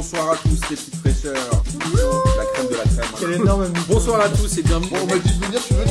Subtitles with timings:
[0.00, 1.34] bonsoir à tous les petites fraîcheurs.
[2.38, 3.04] La crème de la crème.
[3.20, 4.88] Quel énorme Bonsoir à tous et bienvenue.
[4.88, 5.84] Bon, on m'a dit de venir, tu veux.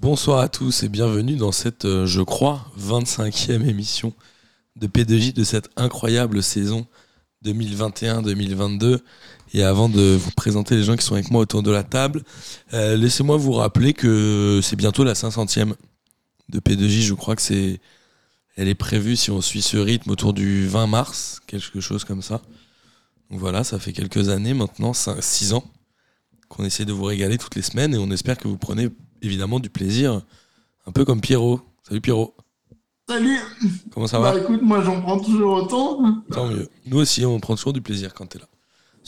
[0.00, 4.14] Bonsoir à tous et bienvenue dans cette, euh, je crois, 25e émission
[4.76, 6.86] de P2J de cette incroyable saison
[7.44, 9.00] 2021-2022.
[9.54, 12.22] Et avant de vous présenter les gens qui sont avec moi autour de la table,
[12.74, 15.74] euh, laissez-moi vous rappeler que c'est bientôt la 500e
[16.50, 17.00] de P2J.
[17.02, 17.80] Je crois que c'est,
[18.56, 22.20] elle est prévue si on suit ce rythme autour du 20 mars, quelque chose comme
[22.22, 22.42] ça.
[23.30, 25.64] Donc voilà, ça fait quelques années maintenant, 6 ans,
[26.48, 28.88] qu'on essaie de vous régaler toutes les semaines et on espère que vous prenez
[29.22, 30.22] évidemment du plaisir,
[30.86, 31.60] un peu comme Pierrot.
[31.86, 32.34] Salut Pierrot,
[33.08, 33.38] Salut
[33.90, 34.38] comment ça Bah va?
[34.40, 36.22] écoute, moi j'en prends toujours autant.
[36.30, 36.68] Tant mieux.
[36.84, 38.44] Nous aussi, on prend toujours du plaisir quand t'es là.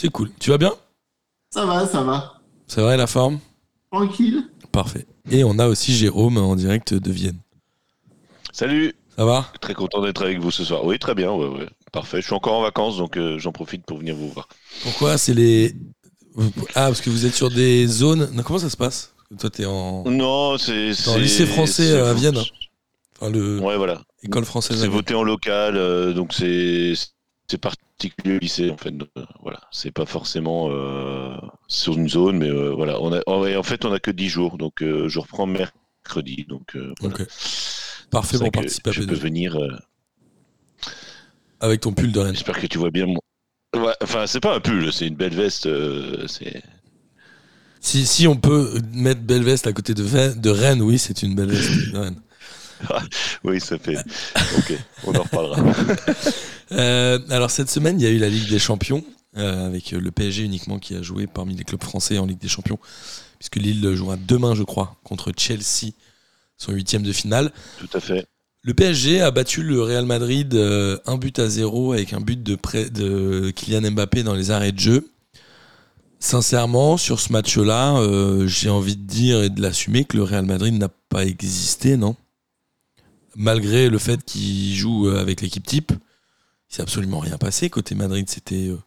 [0.00, 0.30] C'est cool.
[0.40, 0.72] Tu vas bien
[1.50, 2.40] Ça va, ça va.
[2.66, 3.38] C'est vrai la forme
[3.92, 4.48] Tranquille.
[4.72, 5.06] Parfait.
[5.30, 7.38] Et on a aussi Jérôme en direct de Vienne.
[8.50, 10.86] Salut, Ça va très content d'être avec vous ce soir.
[10.86, 11.68] Oui, très bien, ouais, ouais.
[11.92, 12.22] Parfait.
[12.22, 14.48] Je suis encore en vacances, donc euh, j'en profite pour venir vous voir.
[14.84, 15.74] Pourquoi C'est les.
[16.74, 18.30] Ah, parce que vous êtes sur des zones.
[18.32, 19.12] Non, comment ça se passe?
[19.38, 20.04] Toi, t'es en.
[20.04, 20.94] Non, c'est.
[20.94, 22.38] C'est- lycée français c'est- à Vienne.
[23.18, 23.58] Enfin, le.
[23.60, 24.00] Ouais, voilà.
[24.22, 26.94] École française à C'est voté en local, euh, donc c'est
[27.48, 27.58] c'est
[28.00, 28.96] particulier lycée en fait.
[28.96, 31.36] Donc, euh, voilà, c'est pas forcément euh,
[31.68, 33.00] sur une zone, mais euh, voilà.
[33.00, 36.76] On a, en fait, on a que 10 jours, donc euh, je reprends mercredi, donc
[37.00, 37.14] voilà.
[37.14, 37.26] Ok.
[38.10, 39.18] Parfait pour participer à Je peux P2.
[39.18, 39.58] venir.
[41.60, 42.34] Avec ton pull de Rennes.
[42.34, 43.20] J'espère que tu vois bien mon.
[43.76, 45.68] Ouais, enfin, c'est pas un pull, c'est une belle veste.
[46.26, 46.62] c'est
[47.80, 50.02] Si, si on peut mettre belle veste à côté de,
[50.34, 52.20] de Rennes, oui, c'est une belle veste de Rennes.
[53.44, 53.96] Oui, ça fait.
[53.96, 55.62] ok, on en reparlera.
[56.72, 59.02] Euh, alors cette semaine, il y a eu la Ligue des Champions,
[59.36, 62.46] euh, avec le PSG uniquement qui a joué parmi les clubs français en Ligue des
[62.46, 62.78] Champions,
[63.40, 65.94] puisque Lille jouera demain, je crois, contre Chelsea,
[66.56, 67.50] son huitième de finale.
[67.80, 68.24] Tout à fait.
[68.62, 72.42] Le PSG a battu le Real Madrid euh, un but à zéro avec un but
[72.42, 75.10] de, près de Kylian Mbappé dans les arrêts de jeu.
[76.18, 80.44] Sincèrement, sur ce match-là, euh, j'ai envie de dire et de l'assumer que le Real
[80.44, 82.14] Madrid n'a pas existé, non?
[83.36, 85.92] Malgré le fait qu'il joue euh, avec l'équipe type,
[86.70, 87.68] il s'est absolument rien passé.
[87.68, 88.78] Côté Madrid, c'était euh,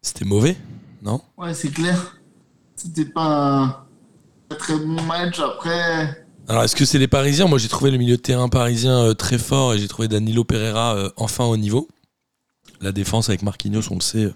[0.00, 0.56] c'était mauvais,
[1.02, 1.20] non?
[1.36, 2.16] Ouais, c'est clair.
[2.74, 3.86] C'était pas
[4.50, 5.38] un très bon match.
[5.40, 7.46] Après, Alors, est-ce que c'est les Parisiens?
[7.46, 10.44] Moi, j'ai trouvé le milieu de terrain parisien euh, très fort et j'ai trouvé Danilo
[10.44, 11.88] Pereira euh, enfin au niveau.
[12.80, 14.32] La défense avec Marquinhos, on le sait,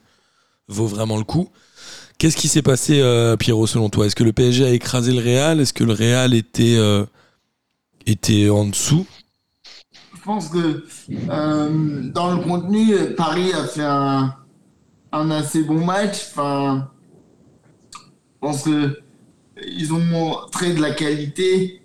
[0.68, 1.48] vaut vraiment le coup.
[2.18, 3.00] Qu'est-ce qui s'est passé,
[3.38, 4.06] Pierrot, selon toi?
[4.06, 5.60] Est-ce que le PSG a écrasé le Real?
[5.60, 6.76] Est-ce que le Real était,
[8.06, 9.06] était en dessous?
[10.24, 10.84] Pense que
[11.30, 14.34] euh, dans le contenu, Paris a fait un,
[15.12, 16.28] un assez bon match.
[16.30, 16.88] Enfin,
[17.94, 17.98] je
[18.40, 18.98] pense que
[19.66, 21.82] ils ont montré de la qualité.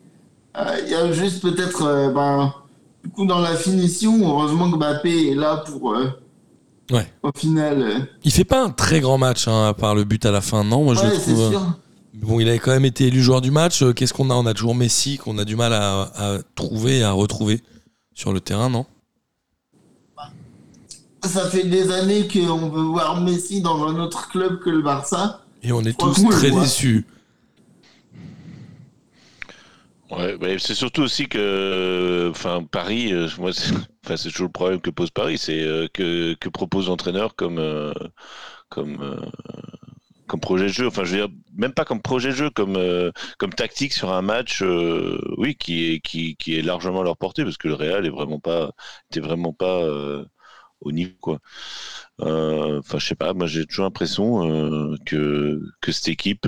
[0.57, 2.53] Euh, Il y a juste peut-être, euh, ben,
[3.03, 5.95] du coup, dans la finition, heureusement que Mbappé est là pour,
[6.89, 7.05] Ouais.
[7.21, 8.07] au final.
[8.23, 10.63] Il fait pas un très grand match, hein, à part le but à la fin,
[10.63, 10.83] non?
[10.85, 11.49] Moi, je le ouais, trouve.
[11.51, 11.61] sûr.
[12.13, 13.83] Bon, il avait quand même été élu joueur du match.
[13.93, 14.33] Qu'est-ce qu'on a?
[14.33, 17.61] On a toujours Messi qu'on a du mal à, à trouver et à retrouver
[18.17, 18.87] sur le terrain, non
[21.23, 25.45] Ça fait des années qu'on veut voir Messi dans un autre club que le Barça.
[25.61, 27.05] Et on est tous très déçus.
[30.09, 33.71] Ouais, mais c'est surtout aussi que, enfin, Paris, euh, moi, c'est
[34.05, 37.59] enfin, c'est toujours le problème que pose Paris, c'est euh, que, que propose l'entraîneur comme,
[37.59, 37.93] euh,
[38.69, 39.19] comme,
[40.27, 40.87] comme projet de jeu.
[40.87, 44.11] Enfin, je veux dire, même pas comme projet de jeu, comme, euh, comme tactique sur
[44.13, 47.67] un match, euh, oui, qui est, qui, qui est largement à leur portée, parce que
[47.67, 48.71] le Real est vraiment pas,
[49.11, 50.25] était vraiment pas euh,
[50.81, 51.39] au niveau, quoi.
[52.19, 56.47] Enfin, je sais pas, moi j'ai toujours l'impression que, que cette équipe,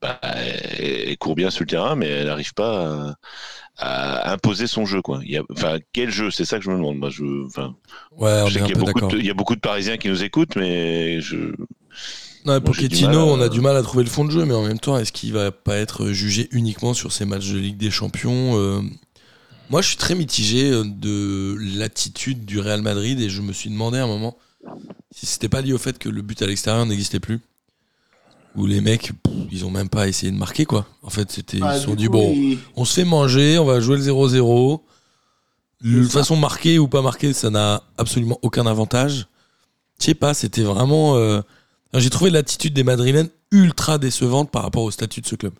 [0.00, 3.14] bah, elle, elle court bien sur le terrain, mais elle n'arrive pas
[3.76, 5.20] à, à imposer son jeu, quoi.
[5.24, 6.30] Il y a, enfin, quel jeu?
[6.30, 6.98] C'est ça que je me demande.
[6.98, 7.76] Moi, je, enfin,
[8.10, 9.54] Ouais, on je sais est un qu'il y a beaucoup de- il y a beaucoup
[9.54, 11.52] de Parisiens qui nous écoutent, mais je,
[12.54, 14.78] Non, Pochettino, on a du mal à trouver le fond de jeu, mais en même
[14.78, 18.56] temps, est-ce qu'il va pas être jugé uniquement sur ces matchs de Ligue des Champions
[18.58, 18.80] Euh,
[19.70, 23.68] Moi, je suis très mitigé euh, de l'attitude du Real Madrid et je me suis
[23.70, 24.36] demandé à un moment
[25.14, 27.40] si c'était pas lié au fait que le but à l'extérieur n'existait plus.
[28.56, 30.86] Où les mecs, pff, ils ont même pas essayé de marquer, quoi.
[31.02, 33.58] En fait, c'était, Bah, ils se sont du dit, bon, il- on se fait manger,
[33.58, 34.82] on va jouer le 0-0.
[35.82, 39.28] De toute façon, marquer ou pas marquer, ça n'a absolument aucun avantage.
[40.00, 41.16] Je sais pas, c'était vraiment.
[41.16, 41.40] euh,
[41.94, 45.54] J'ai trouvé l'attitude des Madrilènes ultra décevante par rapport au statut de ce club.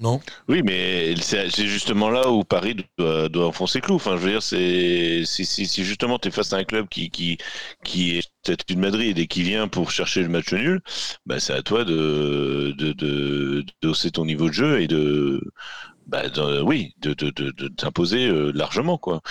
[0.00, 0.20] Non?
[0.48, 3.94] Oui, mais c'est justement là où Paris doit, doit enfoncer clou.
[3.94, 7.38] Enfin, je veux dire, si, justement tu es face à un club qui, qui,
[7.84, 10.82] qui est peut-être une Madrid et qui vient pour chercher le match nul,
[11.26, 15.40] bah, c'est à toi de, de, de, ton niveau de jeu et de,
[16.06, 17.14] bah, de- oui, de
[17.68, 19.22] t'imposer euh, largement, quoi.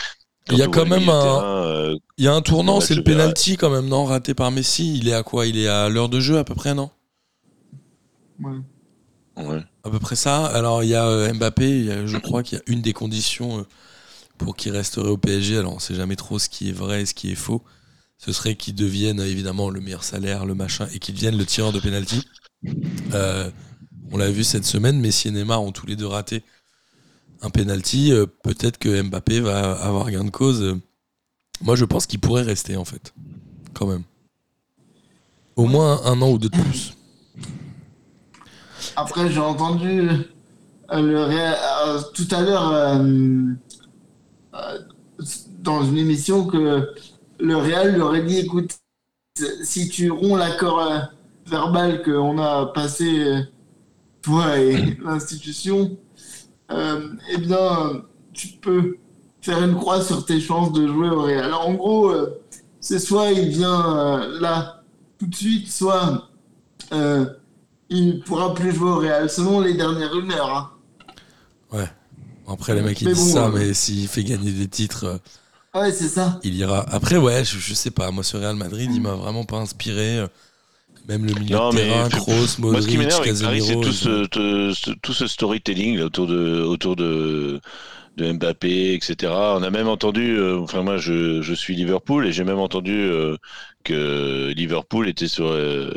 [0.51, 3.57] Il y a quand même un- euh, Il y a un tournant, c'est le penalty
[3.57, 4.97] quand même, non Raté par Messi.
[4.97, 5.45] Il est à quoi?
[5.47, 6.91] Il est à l'heure de jeu à peu près, non?
[8.39, 8.57] Ouais.
[9.37, 9.63] ouais.
[9.83, 10.45] À peu près ça.
[10.47, 12.81] Alors il y a euh, Mbappé, il y a- je crois qu'il y a une
[12.81, 13.63] des conditions euh,
[14.37, 15.57] pour qu'il resterait au PSG.
[15.57, 17.63] Alors on sait jamais trop ce qui est vrai et ce qui est faux.
[18.19, 21.73] Ce serait qu'il devienne évidemment le meilleur salaire, le machin, et qu'il devienne le tireur
[21.73, 22.25] de penalty.
[23.13, 23.49] Euh,
[24.11, 26.43] on l'a vu cette semaine, Messi et Neymar ont tous les deux raté
[27.43, 28.11] un penalty.
[28.11, 30.77] Euh, Peut-être que Mbappé va avoir gain de cause.
[31.61, 33.13] Moi je pense qu'il pourrait rester en fait,
[33.73, 34.03] quand même.
[35.55, 36.95] Au moins un an ou deux de plus.
[38.95, 40.09] Après, j'ai entendu
[40.91, 43.53] euh, le euh, tout à l'heure euh,
[45.59, 46.89] dans une émission que
[47.39, 48.77] le Real lui aurait dit écoute,
[49.63, 50.91] si tu romps l'accord
[51.47, 53.45] verbal qu'on a passé,
[54.21, 55.97] toi et l'institution,
[57.31, 58.03] eh bien,
[58.33, 58.97] tu peux
[59.41, 61.43] faire une croix sur tes chances de jouer au Real.
[61.45, 62.41] Alors, en gros, euh,
[62.79, 64.83] c'est soit il vient euh, là
[65.17, 66.29] tout de suite, soit.
[66.93, 67.25] euh,
[67.89, 70.71] il ne pourra plus jouer au Real, selon les dernières rumeurs.
[71.71, 71.85] Hein.
[72.47, 75.05] Après les mecs ils Mais disent bon, ça, euh, mais s'il fait gagner des titres.
[75.05, 75.17] euh,
[75.79, 76.39] Ouais, c'est ça.
[76.43, 76.85] il ira.
[76.93, 78.11] Après, ouais, je, je sais pas.
[78.11, 80.25] Moi, ce Real Madrid, il m'a vraiment pas inspiré.
[81.07, 83.73] Même le milieu Non, de terrain, Kroos, Moi, ce qui Modric, m'énerve avec Paris, c'est
[83.73, 87.59] tout ce, tout storytelling là, autour de, autour de,
[88.17, 89.31] de Mbappé, etc.
[89.35, 92.93] On a même entendu, euh, enfin moi je, je suis Liverpool et j'ai même entendu
[92.97, 93.35] euh,
[93.83, 95.47] que Liverpool était sur.
[95.47, 95.91] euh.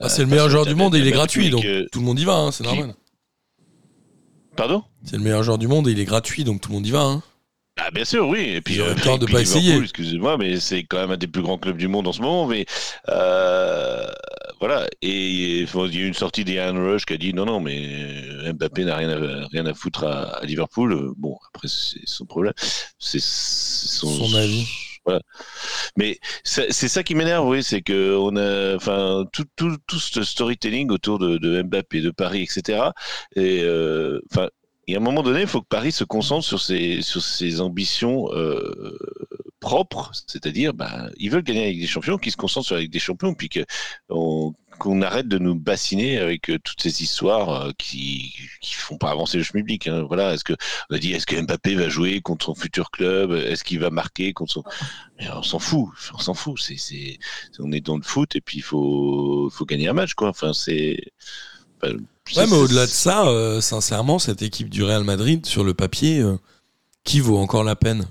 [0.00, 2.18] Ah, c'est le meilleur joueur du monde et il est gratuit, donc tout le monde
[2.20, 2.94] y va, hein, c'est normal.
[4.56, 4.82] Pardon?
[5.04, 6.90] C'est le meilleur joueur du monde et il est gratuit, donc tout le monde y
[6.90, 7.02] va.
[7.02, 7.22] Hein.
[7.78, 8.40] Ah bien sûr, oui.
[8.40, 9.76] Et puis, euh, tort de puis pas essayer.
[9.76, 12.46] Excusez-moi, mais c'est quand même un des plus grands clubs du monde en ce moment.
[12.46, 12.66] Mais
[13.08, 14.04] euh,
[14.60, 14.86] voilà.
[15.00, 18.84] Et il y a une sortie d'Ian Rush qui a dit non, non, mais Mbappé
[18.84, 20.92] n'a rien à, rien à foutre à, à Liverpool.
[20.92, 22.52] Euh, Bon, après c'est son problème,
[22.98, 24.66] c'est son, Son avis.
[25.04, 25.20] Voilà.
[25.96, 30.22] Mais c'est ça qui m'énerve, oui, c'est que on a, enfin, tout, tout, tout ce
[30.22, 32.90] storytelling autour de, de Mbappé, de Paris, etc.
[33.34, 34.48] Et euh, enfin,
[34.88, 37.60] et à un moment donné, il faut que Paris se concentre sur ses, sur ses
[37.60, 38.98] ambitions euh,
[39.60, 42.98] propres, c'est-à-dire, bah, ils veulent gagner avec des champions, qu'ils se concentrent sur avec des
[42.98, 43.50] champions, puis
[44.08, 48.32] qu'on arrête de nous bassiner avec euh, toutes ces histoires euh, qui
[48.62, 49.88] qui font pas avancer le schmilblick.
[49.88, 50.04] Hein.
[50.08, 50.54] Voilà, est-ce que
[50.88, 53.32] on a dit est-ce que Mbappé va jouer contre son futur club?
[53.32, 54.62] Est-ce qu'il va marquer contre son
[55.20, 56.58] on s'en fout, on s'en fout.
[57.58, 60.30] On est dans le foot et puis il faut, faut gagner un match, quoi.
[60.30, 61.12] Enfin, c'est-
[62.36, 66.20] Ouais, mais au-delà de ça, euh, sincèrement, cette équipe du Real Madrid, sur le papier,
[66.20, 66.36] euh,
[67.04, 68.06] qui vaut encore la peine?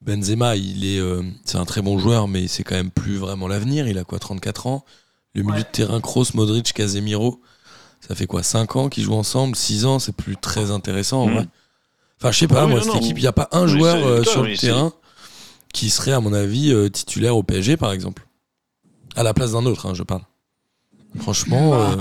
[0.00, 3.46] Benzema, il est, euh, c'est un très bon joueur, mais c'est quand même plus vraiment
[3.48, 3.86] l'avenir.
[3.88, 4.84] Il a quoi, 34 ans?
[5.34, 5.62] Le milieu Ouais.
[5.62, 7.40] de terrain, Kroos, Modric, Casemiro,
[8.06, 9.54] ça fait quoi, 5 ans qu'ils jouent ensemble?
[9.56, 11.34] 6 ans, c'est plus très intéressant en Mhm.
[11.34, 11.46] vrai.
[12.20, 13.00] Enfin, je sais pas, Ah moi, non, cette non.
[13.00, 14.92] équipe, il n'y a pas un joueur euh, sur le terrain
[15.72, 18.26] qui serait, à mon avis, euh, titulaire au PSG, par exemple.
[19.16, 20.22] À la place d'un autre, hein, je parle.
[21.18, 21.96] Franchement, Ah.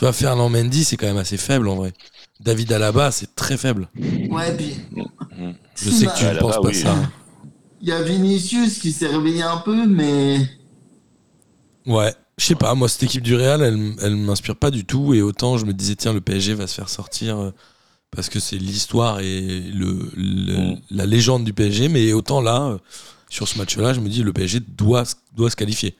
[0.00, 1.92] Tu vois, Fernand Mendy, c'est quand même assez faible en vrai.
[2.42, 3.86] David Alaba, c'est très faible.
[4.30, 4.74] Ouais, puis.
[5.76, 6.74] Je sais que tu ne penses pas oui.
[6.74, 6.96] ça.
[7.82, 10.38] Il y a Vinicius qui s'est réveillé un peu, mais.
[11.84, 15.12] Ouais, je sais pas, moi, cette équipe du Real, elle, elle m'inspire pas du tout.
[15.12, 17.50] Et autant je me disais, tiens, le PSG va se faire sortir euh,
[18.10, 20.80] parce que c'est l'histoire et le, le- Mm.
[20.92, 21.88] la légende du PSG.
[21.90, 22.78] Mais autant là, euh,
[23.28, 25.02] sur ce match-là, je me dis, le PSG doit,
[25.36, 25.94] doit se qualifier.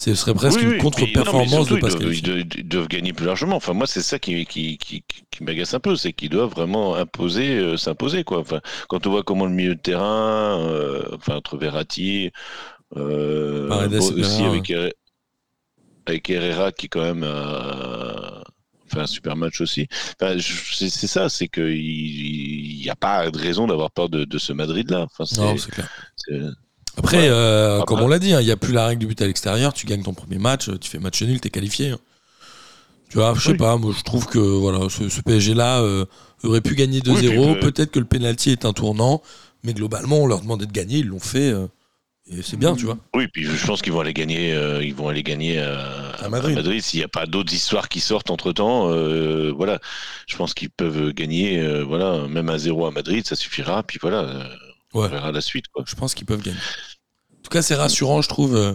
[0.00, 3.56] Ce serait presque Oui, oui, une contre-performance de pas ils doivent, ils, gagner plus largement.
[3.56, 6.94] Enfin, moi, c'est ça qui, qui, qui, qui- m'agace un peu, c'est qu'ils doivent vraiment
[6.94, 8.38] imposer, euh, s'imposer, quoi.
[8.38, 12.30] Enfin, quand on voit comment le milieu de terrain, euh, enfin, entre Verratti,
[12.96, 14.92] euh, bon, aussi avec, Herrera-
[16.06, 18.44] avec Herrera qui quand même a
[18.86, 19.88] fait un super match aussi.
[20.20, 24.52] Enfin, c'est ça, c'est qu'il n'y a pas de raison d'avoir peur de, de ce
[24.52, 25.02] Madrid-là.
[25.10, 26.40] Enfin, c'est-
[26.98, 27.28] Après, Ouais.
[27.28, 29.26] euh, Après- comme on l'a dit, il n'y a plus la règle du but à
[29.26, 29.72] l'extérieur.
[29.72, 31.90] Tu gagnes ton premier match, tu fais match nul, t'es qualifié.
[31.90, 31.98] hein.
[33.10, 33.56] Tu vois, je sais Oui.
[33.56, 36.04] pas, moi je trouve que voilà, ce, ce PSG-là euh,
[36.44, 37.54] aurait pu gagner 2-0.
[37.54, 39.22] puis, euh, Peut-être que le penalty est un tournant,
[39.64, 41.50] mais globalement, on leur demandait de gagner, ils l'ont fait.
[41.50, 41.66] euh,
[42.30, 42.98] et c'est bien, tu vois.
[43.14, 46.28] Oui, puis je pense qu'ils vont aller gagner, euh, ils vont aller gagner à, À
[46.28, 46.80] Madrid.
[46.82, 48.88] S'il n'y a pas d'autres histoires qui sortent entre temps,
[49.54, 49.78] voilà,
[50.26, 53.82] je pense qu'ils peuvent gagner, euh, voilà, même à zéro à Madrid, ça suffira.
[53.84, 54.44] Puis voilà, euh,
[54.92, 55.06] Ouais.
[55.06, 55.84] on verra la suite, quoi.
[55.86, 56.58] Je pense qu'ils peuvent gagner.
[57.38, 58.74] En tout cas, c'est rassurant, je trouve, euh,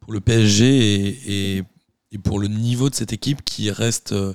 [0.00, 1.62] pour le PSG et, et-
[2.14, 4.34] et pour le niveau de cette équipe qui reste euh,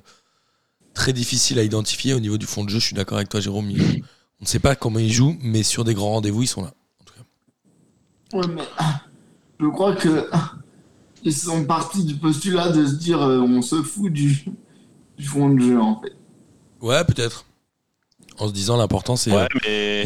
[0.94, 2.80] très difficile à identifier au niveau du fond de jeu.
[2.80, 3.70] Je suis d'accord avec toi, Jérôme.
[3.70, 4.04] il-
[4.40, 6.74] on ne sait pas comment ils jouent, mais sur des grands rendez-vous, ils sont là.
[7.02, 8.38] en tout cas.
[8.38, 8.64] Ouais, mais
[9.60, 10.30] je crois que
[11.24, 14.46] ils sont partis du postulat de se dire euh, on se fout du,
[15.18, 16.14] du fond de jeu en fait.
[16.82, 17.46] Ouais, peut-être.
[18.39, 20.06] En se disant l'important, c'est Ouais, euh, les,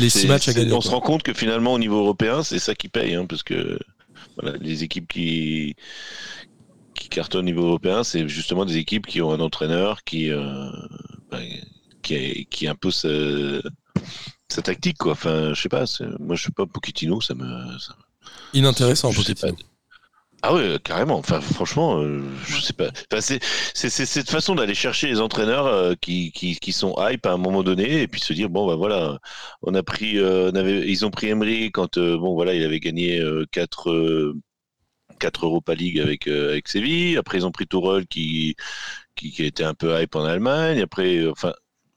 [0.00, 0.72] les six matchs à gagner.
[0.72, 0.84] On quoi.
[0.84, 3.78] se rend compte que finalement, au niveau européen, c'est ça qui paye, hein, parce que
[4.40, 5.74] voilà, les équipes qui
[6.94, 10.70] qui cartonnent au niveau européen, c'est justement des équipes qui ont un entraîneur qui euh,
[11.30, 11.40] bah,
[12.02, 13.06] qui, qui impose
[14.48, 15.12] sa tactique, quoi.
[15.12, 15.84] Enfin, je sais pas.
[16.20, 17.78] Moi, je sais pas Pochettino, ça me.
[17.78, 17.96] ça
[18.54, 19.56] Inintéressant, je sais Pochettino.
[19.56, 19.71] pas.
[20.44, 21.18] Ah ouais, carrément.
[21.18, 22.90] Enfin, franchement, euh, je sais pas.
[23.12, 23.38] Enfin, c'est
[23.74, 27.32] c'est c'est cette façon d'aller chercher les entraîneurs euh, qui, qui qui sont hype à
[27.32, 29.18] un moment donné et puis se dire bon bah voilà,
[29.62, 32.80] on a pris, euh, on avait, ils ont pris Emery quand bon voilà, il avait
[32.80, 34.34] gagné euh, quatre euh,
[35.20, 37.16] quatre Europa League avec avec Séville.
[37.18, 38.56] Après, ils ont pris Tourelle qui
[39.16, 40.80] qui qui a été un peu hype en Allemagne.
[40.82, 41.52] Après, enfin,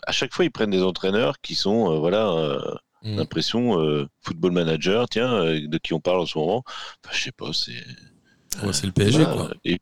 [0.07, 2.29] à chaque fois, ils prennent des entraîneurs qui sont voilà.
[2.31, 2.59] euh,
[3.03, 3.17] Mm.
[3.17, 6.63] L'impression euh, football manager, tiens, euh, de qui on parle en ce moment.
[7.05, 7.83] Enfin, je sais pas, c'est
[8.63, 9.49] Ouais, c'est le PSG, quoi.
[9.65, 9.79] Et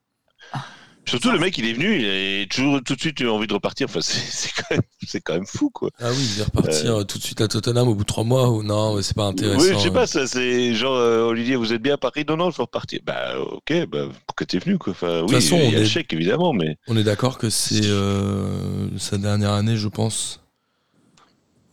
[1.05, 3.53] surtout, le mec, il est venu, il a toujours tout de suite eu envie de
[3.53, 3.87] repartir.
[3.89, 5.89] Enfin, c'est quand, même- c'est quand même fou, quoi.
[5.99, 8.23] Ah oui, il va repartir euh, tout de suite à Tottenham au bout de trois
[8.23, 9.61] mois ou non, c'est pas intéressant.
[9.61, 9.91] Oui, je sais euh.
[9.91, 12.25] pas, ça, c'est genre, euh, Olivier, vous êtes bien à Paris?
[12.27, 12.99] Non, non, je veux repartir.
[13.05, 15.83] Bah, ok, bah, pourquoi t'es venu, quoi enfin, Oui, façon, il y on a le
[15.83, 16.77] est- chèque, évidemment, mais.
[16.87, 20.41] On est d'accord que c'est euh, sa dernière année, je pense,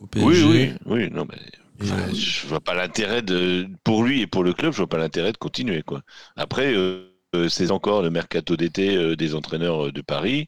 [0.01, 0.27] au PSG.
[0.27, 1.37] Oui, oui, oui, non, mais.
[1.81, 4.87] Enfin, euh, je vois pas l'intérêt de pour lui et pour le club, je vois
[4.89, 6.01] pas l'intérêt de continuer quoi.
[6.35, 10.47] Après, euh, euh, c'est encore le mercato d'été euh, des entraîneurs de Paris.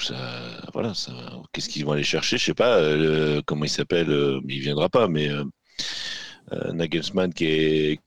[0.00, 1.12] Ça, voilà, ça,
[1.52, 2.36] qu'est-ce qu'ils vont aller chercher?
[2.38, 2.76] Je sais pas.
[2.78, 5.44] euh, comment il s'appelle euh, mais Il viendra pas, mais euh,
[6.72, 8.00] Nagelsmann qui est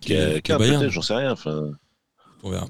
[0.00, 1.32] qui a, qui a peut-être, j'en sais rien.
[1.32, 1.70] Enfin,
[2.42, 2.68] on verra.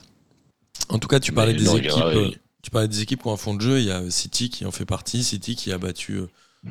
[0.88, 2.38] En tout cas, tu parlais Mais des non, équipes.
[2.62, 3.78] Tu parlais des équipes qui ont un fond de jeu.
[3.78, 5.24] Il y a City qui en fait partie.
[5.24, 6.20] City qui a battu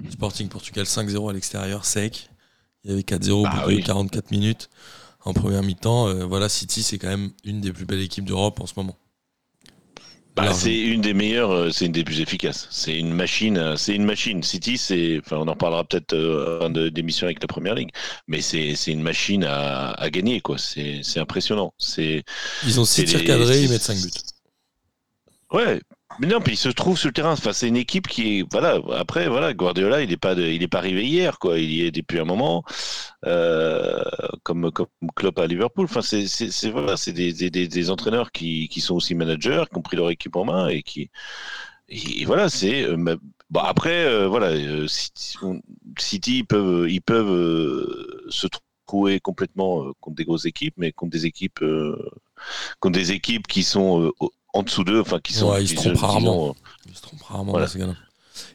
[0.09, 2.29] Sporting Portugal 5-0 à l'extérieur, sec.
[2.83, 3.83] Il y avait 4-0 au Ah bout de oui.
[3.83, 4.69] 44 minutes
[5.23, 6.07] en première mi-temps.
[6.07, 8.97] Euh, voilà, City, c'est quand même une des plus belles équipes d'Europe en ce moment.
[10.33, 12.67] Bah, c'est une des meilleures, euh, c'est une des plus efficaces.
[12.71, 14.41] C'est une machine, euh, c'est une machine.
[14.43, 16.13] City, c'est, enfin, on en reparlera peut-être
[16.63, 17.89] en de- d'émission avec la première ligue,
[18.27, 20.57] mais c'est, une machine à, à gagner, quoi.
[20.57, 21.73] C'est, impressionnant.
[21.77, 22.23] C'est,
[22.63, 24.09] Ils ont 6 C'est tirs cadrés, ils mettent 5 buts.
[25.51, 25.81] ouais.
[26.19, 27.31] Mais non, puis il se trouve sur le terrain.
[27.33, 28.79] Enfin, c'est une équipe qui est, voilà.
[28.95, 31.57] Après, voilà, Guardiola, il n'est pas, il est pas arrivé hier, quoi.
[31.57, 32.63] Il y est depuis un moment,
[33.25, 34.03] euh,
[34.43, 35.85] comme comme Klopp à Liverpool.
[35.85, 39.81] Enfin, c'est, voilà, c'est des, des, des, entraîneurs qui, qui sont aussi managers, qui ont
[39.81, 41.09] pris leur équipe en main et qui,
[41.89, 42.83] et, voilà, c'est.
[42.83, 42.97] euh,
[43.49, 45.61] bon, après, euh, voilà, euh, City, on-
[45.99, 48.47] City, ils peuvent, ils peuvent euh, se
[48.87, 51.97] trouver complètement euh, contre des grosses équipes, mais contre des équipes, euh,
[52.79, 54.11] contre des équipes qui sont euh,
[54.53, 55.51] en dessous d'eux, enfin qui sont.
[55.51, 56.49] Ouais, ils se qui trompent rarement.
[56.49, 56.53] euh,
[56.89, 57.65] Ils se trompent rarement Voilà.
[57.67, 57.95] dans ces gars-là.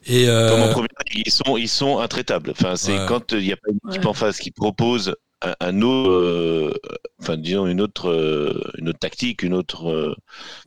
[0.05, 2.51] Et euh, Comme en première ils sont, ils sont intraitables.
[2.51, 3.05] Enfin, c'est Ouais.
[3.07, 4.07] quand il n'y a pas une équipe Ouais.
[4.07, 6.73] en face qui propose un, un autre, euh,
[7.21, 10.15] enfin disons une autre, euh, une autre tactique, une autre euh,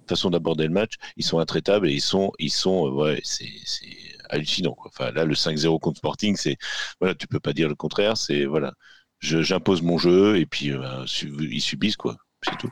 [0.09, 3.49] façon d'aborder le match, ils sont intraitables et ils sont, ils sont, euh, ouais, c'est,
[3.65, 3.87] c'est
[4.31, 4.73] hallucinant.
[4.75, 4.91] Quoi.
[4.95, 6.57] Enfin, là, le 5-0 contre Sporting, c'est,
[7.01, 8.17] voilà, tu peux pas dire le contraire.
[8.17, 8.73] C'est voilà,
[9.19, 12.17] je- j'impose mon jeu et puis euh, su- ils subissent quoi.
[12.43, 12.71] C'est tout.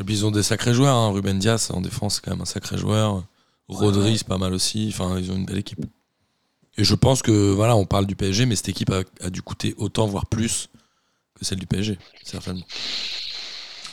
[0.00, 0.94] Et puis ils ont des sacrés joueurs.
[0.96, 1.10] hein.
[1.12, 3.24] Ruben Dias en défense, c'est quand même un sacré joueur.
[3.68, 4.16] Rodri, Ouais.
[4.16, 4.88] c'est pas mal aussi.
[4.92, 5.84] Enfin, ils ont une belle équipe.
[6.78, 9.42] Et je pense que, voilà, on parle du PSG, mais cette équipe a, a dû
[9.42, 10.68] coûter autant, voire plus,
[11.38, 12.66] que celle du PSG, certainement.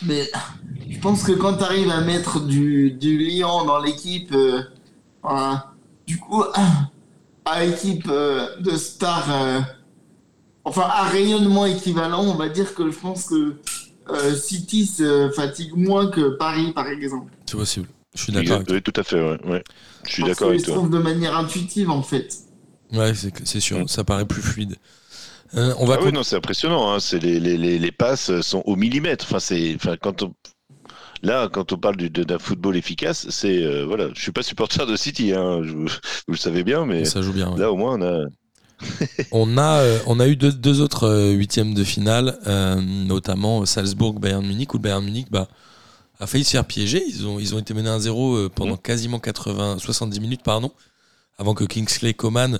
[0.01, 0.29] Mais
[0.89, 4.61] je pense que quand tu arrives à mettre du, du lion dans l'équipe, euh,
[5.21, 5.71] voilà,
[6.05, 6.43] du coup,
[7.45, 9.61] à équipe euh, de stars, euh,
[10.65, 13.55] enfin à rayonnement équivalent, on va dire que je pense que
[14.35, 17.31] City se fatigue moins que Paris, par exemple.
[17.45, 17.87] C'est possible.
[18.15, 19.19] Je suis d'accord Oui, tout à fait.
[19.21, 19.63] Ouais, ouais.
[20.05, 20.75] Je suis d'accord avec toi.
[20.75, 22.33] trouvent de manière intuitive, en fait.
[22.91, 23.11] Ouais,
[23.43, 23.89] c'est sûr.
[23.89, 24.75] Ça paraît plus fluide.
[25.55, 26.91] Euh, on va Ah oui, non, c'est impressionnant.
[26.93, 26.99] Hein.
[26.99, 29.25] C'est les, les, les, les passes sont au millimètre.
[29.27, 30.33] Enfin, c'est, enfin, quand on,
[31.21, 34.09] là, quand on parle d'un football efficace, c'est, euh, voilà.
[34.15, 35.87] Je suis pas supporter de City, hein, je- vous
[36.27, 37.51] le savez bien, mais ça joue bien.
[37.51, 37.59] ouais.
[37.59, 38.25] là, au moins, on a.
[39.31, 43.65] On a, euh, on a eu deux, deux autres euh, huitièmes de finale, euh, notamment
[43.65, 45.47] Salzbourg-Bayern Munich, où le Bayern Munich bah,
[46.19, 47.03] a failli se faire piéger.
[47.07, 50.71] Ils ont, ils ont été menés 1-0 euh, pendant quasiment 80, 70 minutes, pardon,
[51.37, 52.59] avant que Kingsley Coman,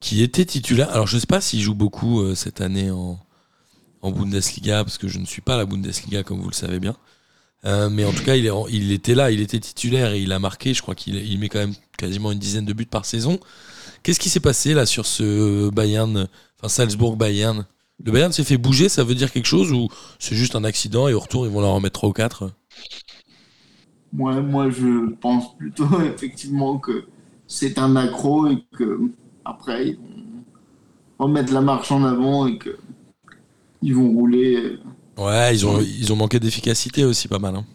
[0.00, 3.18] qui était titulaire, alors je ne sais pas s'il joue beaucoup cette année en,
[4.00, 6.80] en Bundesliga, parce que je ne suis pas à la Bundesliga, comme vous le savez
[6.80, 6.96] bien.
[7.64, 10.32] Euh, mais en tout cas, il, est, il était là, il était titulaire et il
[10.32, 10.74] a marqué.
[10.74, 13.38] Je crois qu'il il met quand même quasiment une dizaine de buts par saison.
[14.02, 17.66] Qu'est-ce qui s'est passé là sur ce Bayern, enfin Salzbourg-Bayern?
[18.02, 19.88] Le Bayern s'est fait bouger, ça veut dire quelque chose ou
[20.18, 22.50] c'est juste un accident et au retour ils vont leur en mettre 3 ou 4
[24.12, 27.04] moi, moi, je pense plutôt effectivement que
[27.46, 29.00] c'est un accro et que
[29.44, 30.44] après ils vont
[31.18, 32.76] remettre la marche en avant et que
[33.82, 34.78] ils vont rouler.
[35.20, 37.54] Ouais, ils ont, ils ont manqué d'efficacité aussi pas mal.
[37.56, 37.66] hein.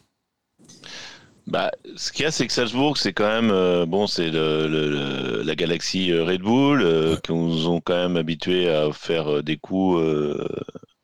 [1.48, 4.68] Bah, ce qu'il y a, c'est que Salzbourg, c'est quand même euh, bon, c'est le,
[4.68, 7.20] le- le- la galaxie euh, Red Bull euh, Ouais.
[7.24, 10.48] qui nous ont quand même habitués à faire euh, des coups euh,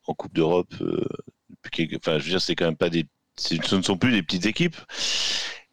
[0.08, 0.74] en Coupe d'Europe.
[0.82, 1.06] euh,
[1.98, 3.06] Enfin, je veux dire, c'est quand même pas des,
[3.38, 4.76] ce ne sont plus des petites équipes.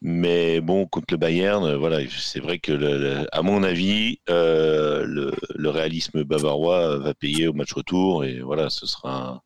[0.01, 4.19] Mais bon, contre le Bayern, euh, voilà, c'est vrai que, le- le- à mon avis,
[4.29, 9.41] euh, le, le réalisme bavarois va payer au match retour et voilà, ce sera un-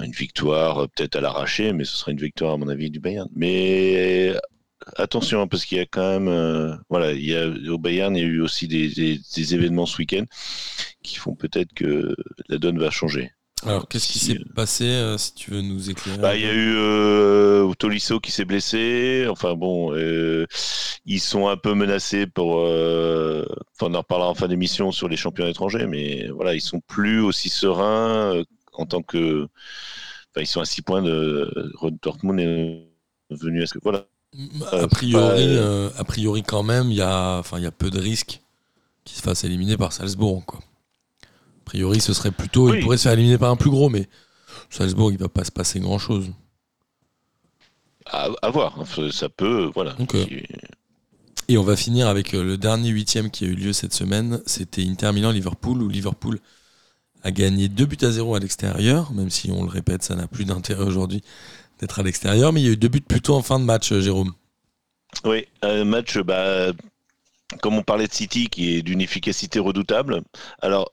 [0.00, 3.00] une victoire euh, peut-être à l'arraché, mais ce sera une victoire à mon avis du
[3.00, 3.28] Bayern.
[3.34, 4.34] Mais
[4.96, 8.16] attention, hein, parce qu'il y a quand même, euh, voilà, il y a, au Bayern,
[8.16, 10.24] il y a eu aussi des, des- des événements ce week-end
[11.02, 12.14] qui font peut-être que
[12.48, 13.30] la donne va changer.
[13.64, 16.52] Alors, qu'est-ce qui s'est passé, euh, si tu veux nous éclairer Bah, il y a
[16.52, 19.26] eu euh, Tolisso qui s'est blessé.
[19.30, 20.46] Enfin bon, euh,
[21.04, 22.58] ils sont un peu menacés pour.
[22.66, 23.44] euh,
[23.78, 26.80] Enfin, on en reparlera en fin d'émission sur les champions étrangers, mais voilà, ils sont
[26.88, 29.44] plus aussi sereins euh, en tant que.
[30.30, 31.72] Enfin, ils sont à 6 points de.
[32.02, 32.88] Dortmund est
[33.30, 33.78] venu à ce que.
[33.82, 34.06] Voilà.
[34.72, 37.70] A priori, pas, euh, a priori quand même, il y a, enfin, il y a
[37.70, 38.40] peu de risques
[39.04, 40.44] qu'il se fasse éliminer par Salzbourg.
[40.46, 40.60] Quoi.
[40.60, 42.78] A priori, ce serait plutôt, Oui.
[42.78, 44.08] il pourrait se faire éliminer par un plus gros, mais
[44.70, 46.30] Salzbourg, il va pas se passer grand chose.
[48.06, 48.74] À, à voir.
[49.12, 49.70] Ça peut.
[49.74, 49.96] Voilà.
[51.48, 54.40] Et on va finir avec euh, le dernier huitième qui a eu lieu cette semaine.
[54.46, 56.38] C'était Inter Milan-Liverpool, où Liverpool
[57.22, 60.26] a gagné 2 buts à 0 à l'extérieur, même si on le répète, ça n'a
[60.26, 61.22] plus d'intérêt aujourd'hui
[61.80, 62.52] d'être à l'extérieur.
[62.52, 64.32] Mais il y a eu deux buts plutôt en fin de match, euh, Jérôme.
[65.24, 66.72] Oui, un match, bah,
[67.60, 70.22] comme on parlait de City, qui est d'une efficacité redoutable.
[70.62, 70.92] Alors,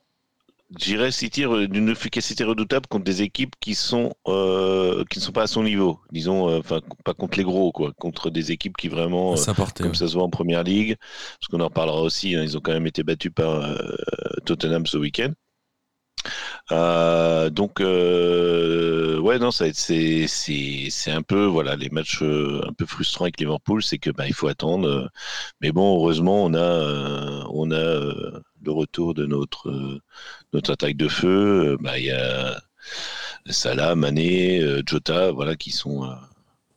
[0.78, 5.44] j'irais City d'une efficacité redoutable contre des équipes qui sont euh, qui ne sont pas
[5.44, 6.00] à son niveau.
[6.12, 9.84] Disons, euh, enfin, pas contre les gros, quoi, contre des équipes qui vraiment, euh, portait.
[9.84, 10.96] comme ça se voit en première ligue,
[11.40, 12.36] parce qu'on en reparlera aussi.
[12.36, 13.76] hein, ils ont quand même été battus par euh,
[14.46, 15.32] Tottenham ce week-end.
[16.72, 22.62] Euh, donc euh, ouais non ça c'est c'est c'est un peu voilà les matchs euh,
[22.68, 25.10] un peu frustrants avec Liverpool c'est que bah il faut attendre.
[25.62, 28.13] Mais bon heureusement on a on a
[28.63, 30.00] le retour de notre
[30.54, 31.78] notre attaque de feu.
[31.82, 32.62] Bah il y a
[33.48, 36.08] Salah Mané Jota voilà qui sont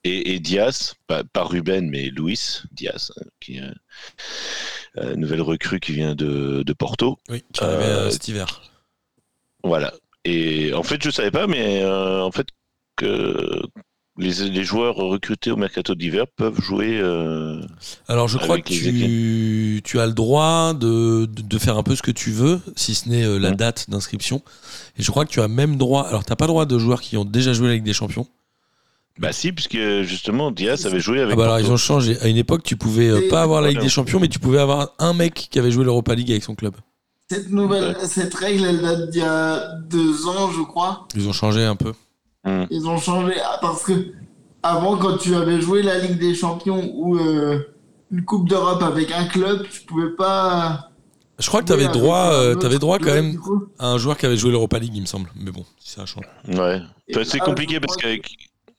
[0.04, 3.62] et, et Diaz pas, pas Ruben mais Luis Diaz hein, qui est
[4.98, 7.18] euh, nouvelle recrue qui vient de, de Porto.
[7.30, 8.60] Oui, qui Euh, euh, cet hiver.
[9.64, 9.92] Voilà.
[10.24, 12.46] Et en fait, je savais pas, mais euh, en fait,
[12.96, 13.62] que
[14.18, 16.98] les, les joueurs recrutés au mercato d'hiver peuvent jouer.
[17.00, 17.60] euh,
[18.08, 21.96] Alors je crois que tu, tu as le droit de, de, de faire un peu
[21.96, 23.56] ce que tu veux, si ce n'est euh, la Mhm.
[23.56, 24.42] date d'inscription.
[24.98, 26.02] Et je crois que tu as même droit.
[26.06, 28.26] Alors t'as pas droit de joueurs qui ont déjà joué avec des champions.
[29.18, 31.32] Bah si, puisque justement Diaz avait joué avec.
[31.32, 32.18] Ah bah alors ils ont changé.
[32.20, 34.38] À une époque, tu pouvais euh, Et- pas avoir la Ligue des Champions, mais tu
[34.38, 36.74] pouvais avoir un mec qui avait joué l'Europa League avec son club.
[37.32, 41.06] Cette nouvelle, cette règle, elle date d'il y a deux ans, je crois.
[41.14, 41.94] Ils ont changé un peu.
[42.70, 44.12] Ils ont changé ah, parce que
[44.62, 47.58] avant, quand tu avais joué la Ligue des Champions ou euh,
[48.10, 50.90] une Coupe d'Europe avec un club, tu pouvais pas.
[51.38, 53.40] Je crois que tu avais droit, euh, droit quand même
[53.78, 55.30] à un joueur qui avait joué l'Europa League, il me semble.
[55.34, 56.26] Mais bon, si ça change.
[56.48, 56.82] Ouais.
[57.10, 58.30] Enfin, c'est compliqué parce qu'avec.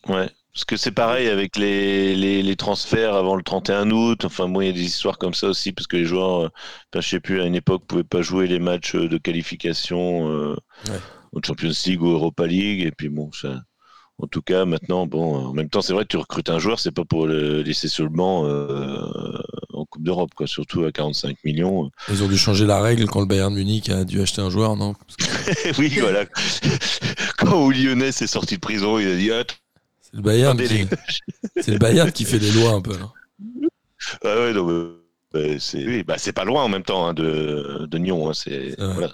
[0.08, 0.30] Ouais.
[0.54, 4.24] Parce que c'est pareil avec les, les, les transferts avant le 31 août.
[4.24, 6.50] Enfin, bon, il y a des histoires comme ça aussi, parce que les joueurs, euh,
[6.94, 10.56] enfin, je sais plus, à une époque, pouvaient pas jouer les matchs de qualification euh,
[10.90, 11.00] Ouais.
[11.32, 12.82] au Champions League ou Europa League.
[12.84, 13.62] Et puis bon, ça.
[14.20, 16.80] En tout cas, maintenant, bon, en même temps, c'est vrai que tu recrutes un joueur,
[16.80, 19.42] c'est pas pour le laisser sur le banc euh,
[19.74, 20.46] en Coupe d'Europe, quoi.
[20.46, 21.90] Surtout à 45 millions.
[22.10, 24.76] Ils ont dû changer la règle quand le Bayern Munich a dû acheter un joueur,
[24.76, 24.94] non?
[24.94, 26.26] Que oui, voilà.
[27.40, 29.44] Quand Lyonnais est sorti de prison, il a dit ah,
[30.14, 30.88] le Bayern qui,
[31.62, 32.96] c'est le Bayern qui fait les lois un peu.
[34.24, 34.54] Ah ouais,
[35.34, 38.30] bah, c'est oui, bah, c'est pas loin en même temps hein, de, de Nyon.
[38.30, 39.12] hein, c'est voilà,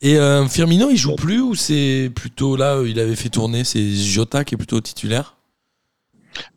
[0.00, 3.62] Et euh, Firmino, il joue plus ou c'est plutôt là, euh, il avait fait tourner,
[3.62, 5.36] c'est Jota qui est plutôt titulaire?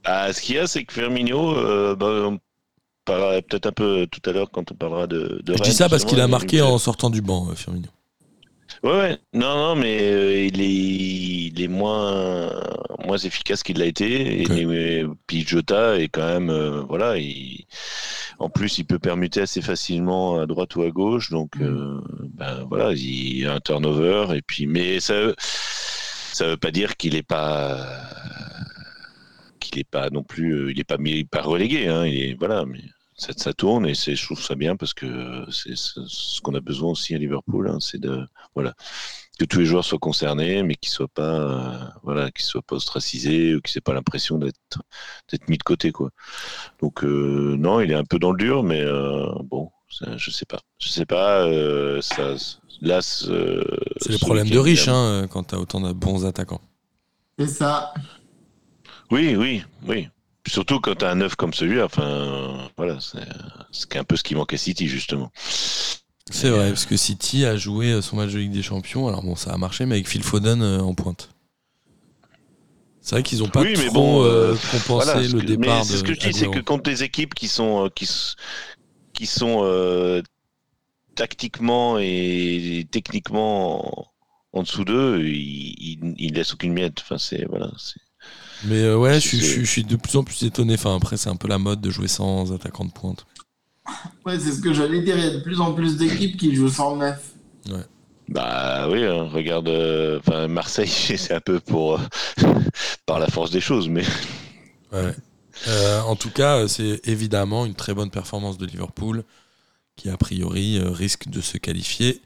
[0.04, 2.40] Ah, ce qu'il y a, c'est que Firmino, euh, bah, on
[3.06, 5.42] parlera peut-être un peu tout à l'heure quand on parlera de.
[5.44, 7.88] de Je dis ça parce qu'il a marqué en sortant du banc, euh, Firmino.
[8.84, 9.18] Ouais, ouais.
[9.34, 12.50] Non, non, mais euh, il, est, il est moins,
[13.06, 14.42] moins efficace qu'il l'a été.
[14.42, 14.56] Et Ok.
[14.56, 17.66] les- puis Jota est quand même, euh, voilà, il,
[18.40, 21.30] en plus, il peut permuter assez facilement à droite ou à gauche.
[21.30, 22.00] Donc, euh,
[22.34, 24.28] ben voilà, il y a un turnover.
[24.38, 27.86] Et puis, mais ça, ça veut pas dire qu'il est pas,
[29.60, 31.88] qu'il est pas non plus, il est pas mis, pas relégué.
[31.90, 32.80] Hein, il est, voilà, mais
[33.20, 36.90] ça, ça tourne et je trouve ça bien parce que c'est ce qu'on a besoin
[36.92, 38.74] aussi à Liverpool, hein, c'est de, voilà,
[39.38, 42.76] que tous les joueurs soient concernés, mais qu'ils soient pas, euh, voilà, qu'ils soient pas
[42.78, 44.58] ostracisés ou qu'ils n'aient pas l'impression d'être
[45.32, 46.10] d'être mis de côté, quoi.
[46.82, 50.32] Donc euh, non, il est un peu dans le dur, mais euh, bon, ça, je
[50.32, 51.46] sais pas, je sais pas.
[51.46, 52.36] euh, ça,
[52.82, 53.64] là, ce-
[54.02, 56.62] C'est le problème de riche hein, quand t'as autant de bons attaquants.
[57.38, 57.94] C'est ça.
[59.12, 60.08] Oui, oui, oui.
[60.50, 62.98] Surtout quand tu as un neuf comme celui-là, enfin, voilà,
[63.72, 65.32] c'est un peu ce qui manque à City, justement.
[66.32, 69.08] C'est vrai, parce que City a joué euh, son match de Ligue des Champions.
[69.08, 71.30] Alors bon, ça a marché, mais avec Phil Foden euh, en pointe.
[73.02, 75.46] C'est vrai qu'ils ont pas Oui, mais trop bon, euh, euh, compensé Voilà, le que-
[75.46, 77.86] départ mais c'est de ce que je dis, c'est que contre des équipes qui sont
[77.86, 77.90] euh,
[79.14, 80.22] qui, sont euh,
[81.16, 84.12] tactiquement et techniquement
[84.54, 87.00] en, en dessous d'eux, ils, ils, ils laissent aucune miette.
[87.02, 87.72] Enfin, c'est voilà.
[87.78, 88.00] c'est-
[88.66, 90.74] Mais euh, ouais, je suis- c'est- je suis je suis de plus en plus étonné.
[90.76, 93.26] Enfin, après, c'est un peu la mode de jouer sans attaquant de pointe.
[94.26, 95.18] Ouais, c'est ce que j'allais dire.
[95.18, 97.34] Il y a de plus en plus d'équipes qui jouent sans neuf.
[98.28, 102.00] Bah oui, hein, regarde, euh, enfin Marseille, c'est un peu pour euh,
[103.08, 104.04] par la force des choses, mais
[104.92, 105.16] Ouais.
[105.68, 109.24] Euh, en tout cas, c'est évidemment une très bonne performance de Liverpool
[109.96, 112.22] qui, a priori, risque de se qualifier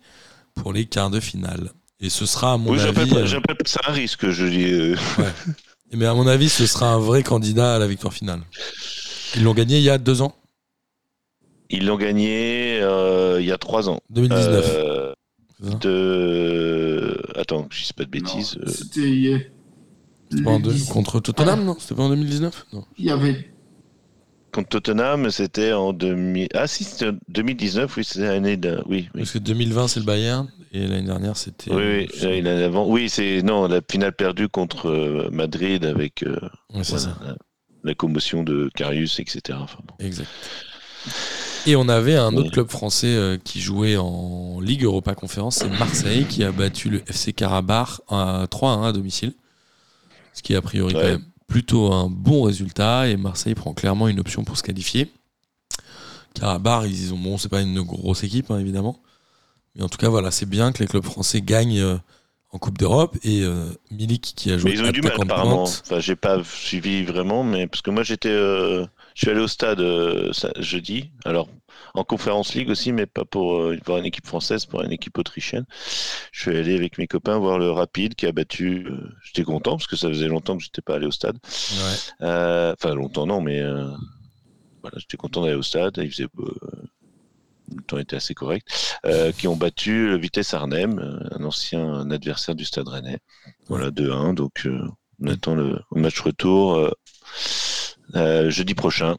[0.55, 1.71] pour les quarts de finale.
[1.99, 4.29] Et ce sera, à mon oui, avis, euh, j'appelle ça un risque.
[4.29, 4.71] Je dis.
[4.71, 4.95] euh,
[5.95, 8.41] mais à mon avis, ce sera un vrai candidat à la victoire finale.
[9.35, 10.35] Ils l'ont gagné il y a deux ans,
[11.69, 13.99] Ils l'ont gagné euh, il y a trois ans.
[14.09, 14.65] 2019.
[14.77, 15.13] Euh,
[15.81, 17.21] de...
[17.35, 18.57] Attends, je dis pas de bêtises.
[18.57, 19.51] Euh, C'était.
[20.29, 20.89] C'était pas en deux- 10.
[20.89, 21.75] contre Tottenham, non?
[21.79, 22.83] C'était pas en 2019 Non.
[22.97, 23.49] Il y avait.
[24.51, 26.47] Contre Tottenham, c'était en 2000...
[26.53, 28.81] Ah si, c'était en 2019, oui, c'était l'année de...
[28.87, 29.21] Oui, oui.
[29.21, 31.71] Parce que 2020, c'est le Bayern, et l'année dernière, c'était.
[31.71, 32.87] Oui, oui, euh, euh, l'année avant.
[32.87, 37.17] Oui, c'est non la finale perdue contre euh, Madrid avec euh, voilà, ça.
[37.23, 37.35] la,
[37.83, 39.57] la commotion de Karius, etc.
[39.61, 39.93] Enfin, bon.
[40.05, 40.27] Exact.
[41.65, 42.51] Et on avait un autre Oui.
[42.51, 47.31] club français qui jouait en Ligue Europa Conférence, c'est Marseille, qui a battu le FC
[47.33, 49.33] Karabakh à 3-1 à domicile.
[50.33, 51.11] Ce qui est a priori quand Ouais.
[51.11, 53.07] même plutôt un bon résultat.
[53.07, 55.09] Et Marseille prend clairement une option pour se qualifier.
[56.33, 58.99] Karabakh, ils ont bon, c'est pas une grosse équipe hein, évidemment,
[59.75, 61.97] mais en tout cas voilà, c'est bien que les clubs français gagnent euh,
[62.51, 65.13] en Coupe d'Europe et euh, Milik qui a joué Mais ils ont eu du mal
[65.19, 65.63] apparemment.
[65.63, 69.47] Enfin, j'ai pas suivi vraiment, mais parce que moi j'étais, euh, je suis allé au
[69.47, 69.81] stade
[70.59, 71.11] jeudi.
[71.25, 71.47] Alors
[71.95, 75.65] en conférence league aussi, mais pas pour voir une équipe française, pour une équipe autrichienne.
[76.31, 78.87] Je suis allé avec mes copains voir le Rapide qui a battu.
[79.23, 81.37] j'étais content parce que ça faisait longtemps que j'étais pas allé au stade.
[81.71, 82.73] Ouais.
[82.73, 83.61] Enfin longtemps non, mais
[84.83, 85.93] voilà, j'étais content d'aller au stade.
[85.97, 86.27] Il faisait
[87.75, 88.67] le temps était assez correct.
[89.05, 93.19] Euh, qui ont battu Vitesse Arnhem, euh, un ancien adversaire du Stade Rennais.
[93.67, 94.33] Voilà 2-1.
[94.35, 94.79] Donc euh,
[95.21, 96.89] on attend le match retour
[98.15, 99.15] euh, jeudi prochain.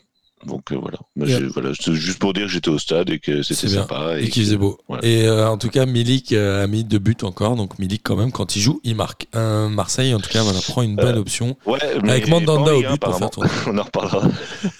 [0.46, 0.98] Donc euh, voilà.
[1.16, 1.40] Yeah.
[1.54, 4.18] voilà, juste pour dire que j'étais au stade et que c'était sympa.
[4.18, 4.78] Et qu'il que- faisait beau.
[4.88, 5.02] voilà.
[5.02, 7.56] Et euh, en tout cas, Milik euh, a mis deux buts encore.
[7.56, 9.26] Donc Milik, quand même, quand il joue, il marque.
[9.34, 11.56] Marseille, en tout cas, voilà, prend une bonne option.
[11.64, 13.50] Ouais, Avec Mandanda au but pour faire tourner.
[13.66, 14.28] on en reparlera.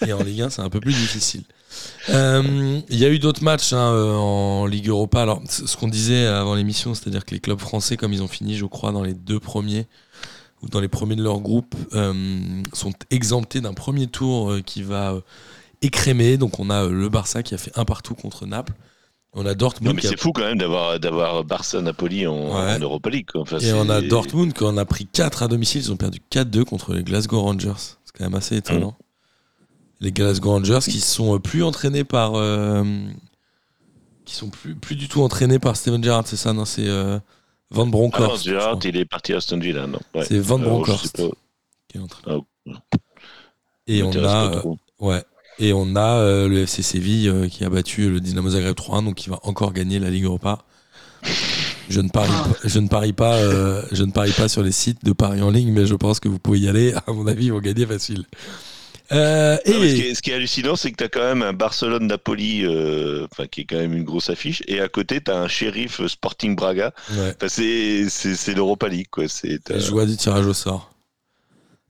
[0.07, 1.45] Et en Ligue 1, c'est un peu plus difficile.
[2.11, 5.23] Euh, Il y a eu d'autres matchs hein, euh, en Ligue Europa.
[5.23, 8.57] Alors, ce qu'on disait avant l'émission, c'est-à-dire que les clubs français, comme ils ont fini,
[8.57, 9.87] je crois, dans les deux premiers
[10.63, 12.13] ou dans les premiers de leur groupe, euh,
[12.73, 15.17] sont exemptés d'un premier tour qui va
[15.83, 16.37] écrémer.
[16.37, 18.73] Donc, on a le Barça qui a fait un partout contre Naples.
[19.37, 22.25] On a Non, Dortmund mais qui a c'est fou quand même d'avoir d'avoir Barça Napoli
[22.29, 22.75] en, Ouais.
[22.77, 23.27] en Europa League.
[23.33, 23.41] quoi.
[23.41, 25.81] Enfin, Et on a Dortmund qui en a pris 4 à domicile.
[25.83, 27.73] Ils ont perdu 4-2 contre les Glasgow Rangers.
[28.05, 28.97] C'est quand même assez étonnant.
[30.01, 32.33] Les Glasgow Rangers qui sont euh, plus entraînés par.
[32.35, 32.85] euh,
[34.25, 37.19] qui sont plus, plus du tout entraînés par Steven Gerrard, c'est ça Non, c'est euh,
[37.71, 38.45] Van Ah Bronckhorst.
[38.45, 40.25] je Gerrard, il est parti à Aston Villa, non ouais.
[40.27, 41.17] C'est Van Bronckhorst.
[41.89, 42.43] qui est l'entraîneur.
[42.69, 42.97] Ah,
[43.87, 44.63] Et on a.
[45.01, 45.23] ouais.
[45.61, 49.05] Et on a euh, le FC Séville euh, qui a battu le Dynamo Zagreb 3-1,
[49.05, 50.65] donc qui va encore gagner la Ligue Europa.
[51.89, 54.73] Je ne parie pas, je ne parie pas, euh, je ne parie pas sur les
[54.73, 56.95] sites de paris en ligne, mais je pense que vous pouvez y aller.
[57.07, 58.25] À mon avis, ils vont gagner facile.
[59.13, 61.43] Euh, Non, ce, qui est, ce qui est hallucinant, c'est que tu as quand même
[61.43, 65.31] un Barcelone-Napoli, euh, enfin, qui est quand même une grosse affiche, et à côté, tu
[65.31, 66.93] as un shérif euh, Sporting Braga.
[67.13, 69.25] ouais, Enfin, c'est l'Europa League, quoi.
[69.25, 70.91] Euh, joies du tirage au sort.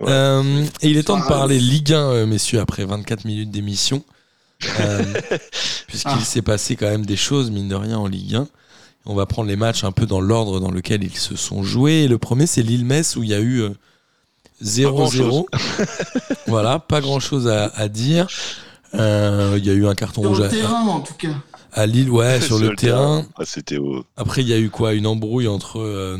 [0.00, 0.09] Ouais.
[0.11, 4.03] Euh, et il est temps de parler Ligue 1, euh, messieurs, après 24 minutes d'émission.
[4.81, 5.03] Euh,
[5.87, 6.20] Puisqu'il Ah.
[6.24, 8.48] s'est passé quand même des choses, mine de rien, en Ligue 1.
[9.07, 12.05] On va prendre les matchs un peu dans l'ordre dans lequel ils se sont joués.
[12.05, 13.70] Et le premier, c'est Lille-Metz, où il y a eu euh,
[14.64, 14.90] 0-0.
[14.92, 15.44] grand-chose.
[16.46, 18.27] voilà, pas grand-chose à, à dire.
[18.94, 21.35] Euh, Il y a eu un carton Sur rouge le à, terrain, en tout cas.
[21.72, 23.27] à Lille, ouais, sur le terrain.
[23.37, 24.94] Ah, C'était au- Après, il y a eu quoi?
[24.94, 26.18] Une embrouille entre euh,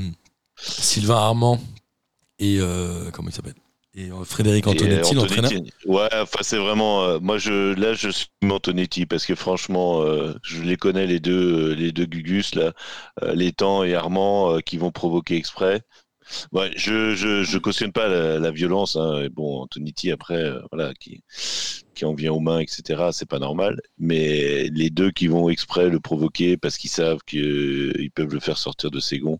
[0.57, 1.61] Sylvain Armand
[2.38, 2.59] et.
[2.61, 3.54] euh, comment il s'appelle?
[3.96, 5.44] Et Frédéric Et, Antonetti, l'entraîneur.
[5.52, 5.72] Antonetti.
[5.87, 7.04] Ouais, enfin c'est vraiment.
[7.04, 11.20] euh, moi je là je suis Antonetti parce que franchement euh, je les connais les
[11.20, 12.72] deux les deux Gugus là,
[13.22, 15.83] euh, Létang et Armand euh, qui vont provoquer exprès.
[16.52, 18.96] Ouais, je je je cautionne pas la, la violence.
[18.96, 19.22] Hein.
[19.24, 21.22] Et Bon, Antonetti après euh, voilà qui
[21.94, 23.10] qui en vient aux mains etc.
[23.12, 23.80] C'est pas normal.
[23.98, 28.58] Mais les deux qui vont exprès le provoquer parce qu'ils savent qu'ils peuvent le faire
[28.58, 29.38] sortir de ses gonds,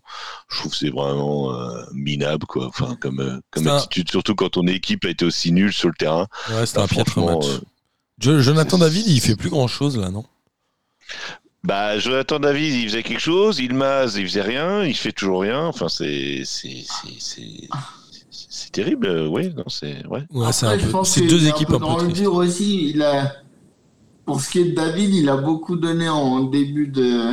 [0.49, 2.67] je trouve que c'est vraiment euh, minable quoi.
[2.67, 5.89] Enfin comme euh, comme un- attitude surtout quand ton équipe a été aussi nulle sur
[5.89, 6.27] le terrain.
[6.51, 7.45] Ouais, c'était Bah, un piètre match.
[7.47, 7.59] euh,
[8.19, 10.23] Jo- Jonathan David, il fait plus grand chose là, non?
[11.65, 15.65] Bah, Jonathan David, il faisait quelque chose, Ilmaz, il faisait rien, il fait toujours rien.
[15.65, 17.67] Enfin, c'est c'est c'est c'est
[18.29, 19.07] c'est terrible.
[19.07, 20.21] euh, Oui, non, c'est ouais.
[20.31, 21.27] Ouais, c'est Après, peu.
[21.27, 22.21] deux équipes peu un dans peu le tristes.
[22.21, 22.89] dur aussi.
[22.91, 23.33] Il a,
[24.25, 27.31] pour ce qui est de David, il a beaucoup donné en début de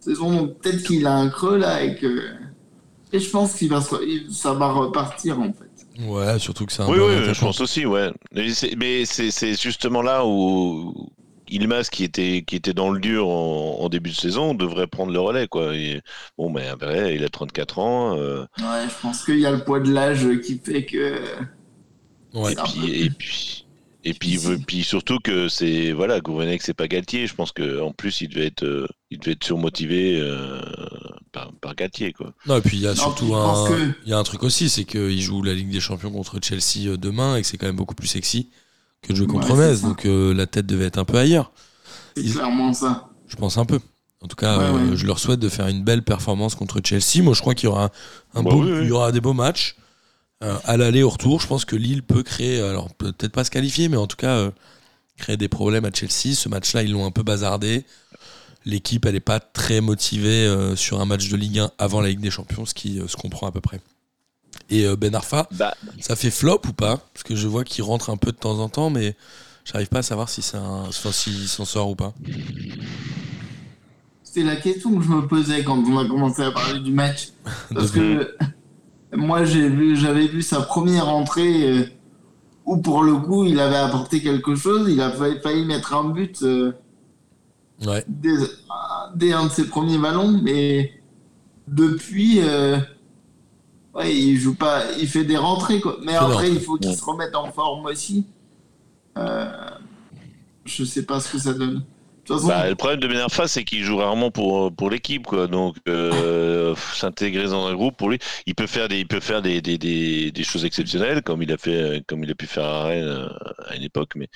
[0.00, 0.32] saison.
[0.34, 2.22] Donc peut-être qu'il a un creux là et que.
[3.14, 3.94] Et je pense qu'il va se...
[4.06, 6.02] il- ça va repartir en fait.
[6.06, 8.10] Ouais, surtout que c'est un Oui, bon oui, je pense aussi, ouais.
[8.34, 10.94] Mais c'est- Mais c'est c'est justement là où
[11.54, 15.12] Ilmaz, qui était qui était dans le dur en, en début de saison, devrait prendre
[15.12, 15.74] le relais, quoi.
[15.76, 16.00] Et,
[16.38, 18.16] bon, mais après, il a 34 ans.
[18.18, 21.20] euh, Ouais, je pense qu'il y a le poids de l'âge qui fait que.
[22.34, 22.52] Ouais.
[22.52, 23.66] Et puis, et puis,
[24.04, 24.64] et puis, difficile.
[24.66, 27.26] puis surtout que c'est voilà, Gourvenec, c'est pas Galtier.
[27.26, 30.58] Je pense que en plus, il devait être, euh, il devait être surmotivé euh,
[31.30, 32.32] par, par Galtier, quoi.
[32.46, 34.68] Non, et puis il y a surtout un, que- il y a un truc aussi,
[34.70, 37.76] c'est qu'il joue la Ligue des Champions contre Chelsea demain et que c'est quand même
[37.76, 38.48] beaucoup plus sexy
[39.02, 39.82] que de jouer contre Ouais, Metz.
[39.82, 41.52] Donc euh, la tête devait être un peu ailleurs.
[42.16, 43.08] C'est Ils- clairement ça.
[43.28, 43.80] Je pense un peu.
[44.20, 44.96] En tout cas, Ouais, euh, ouais.
[44.96, 47.22] je leur souhaite de faire une belle performance contre Chelsea.
[47.22, 47.86] Moi, je crois qu'il y aura
[48.34, 48.78] un, un Bah beau, oui, oui.
[48.82, 49.76] il y aura des beaux matchs
[50.44, 51.40] Euh, à l'aller au retour.
[51.40, 54.34] Je pense que Lille peut créer, alors peut-être pas se qualifier, mais en tout cas
[54.34, 54.50] euh,
[55.16, 56.34] créer des problèmes à Chelsea.
[56.34, 57.84] Ce match-là, ils l'ont un peu bazardé.
[58.64, 62.08] L'équipe, elle n'est pas très motivée euh, sur un match de Ligue 1 avant la
[62.08, 63.80] Ligue des Champions, ce qui euh, se comprend à peu près.
[64.70, 66.98] Et euh, Ben Arfa, Bah, ça fait flop ou pas?
[67.12, 69.16] Parce que je vois qu'il rentre un peu de temps en temps, mais
[69.64, 72.14] j'arrive pas à savoir si c'est un, enfin, s'il s'en sort ou pas.
[74.22, 77.28] C'était la question que je me posais quand on a commencé à parler du match.
[77.74, 78.34] Parce que
[79.14, 81.84] moi, j'ai vu, j'avais vu sa première entrée euh,
[82.64, 84.88] où, pour le coup, il avait apporté quelque chose.
[84.90, 86.72] Il a failli, failli mettre un but euh,
[87.84, 88.04] Ouais.
[88.08, 88.30] dès,
[89.16, 90.40] dès un de ses premiers ballons.
[90.42, 90.92] Mais
[91.68, 92.78] depuis, euh,
[93.94, 94.84] ouais, il joue pas.
[94.98, 95.98] Il fait des rentrées, quoi.
[96.02, 96.96] Mais après, il faut qu'il Ouais.
[96.96, 98.26] se remette en forme aussi.
[99.18, 99.50] Euh,
[100.64, 101.84] je sais pas ce que ça donne.
[102.24, 105.48] Façon, bah, le problème de Ben Arfa, c'est qu'il joue rarement pour, pour l'équipe, quoi.
[105.48, 109.42] Donc, euh, s'intégrer dans un groupe, pour lui, il peut faire des, il peut faire
[109.42, 112.64] des, des, des, des choses exceptionnelles, comme il a fait, comme il a pu faire
[112.64, 113.28] à Rennes euh,
[113.66, 114.28] à une époque, mais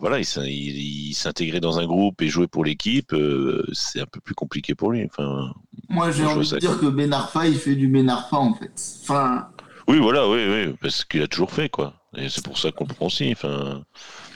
[0.00, 4.00] voilà, il, s'in- il, il s'intégrer dans un groupe et jouer pour l'équipe, euh, c'est
[4.00, 5.04] un peu plus compliqué pour lui.
[5.04, 5.52] Enfin,
[5.88, 8.54] moi, j'ai je envie de dire que Ben Arfa, il fait du Ben Arfa, en
[8.54, 8.72] fait.
[9.02, 9.48] Enfin,
[9.88, 11.94] oui, voilà, oui, oui, parce qu'il a toujours fait, quoi.
[12.16, 13.30] Et c'est pour ça qu'on prend aussi.
[13.32, 13.82] Enfin,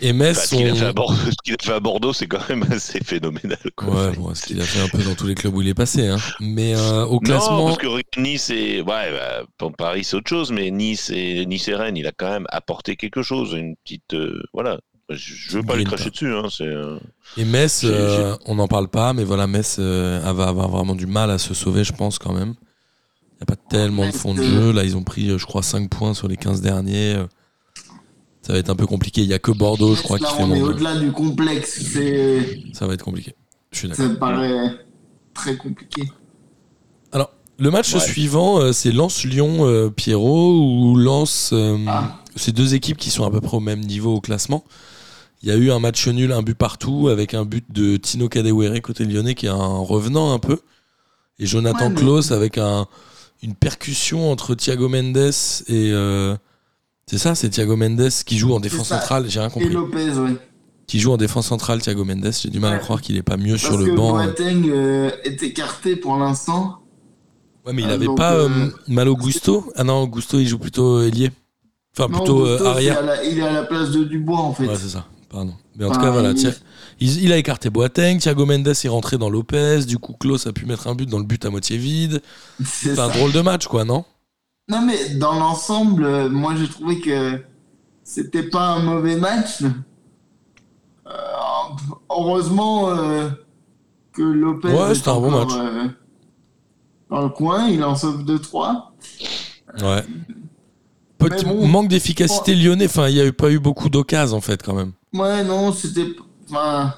[0.02, 1.80] Et Metz, Enfin, ce qu'il a on- fait à Bordeaux, ce qu'il a fait à
[1.80, 3.58] Bordeaux, c'est quand même assez phénoménal.
[3.74, 3.88] Quoi.
[4.10, 5.68] Ouais, bon, ce c'est- qu'il a fait un peu dans tous les clubs où il
[5.68, 6.06] est passé.
[6.08, 6.18] Hein.
[6.40, 10.28] Mais euh, au Non, classement, parce que Nice et ouais, bah, pour Paris c'est autre
[10.28, 13.76] chose, mais Nice et Nice et Rennes, il a quand même apporté quelque chose, une
[13.76, 14.78] petite euh, voilà.
[15.10, 16.64] Je, je veux pas lui cracher dessus, hein, c'est.
[16.64, 16.98] euh,
[17.36, 20.94] et Metz, euh, on n'en parle pas, mais voilà, Metz euh, elle va avoir vraiment
[20.94, 22.54] du mal à se sauver, je pense, quand même.
[23.32, 24.72] Il n'y a pas tellement de fond de jeu.
[24.72, 27.16] Là, ils ont pris, je crois, 5 points sur les 15 derniers.
[28.42, 29.22] Ça va être un peu compliqué.
[29.22, 31.80] Il n'y a que Bordeaux, je crois, là, qui fait on est au-delà du complexe.
[31.92, 33.34] C'est, Ça va être compliqué.
[33.72, 34.04] Je suis d'accord.
[34.04, 34.70] ça me paraît
[35.34, 36.02] très compliqué.
[37.12, 38.00] Alors, le match Ouais.
[38.00, 41.50] suivant, c'est Lens-Lyon, Pierrot, ou Lens.
[41.52, 42.16] euh, Ah.
[42.36, 44.64] C'est deux équipes qui sont à peu près au même niveau au classement.
[45.42, 48.28] Il y a eu un match nul, un but partout, avec un but de Tino
[48.28, 50.58] Kadewere côté lyonnais, qui est un revenant un peu.
[51.38, 52.86] Et Jonathan Ouais, mais- Klaus avec un,
[53.42, 55.16] une percussion entre Thiago Mendes
[55.68, 55.90] et.
[55.92, 56.36] euh,
[57.06, 59.70] c'est ça, c'est Thiago Mendes qui joue en défense centrale, j'ai rien Et compris.
[59.70, 60.36] Lopez, ouais.
[60.86, 62.32] Qui joue en défense centrale, Thiago Mendes.
[62.40, 64.12] J'ai du mal à croire qu'il est pas mieux Parce sur le que banc.
[64.12, 66.80] Boateng euh, est écarté pour l'instant.
[67.64, 69.72] Ouais, mais il Ah, avait donc, pas euh, euh, Malo Gusto?
[69.76, 71.30] Ah non, Gusto il joue plutôt ailier.
[71.96, 72.98] Enfin, Non, plutôt euh, Gusto, arrière.
[72.98, 74.66] à la- il est à la place de Dubois, en fait.
[74.66, 75.06] Ouais, c'est ça.
[75.30, 75.54] Pardon.
[75.76, 76.30] Mais en tout cas, voilà.
[76.32, 76.54] il- Thia-
[76.98, 80.52] Il, il a écarté Boateng, Thiago Mendes est rentré dans Lopez, du coup Klaus a
[80.52, 82.20] pu mettre un but dans le but à moitié vide.
[82.64, 84.04] C'est un drôle de match, quoi, non?
[84.68, 87.42] Non, mais dans l'ensemble, euh, moi j'ai trouvé que
[88.04, 89.62] c'était pas un mauvais match.
[91.06, 91.10] Euh,
[92.10, 93.30] heureusement euh,
[94.12, 95.52] que Lopez Ouais, c'était un bon match.
[95.56, 95.88] euh,
[97.10, 98.92] dans le coin, il en sauve 2-3.
[99.82, 100.04] Ouais.
[101.18, 102.86] Petit Mais bon, manque d'efficacité lyonnais.
[102.86, 104.92] Enfin, il n'y a eu pas eu beaucoup d'occasions, en fait, quand même.
[105.12, 106.06] Ouais, non, c'était.
[106.48, 106.94] Enfin,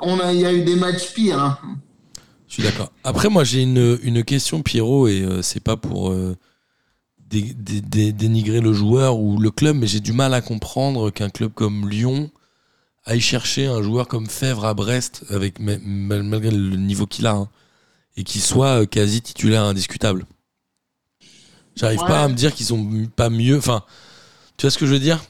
[0.00, 1.40] on a, il y a eu des matchs pires.
[1.40, 1.58] hein.
[2.48, 2.90] Je suis d'accord.
[3.04, 6.36] Après, moi, j'ai une, une question, Pierrot, et euh, c'est pas pour euh,
[7.28, 11.10] dé- dé- dé- dénigrer le joueur ou le club, mais j'ai du mal à comprendre
[11.10, 12.30] qu'un club comme Lyon
[13.04, 17.26] aille chercher un joueur comme Fèvre à Brest, avec, ma- mal- malgré le niveau qu'il
[17.26, 17.48] a, hein,
[18.16, 20.26] et qu'il soit euh, quasi titulaire indiscutable.
[21.76, 22.06] J'arrive Ouais.
[22.08, 23.58] pas à me dire qu'ils sont pas mieux.
[23.58, 23.84] Enfin,
[24.56, 25.22] tu vois ce que je veux dire?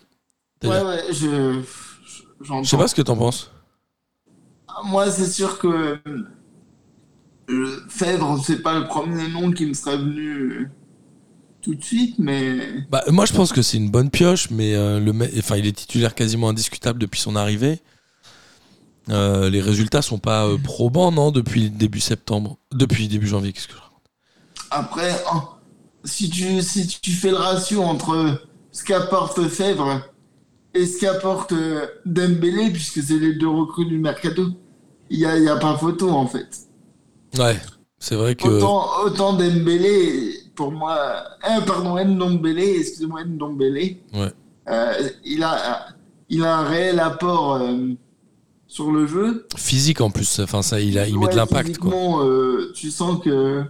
[0.65, 1.63] Ouais, ouais, je.
[2.41, 3.51] Je sais pas ce que t'en penses.
[4.85, 5.99] Moi, c'est sûr que.
[7.89, 10.71] Fèvre, c'est pas le premier nom qui me serait venu euh,
[11.63, 12.59] tout de suite, mais.
[12.91, 15.73] Bah, moi, je pense que c'est une bonne pioche, mais euh, le enfin, il est
[15.73, 17.81] titulaire quasiment indiscutable depuis son arrivée.
[19.11, 22.59] Euh, les résultats sont pas euh, probants, non, depuis début septembre.
[22.73, 24.03] Depuis début janvier, qu'est-ce que je raconte?
[24.71, 25.43] Après, oh,
[26.05, 30.03] si, tu, si tu fais le ratio entre ce qu'apporte Fèvre
[30.75, 34.47] et ce qu'apporte euh, Dembélé, puisque c'est les deux recrues du mercato,
[35.11, 36.49] il n'y a, y a pas photo en fait.
[37.39, 37.57] Ouais,
[37.99, 38.47] c'est vrai que.
[38.49, 40.99] Autant, autant Dembélé, pour moi,
[41.49, 44.33] euh, pardon, Ndombele, excusez-moi, Ndombele, Ouais.
[44.69, 45.87] euh, il, a,
[46.29, 47.89] il a un réel apport euh,
[48.67, 49.47] sur le jeu.
[49.57, 51.93] Physique en plus, enfin, ça, il, a, il met de l'impact, quoi.
[52.25, 53.65] euh, tu sens que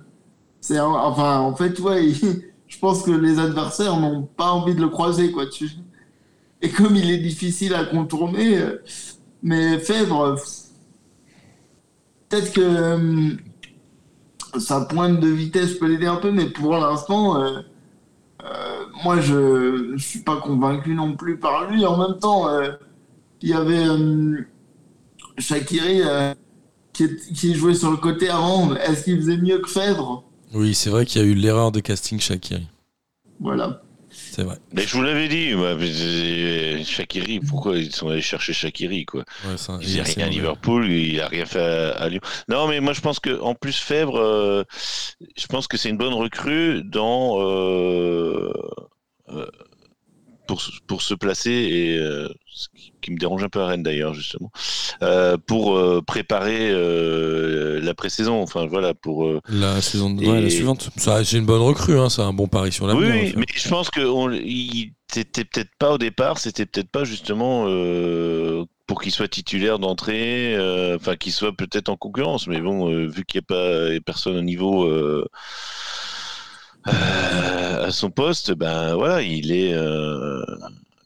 [0.61, 4.81] c'est enfin en fait ouais il- je pense que les adversaires n'ont pas envie de
[4.81, 5.71] le croiser quoi tu
[6.63, 8.83] et comme il est difficile à contourner euh,
[9.43, 10.37] mais Fèvre euh,
[12.29, 13.31] peut-être que euh,
[14.59, 17.61] sa pointe de vitesse peut l'aider un peu mais pour l'instant euh,
[18.45, 22.73] euh, moi je je suis pas convaincu non plus par lui en même temps euh,
[23.41, 24.41] il y avait euh,
[25.39, 26.35] Shakiri euh,
[26.93, 30.25] qui, est- qui jouait sur le côté avant, est-ce qu'il faisait mieux que Fèvre?
[30.53, 32.67] Oui, c'est vrai qu'il y a eu l'erreur de casting Shakiri.
[33.39, 33.83] Voilà.
[34.39, 34.57] C'est vrai.
[34.73, 39.25] Mais je vous l'avais dit, moi, euh, Shaqiri, pourquoi ils sont allés chercher Shaqiri, quoi?
[39.45, 40.31] Ouais, ça- Il n'a c'est rien à.
[40.31, 42.21] Liverpool, il a rien fait à, à Lyon.
[42.49, 44.63] Non, mais moi je pense que en plus Fèvre, euh,
[45.37, 48.53] je pense que c'est une bonne recrue dans euh,
[49.31, 49.47] euh,
[50.47, 51.99] pour se- pour se placer et
[53.09, 54.51] qui, me dérange un peu à Rennes d'ailleurs justement
[55.03, 58.41] euh, pour euh, préparer euh, la pré-saison.
[58.43, 60.23] Enfin voilà pour La saison de...
[60.23, 60.91] Et- la suivante.
[60.97, 63.15] C'est une bonne recrue, hein, c'est un bon pari sur oui, l'avenir.
[63.15, 63.37] oui, fait.
[63.37, 67.65] mais je pense que on- il c'était peut-être pas au départ, c'était peut-être pas justement
[67.67, 72.47] euh, pour qu'il soit titulaire d'entrée, euh, enfin qu'il soit peut-être en concurrence.
[72.47, 74.87] Mais bon, euh, vu qu'il n'y a pas personne au niveau
[76.85, 79.75] à son poste, ben voilà, il est.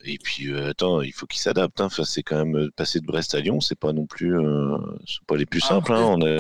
[0.05, 1.81] et puis euh, attends, il faut qu'il s'adapte.
[1.81, 1.87] hein.
[1.87, 4.77] Enfin, c'est quand même euh, passer de Brest à Lyon, c'est pas non plus, euh,
[5.07, 5.93] c'est pas les plus simples.
[5.93, 6.03] hein.
[6.03, 6.37] On a-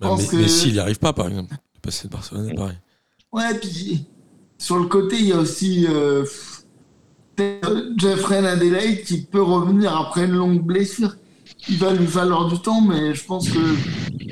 [0.00, 1.54] Bah, pense mais, s'il n'y arrive pas, par exemple.
[1.80, 2.78] Passer de Barcelone, c'est pareil.
[3.32, 4.06] ouais, puis
[4.58, 6.24] sur le côté, il y a aussi euh,
[7.96, 11.16] Jeffrey Adelaide qui peut revenir après une longue blessure.
[11.68, 13.58] Il va lui falloir du temps, mais je pense que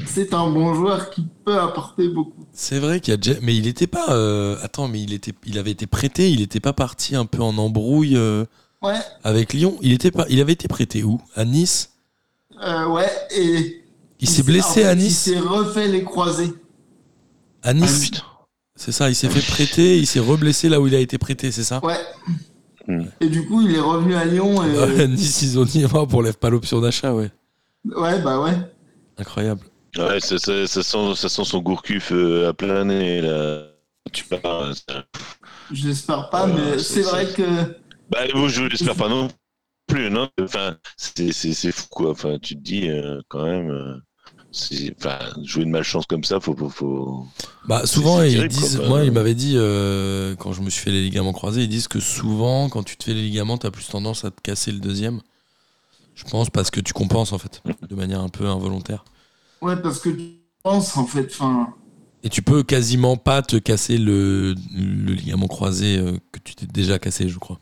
[0.07, 2.39] c'est un bon joueur qui peut apporter beaucoup.
[2.62, 3.40] C'est vrai qu'il y a déjà...
[3.40, 4.11] Mais il était pas...
[4.11, 5.33] euh, Attends, mais il, était...
[5.46, 8.44] il avait été prêté, il était pas parti un peu en embrouille euh,
[8.83, 9.79] Ouais, avec Lyon.
[9.81, 10.27] Il, était pas...
[10.29, 11.23] il avait été prêté où?
[11.35, 11.88] À Nice?
[12.62, 13.83] Euh, ouais, et.
[14.20, 15.18] Il s'est en blessé fait, à Il Nice?
[15.20, 16.53] s'est refait les croisés.
[17.62, 18.25] À Ah, Nice putain.
[18.77, 21.53] C'est ça, il s'est fait prêter, il s'est reblessé là où il a été prêté,
[21.53, 21.83] c'est ça?
[21.83, 21.99] Ouais.
[22.87, 23.05] Hmm.
[23.23, 25.01] Et du coup, il est revenu à Lyon et.
[25.03, 27.31] À Nice, ils ont dit, oh, pour lève pas l'option d'achat, ouais.
[27.87, 28.53] Ouais, bah ouais.
[29.16, 29.62] Incroyable.
[29.98, 33.66] Ouais, ça, ça, ça sent, ça sent son gourcuf euh, à plein nez là.
[34.12, 34.74] Tu parles.
[34.74, 35.05] ça-
[35.72, 37.42] J'espère pas, Ouais, mais c'est- vrai que.
[38.11, 39.29] Bah, moi, je l'espère pas non
[39.87, 40.29] plus, non?
[40.40, 41.33] Enfin, c'est,
[41.72, 42.11] fou, quoi.
[42.11, 43.94] Enfin, tu te dis, euh, quand même, euh,
[44.50, 47.26] c'est, enfin, jouer de malchance comme ça, faut, faut, faut...
[47.68, 50.83] Bah souvent ils terrible, disent, quoi, moi ils m'avaient dit euh, quand je me suis
[50.83, 53.70] fait les ligaments croisés, ils disent que souvent quand tu te fais les ligaments, t'as
[53.70, 55.20] plus tendance à te casser le deuxième.
[56.14, 59.05] Je pense parce que tu compenses en fait, de manière un peu involontaire.
[59.62, 61.68] Ouais, parce que tu penses, en fait, enfin.
[62.23, 66.66] Et tu peux quasiment pas te casser le, le ligament croisé euh, que tu t'es
[66.66, 67.59] déjà cassé, je crois.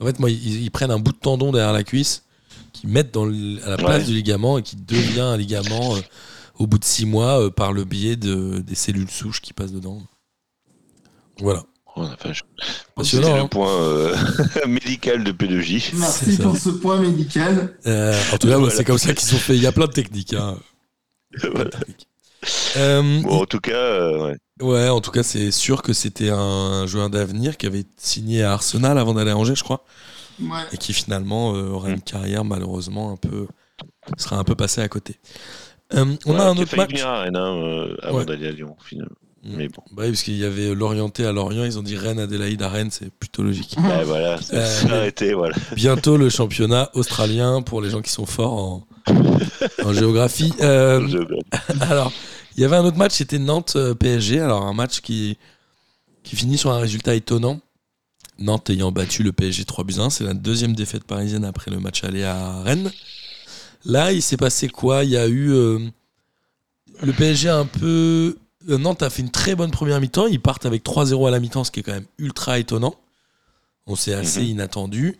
[0.00, 2.24] En fait, moi, ils, ils prennent un bout de tendon derrière la cuisse,
[2.72, 4.04] qui mettent dans le- à la place Ouais.
[4.08, 6.00] du ligament et qui devient un ligament euh,
[6.58, 9.72] au bout de six mois euh, par le biais de, des cellules souches qui passent
[9.72, 10.02] dedans.
[11.38, 11.64] Voilà.
[11.96, 12.04] Oh,
[13.02, 13.42] C'était hein.
[13.42, 14.16] le point euh,
[14.66, 15.92] médical de P2J.
[15.96, 17.76] Merci C'est pour ce point médical.
[17.86, 18.74] Euh, en tout cas, Voilà.
[18.74, 19.56] c'est comme ça qu'ils ont fait.
[19.56, 20.32] Il y a plein de techniques.
[20.34, 20.56] hein.
[21.52, 21.70] Voilà.
[22.76, 24.36] Euh, Bon, en tout cas, euh, ouais.
[24.60, 28.52] Ouais, en tout cas, c'est sûr que c'était un joueur d'avenir qui avait signé à
[28.52, 29.84] Arsenal avant d'aller à Angers, je crois,
[30.40, 30.60] Ouais.
[30.72, 33.46] et qui finalement euh, aura une carrière malheureusement un peu
[34.16, 35.16] sera un peu passé à côté.
[35.94, 36.90] Euh, on Ouais, a un autre match.
[36.90, 38.24] venir à Rennes hein, euh, avant Ouais.
[38.24, 39.14] d'aller à Lyon, finalement.
[39.44, 39.56] Mm.
[39.56, 42.20] Mais bon, Bah oui, parce qu'il y avait l'orienté à Lorient, ils ont dit Rennes
[42.20, 43.74] Adélaïde à Rennes, c'est plutôt logique.
[43.76, 45.56] bah, voilà, Euh, arrêté, voilà.
[45.74, 48.86] Bientôt le championnat australien pour les gens qui sont forts en,
[49.84, 50.52] en géographie.
[50.60, 51.06] Euh,
[51.80, 52.12] Alors,
[52.56, 54.38] il y avait un autre match, c'était Nantes euh, PSG.
[54.40, 55.38] Alors un match qui
[56.22, 57.60] qui finit sur un résultat étonnant.
[58.38, 61.80] Nantes ayant battu le PSG 3 buts 1, c'est la deuxième défaite parisienne après le
[61.80, 62.92] match aller à Rennes.
[63.84, 65.02] Là, il s'est passé quoi?
[65.02, 65.78] Il y a eu euh,
[67.02, 68.38] le PSG a un peu euh,
[68.68, 71.64] Nantes a fait une très bonne première mi-temps, ils partent avec 3-0 à la mi-temps,
[71.64, 72.94] ce qui est quand même ultra étonnant.
[73.86, 74.46] On s'est assez Mhm.
[74.46, 75.18] inattendu.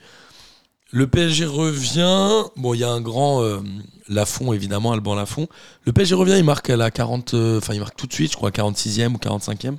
[0.90, 2.44] Le PSG revient.
[2.56, 3.60] Bon, il y a un grand euh,
[4.08, 5.48] Lafont, évidemment, Alban Lafont.
[5.84, 7.34] Le PSG revient, il marque à la 40.
[7.34, 9.78] euh, Enfin, il marque tout de suite, je crois, 46e ou 45e.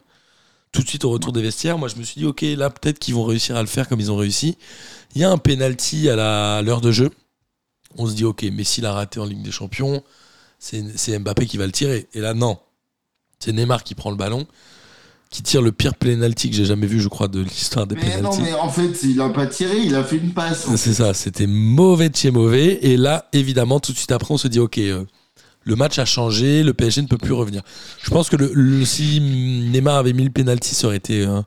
[0.72, 1.78] Tout de suite au retour des vestiaires.
[1.78, 4.00] Moi, je me suis dit, ok, là, peut-être qu'ils vont réussir à le faire comme
[4.00, 4.58] ils ont réussi.
[5.14, 7.12] Il y a un penalty à l'heure de jeu.
[7.96, 10.04] On se dit, ok, Messi l'a raté en Ligue des Champions.
[10.58, 12.08] C'est Mbappé qui va le tirer.
[12.16, 12.58] Et là, non.
[13.44, 14.46] C'est Neymar qui prend le ballon,
[15.30, 18.22] qui tire le pire penalty que j'ai jamais vu, je crois, de l'histoire des Mais
[18.22, 20.68] non, mais en fait, il a pas tiré, il a fait une passe.
[20.78, 22.80] C'est ça, c'était mauvais de chez mauvais.
[22.84, 25.04] Et là, évidemment, tout de suite après, on se dit, ok, euh,
[25.66, 27.64] le match a changé, le PSG ne peut plus revenir.
[28.02, 31.42] Je pense que le, le- si Neymar avait mis le penalty, ça aurait été euh,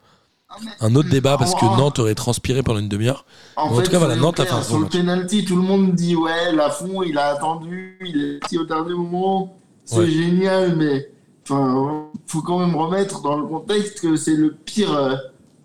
[0.80, 3.24] un autre débat parce que Nantes aurait transpiré pendant une demi-heure.
[3.56, 4.92] En, tout cas, voilà, Nantes a fait un Sur le match.
[4.92, 8.94] penalty, tout le monde dit ouais, Lafont, il a attendu, il est parti au dernier
[8.94, 9.56] moment.
[9.84, 10.10] C'est Ouais.
[10.10, 11.08] génial, mais
[11.48, 15.14] enfin, faut quand même remettre dans le contexte que c'est le pire euh,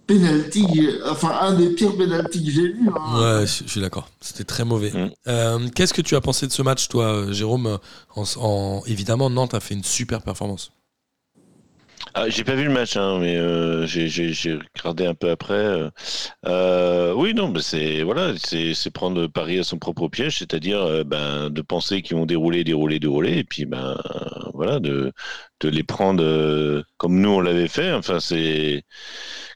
[0.08, 2.90] penalty, enfin un des pires penalty que j'ai vu.
[2.90, 3.40] hein.
[3.40, 4.10] Ouais, je, suis d'accord.
[4.20, 4.92] C'était très mauvais.
[4.92, 5.12] Mm.
[5.28, 7.80] Euh, Qu'est-ce que tu as pensé de ce match, toi, euh, Jérôme
[8.16, 10.72] en, en- Évidemment, Nantes a fait une super performance.
[12.14, 15.54] Ah, j'ai pas vu le match, hein, mais euh, j'ai- regardé un peu après.
[15.54, 15.90] euh.
[16.46, 21.04] Euh, oui, non, mais c'est voilà, c'est prendre Paris à son propre piège, c'est-à-dire euh,
[21.06, 23.98] ben, de penser qu'ils vont dérouler, dérouler, dérouler, et puis ben
[24.54, 25.14] voilà, de,
[25.62, 27.94] de les prendre euh, comme nous on l'avait fait.
[27.94, 28.84] Enfin, c'est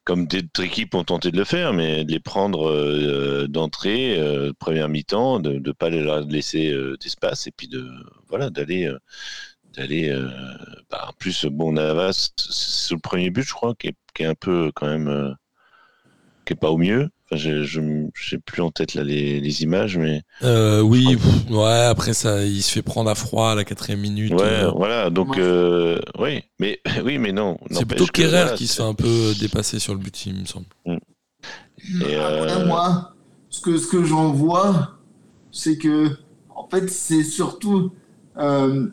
[0.05, 4.19] comme d'autres équipes ont tenté de le faire, mais de les prendre d'entrée,
[4.59, 7.87] première mi-temps, de ne pas leur laisser d'espace, et puis de
[8.29, 8.91] voilà, d'aller.
[9.75, 10.29] D'aller euh,
[10.89, 14.27] bah, en plus bon Navas c'est le premier but je crois qui est, qui est
[14.27, 15.31] un peu quand même euh,
[16.45, 17.81] qui est pas au mieux enfin, je je
[18.15, 22.43] j'ai plus en tête là les, les images mais Euh, oui, pff, ouais, après, ça,
[22.43, 24.31] il se fait prendre à froid à la quatrième minute.
[24.33, 25.43] ouais euh, voilà donc Ouais.
[25.43, 29.33] euh, oui mais oui mais non C'est plutôt Kerrer voilà, qui se fait un peu
[29.39, 30.65] dépasser sur le but, il me semble.
[32.01, 33.13] Et, Après, euh, moi,
[33.49, 34.97] ce que, ce que j'en vois,
[35.51, 36.09] c'est que,
[36.49, 37.91] en fait, c'est surtout.
[38.37, 38.87] euh,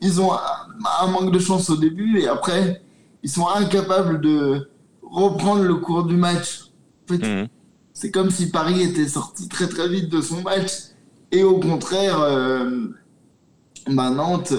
[0.00, 2.82] ils ont un, manque de chance au début et après,
[3.22, 4.68] ils sont incapables de
[5.02, 6.64] reprendre le cours du match.
[7.08, 7.48] En fait, Mhm.
[7.94, 10.70] c'est comme si Paris était sorti très très vite de son match
[11.32, 12.88] et au contraire, euh,
[13.88, 14.52] bah, Nantes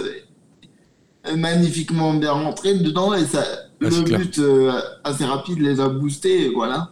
[1.23, 3.43] est magnifiquement bien rentré dedans et ça,
[3.81, 4.73] Ah, le but euh,
[5.03, 6.91] assez rapide les a boostés et voilà.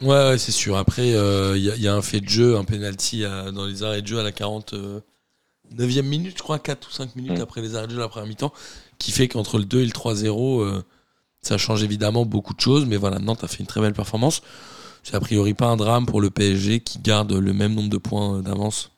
[0.00, 0.76] Ouais, ouais, c'est sûr.
[0.76, 3.82] Après, il y, a- y a un fait de jeu, un penalty à- dans les
[3.82, 4.32] arrêts de jeu à la
[5.76, 7.42] 49e minute, je crois, 4 ou 5 minutes Mm.
[7.42, 8.52] après les arrêts de jeu de la première mi-temps,
[8.98, 10.82] qui fait qu'entre le 2 et le 3-0, euh,
[11.42, 12.86] ça change évidemment beaucoup de choses.
[12.86, 14.42] Mais voilà, Nantes a fait une très belle performance.
[15.02, 17.96] C'est a priori pas un drame pour le PSG qui garde le même nombre de
[17.98, 18.92] points d'avance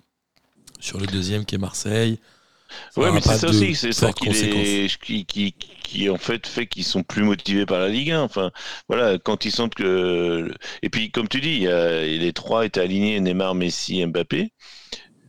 [0.80, 2.18] sur le deuxième qui est Marseille.
[2.94, 6.44] Ça Ouais, mais c'est ça aussi, c'est ça qui, les- qui, qui, qui en fait
[6.46, 8.22] fait qu'ils sont plus motivés par la Ligue 1.
[8.22, 8.50] Enfin,
[8.88, 10.52] voilà, quand ils sentent que.
[10.82, 14.52] Et puis, comme tu dis, il y a- les trois étaient alignés Neymar, Messi, Mbappé.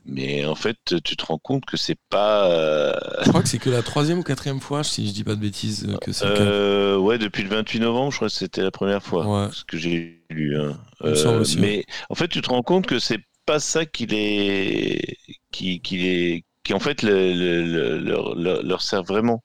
[0.08, 2.48] Mais en fait, tu te rends compte que c'est pas.
[2.52, 2.94] euh,
[3.24, 5.42] Je crois que c'est que la troisième ou quatrième fois, si je dis pas de
[5.42, 8.72] bêtises, euh, que c'est euh, ouais, depuis le 28 novembre, je crois que c'était la
[8.72, 9.26] première fois.
[9.46, 9.52] Ouais.
[9.52, 10.58] Ce que j'ai lu.
[10.60, 10.78] hein.
[11.02, 15.18] Aussi, mais en fait, tu te rends compte que c'est pas ça qui les.
[15.52, 16.46] qui, qui les.
[16.64, 19.44] qui en fait le- le- le- leur, leur, leur sert vraiment.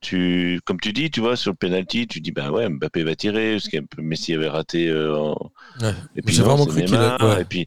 [0.00, 3.16] Tu, comme tu dis, tu vois, sur le penalty, tu dis, bah ouais, Mbappé va
[3.16, 4.88] tirer, parce que Messi avait raté.
[4.88, 5.94] euh, en- Ouais.
[6.16, 7.42] Et puis J'ai vraiment cru qu'il a- ouais.
[7.42, 7.66] Et puis,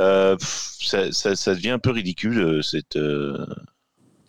[0.00, 2.96] euh, ça, ça, ça devient un peu ridicule, euh, cette.
[2.96, 3.44] euh,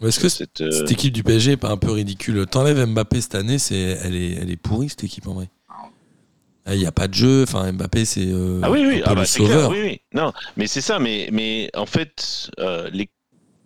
[0.01, 2.45] Est-ce que cette, euh, cette équipe du PSG est pas un peu ridicule?
[2.47, 5.49] T'enlèves Mbappé cette année, c'est elle est elle est pourrie cette équipe en vrai.
[6.71, 9.03] Il n'y a pas de jeu, enfin Mbappé c'est euh, Ah oui, oui, un peu
[9.07, 9.69] ah bah, le c'est clair, sauveur.
[9.71, 10.01] oui, oui.
[10.13, 13.09] Non, mais c'est ça, mais, mais en fait, euh, les,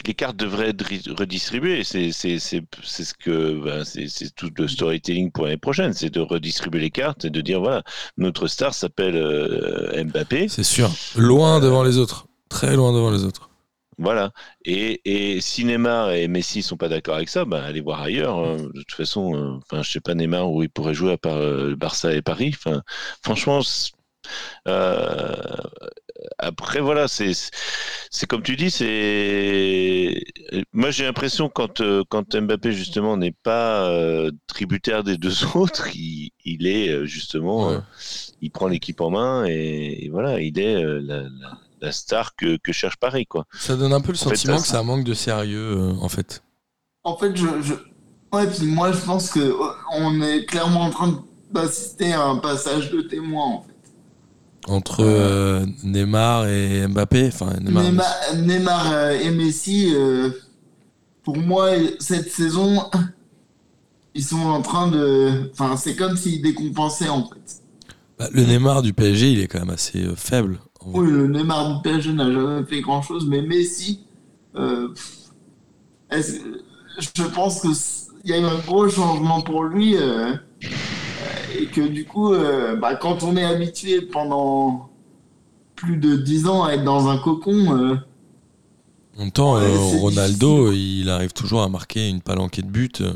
[0.07, 1.83] les cartes devraient être ri- redistribuées.
[1.83, 6.91] C'est ce que ben, c'est tout le storytelling pour l'année prochaine, c'est de redistribuer les
[6.91, 7.83] cartes et de dire voilà,
[8.17, 10.47] notre star s'appelle euh, Mbappé.
[10.47, 10.89] C'est sûr.
[11.15, 12.25] Loin devant les autres.
[12.49, 13.49] Très loin devant les autres.
[13.99, 14.31] Voilà.
[14.63, 18.37] Et, et si Neymar et Messi sont pas d'accord avec ça, ben allez voir ailleurs.
[18.37, 18.57] hein.
[18.57, 21.37] De toute façon, euh, enfin, je sais pas Neymar où il pourrait jouer à part
[21.37, 22.53] euh, le Barça et Paris.
[22.55, 22.83] Enfin,
[23.23, 23.61] franchement,
[24.67, 25.35] euh,
[26.39, 27.31] après voilà, c'est
[28.11, 30.23] c'est comme tu dis, c'est
[30.73, 35.87] moi j'ai l'impression quand euh, quand Mbappé justement n'est pas euh, tributaire des deux autres,
[35.95, 37.75] il, il est euh, justement, Ouais.
[37.75, 37.79] euh,
[38.41, 42.35] il prend l'équipe en main et, et voilà, il est euh, la, la- la star
[42.35, 43.45] que, que cherche Paris quoi.
[43.53, 45.93] Ça donne un peu le En fait, sentiment ça- que ça manque de sérieux euh,
[46.01, 46.41] en fait.
[47.03, 47.73] En fait, je, je...
[48.35, 49.53] Ouais, puis moi, je pense que
[49.93, 51.17] on est clairement en train de
[51.51, 53.73] d'assister à un passage de témoin en fait.
[54.67, 57.83] Entre euh, Neymar et Mbappé, enfin Neymar.
[57.83, 60.29] Neymar, Neymar, euh, et Messi, euh,
[61.23, 62.89] pour moi, cette saison,
[64.13, 65.49] ils sont en train de.
[65.53, 67.61] Enfin, c'est comme s'ils décompensaient en fait.
[68.19, 70.59] Bah, le Neymar du PSG, il est quand même assez euh, faible.
[70.85, 74.01] Oui, le Neymar du PSG n'a jamais fait grand chose, mais Messi,
[74.55, 74.89] euh,
[76.11, 77.69] je pense que
[78.23, 80.35] il y a eu un gros changement pour lui euh, euh,
[81.57, 84.89] et que du coup, euh, bah, quand on est habitué pendant
[85.75, 87.95] plus de 10 ans à être dans un cocon, euh,
[89.17, 92.89] En même temps, Ouais, euh, Ronaldo, il arrive toujours à marquer une palanquée de buts,
[93.01, 93.13] euh,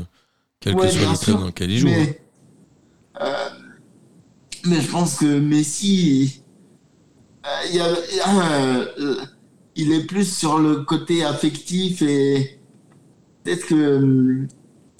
[0.60, 1.88] quel Ouais, que soit le club dans lequel il joue.
[1.88, 1.92] hein.
[1.96, 2.20] mais,
[3.20, 3.48] euh,
[4.66, 6.42] mais je pense que Messi,
[7.72, 9.16] il, euh,
[9.76, 12.60] est plus sur le côté affectif et
[13.42, 14.46] peut-être que euh,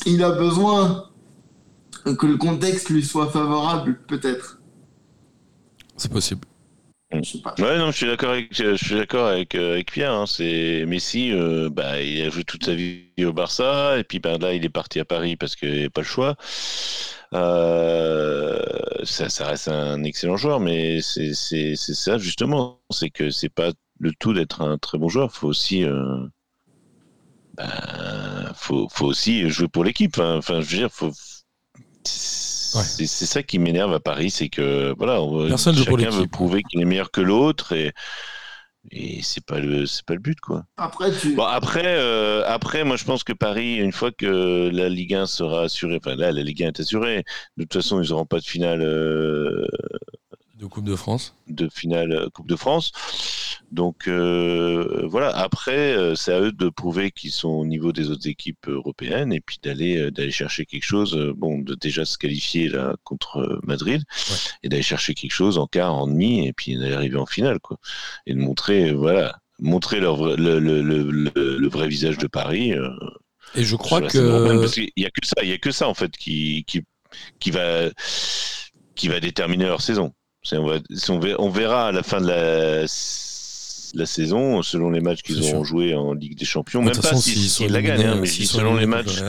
[0.07, 1.05] il a besoin
[2.05, 4.61] que le contexte lui soit favorable, peut-être.
[5.97, 6.47] C'est possible.
[7.13, 7.55] Je sais pas.
[7.59, 10.13] Ouais, non, je suis d'accord avec, je suis d'accord avec, euh, avec Pierre.
[10.15, 10.27] hein.
[10.27, 14.39] C'est Messi, euh, bah, il a joué toute sa vie au Barça, et puis ben
[14.39, 16.37] là, il est parti à Paris parce qu'il n'y a pas le choix.
[17.35, 18.61] Euh,
[19.05, 23.49] ça, ça reste un excellent joueur, mais c'est c'est- c'est ça justement, c'est que c'est
[23.49, 25.33] pas le tout d'être un très bon joueur.
[25.33, 26.27] Faut aussi, euh,
[27.57, 30.19] ben, faut, faut aussi jouer pour l'équipe.
[30.19, 30.37] hein.
[30.39, 31.13] Enfin, je veux dire, faut.
[32.05, 36.11] C'est c'est ça qui m'énerve à Paris, c'est que voilà, on- Personne joue pour chacun
[36.11, 37.93] veut prouver qu'il est meilleur que l'autre et
[38.91, 40.65] et c'est pas le c'est pas le but quoi.
[40.77, 41.35] Après, tu.
[41.35, 45.27] Bon après euh, après moi je pense que Paris une fois que la Ligue 1
[45.27, 47.25] sera assurée, enfin là la Ligue 1 est assurée,
[47.59, 49.67] de toute façon ils n'auront pas de finale euh,
[50.59, 51.35] De Coupe de France.
[51.49, 52.91] de finale euh, Coupe de France.
[53.73, 58.11] Donc euh, voilà, après euh, c'est à eux de prouver qu'ils sont au niveau des
[58.11, 62.19] autres équipes européennes et puis d'aller euh, d'aller chercher quelque chose bon de déjà se
[62.19, 64.37] qualifier là contre Madrid Ouais.
[64.63, 67.61] et d'aller chercher quelque chose en quart, en demi et puis d'aller arriver en finale
[67.61, 67.79] quoi.
[68.27, 72.75] Et de montrer voilà, montrer leur le, le, le, vrai visage de Paris.
[73.55, 74.61] Et je crois que.
[74.61, 76.83] parce qu'il y a que ça, il y a que ça en fait qui qui
[77.41, 77.89] qui va
[78.95, 80.13] qui va déterminer leur saison.
[80.53, 82.85] On, va- on verra à la fin de la,
[83.95, 87.03] la saison, selon les matchs qu'ils auront joués en Ligue des Champions, De même toute
[87.03, 89.21] pas façon, s'ils si, la gagnent, hein, mais si selon les matchs,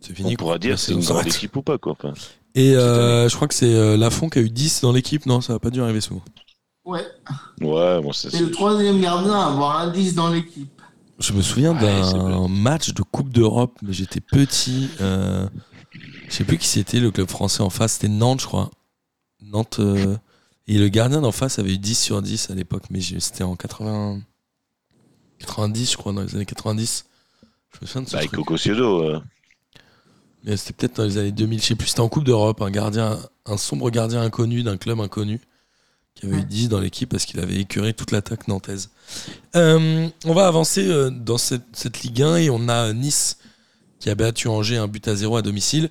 [0.00, 0.28] c'est fini.
[0.28, 0.36] on quoi.
[0.38, 1.78] pourra dire c'est une grande équipe ou pas.
[1.78, 1.92] Quoi.
[1.92, 2.12] Enfin,
[2.54, 5.26] Et euh, je crois que c'est euh, Lafont qui a eu 10 dans l'équipe.
[5.26, 6.22] Non, ça va pas dû arriver souvent.
[6.84, 7.04] Ouais.
[7.60, 10.70] ouais, bon, ça, C'est le troisième gardien à avoir un 10 dans l'équipe.
[11.18, 14.88] Je me souviens Ouais, d'un match de Coupe d'Europe, mais j'étais petit.
[15.00, 15.46] Euh,
[16.28, 17.94] je sais plus qui c'était le club français en face.
[17.94, 18.70] C'était Nantes, je crois.
[19.42, 19.78] Nantes.
[19.80, 20.16] euh,
[20.68, 23.56] et le gardien d'en face avait eu 10 sur 10 à l'époque, mais c'était en
[23.56, 24.20] 80...
[25.40, 27.04] 90, je crois, dans les années 90.
[27.72, 28.32] Je me souviens de ce Bah, truc.
[28.32, 29.20] Coco Ciodo, euh,
[30.44, 32.70] Mais c'était peut-être dans les années 2000, je sais plus, c'était en Coupe d'Europe, un
[32.70, 35.40] gardien, un sombre gardien inconnu d'un club inconnu
[36.14, 38.90] qui avait eu 10 dans l'équipe parce qu'il avait écœuré toute l'attaque nantaise.
[39.54, 43.38] Euh, on va avancer euh, dans cette, cette Ligue 1 et on a Nice
[44.00, 45.88] qui a battu Angers un but à zéro à domicile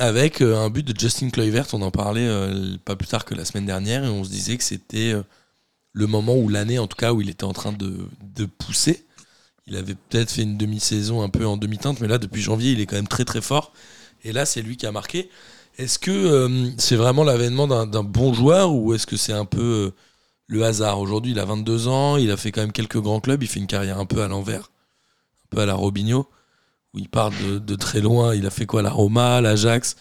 [0.00, 1.66] avec euh, un but de Justin Kluivert.
[1.74, 4.56] On en parlait euh, pas plus tard que la semaine dernière et on se disait
[4.56, 5.22] que c'était euh,
[5.92, 7.98] le moment où l'année, en tout cas, où il était en train de,
[8.34, 9.06] de pousser.
[9.66, 12.80] Il avait peut-être fait une demi-saison un peu en demi-teinte, mais là, depuis janvier, il
[12.80, 13.72] est quand même très très fort.
[14.24, 15.28] Et là, c'est lui qui a marqué.
[15.78, 19.92] Est-ce que c'est vraiment l'avènement d'un bon joueur ou est-ce que c'est un peu
[20.48, 20.98] le hasard?
[20.98, 23.60] Aujourd'hui, il a 22 ans, il a fait quand même quelques grands clubs, il fait
[23.60, 24.72] une carrière un peu à l'envers,
[25.44, 26.26] un peu à la Robinho,
[26.94, 28.34] où il part de, de très loin.
[28.34, 29.96] Il a fait quoi La Roma, l'Ajax,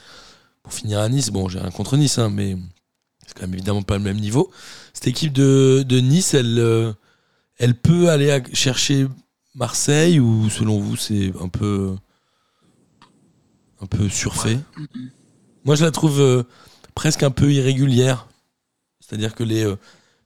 [0.64, 1.30] pour finir à Nice.
[1.30, 2.58] Bon, j'ai rien contre Nice, hein, mais
[3.26, 4.52] c'est quand même évidemment pas le même niveau.
[4.94, 6.94] Cette équipe de, de Nice, elle, euh,
[7.58, 9.08] elle peut aller à- chercher
[9.56, 11.96] Marseille ou selon vous, c'est un peu,
[13.82, 14.60] un peu surfait?
[15.66, 16.44] Moi, je la trouve euh,
[16.96, 18.28] presque un peu irrégulière.
[19.00, 19.76] C'est-à-dire que les, euh,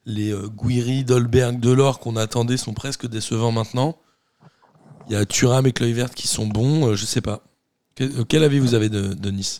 [0.05, 3.97] les euh, Guiri, Dolberg, Delors qu'on attendait sont presque décevants maintenant.
[5.10, 7.41] Il y a Thuram et Kluivert qui sont bons, euh, je sais pas.
[7.95, 9.60] Quel, euh, quel avis vous avez de, Nice?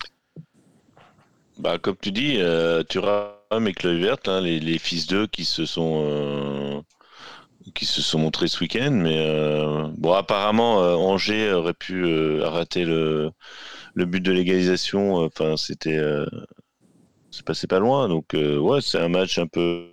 [1.60, 6.84] Bah, comme tu dis, euh, Thuram et Kluivert, hein, les, fils d'eux qui se sont
[8.16, 9.18] montrés ce week-end, mais
[9.98, 13.32] bon, apparemment Angers aurait pu arrêter le,
[13.96, 15.30] but de l'égalisation.
[15.58, 16.02] C'était
[17.32, 19.92] c'est passé pas loin, donc ouais, c'est un match un peu.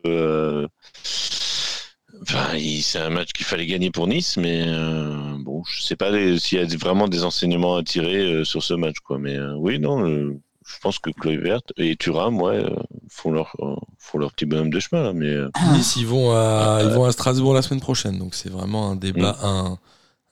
[2.22, 2.48] Enfin,
[2.82, 6.58] c'est un match qu'il fallait gagner pour Nice, mais euh, bon, je sais pas s'il
[6.58, 9.18] y a vraiment des enseignements à tirer euh, sur ce match, quoi.
[9.18, 12.76] Mais euh, oui, non, euh, je pense que Kluivert et Thuram, ouais, euh,
[13.08, 16.32] font leur euh, font leur petit bonhomme de chemin, là, mais euh, Nice, ils vont,
[16.32, 19.78] à, ils vont à Strasbourg la semaine prochaine, donc c'est vraiment un débat, un,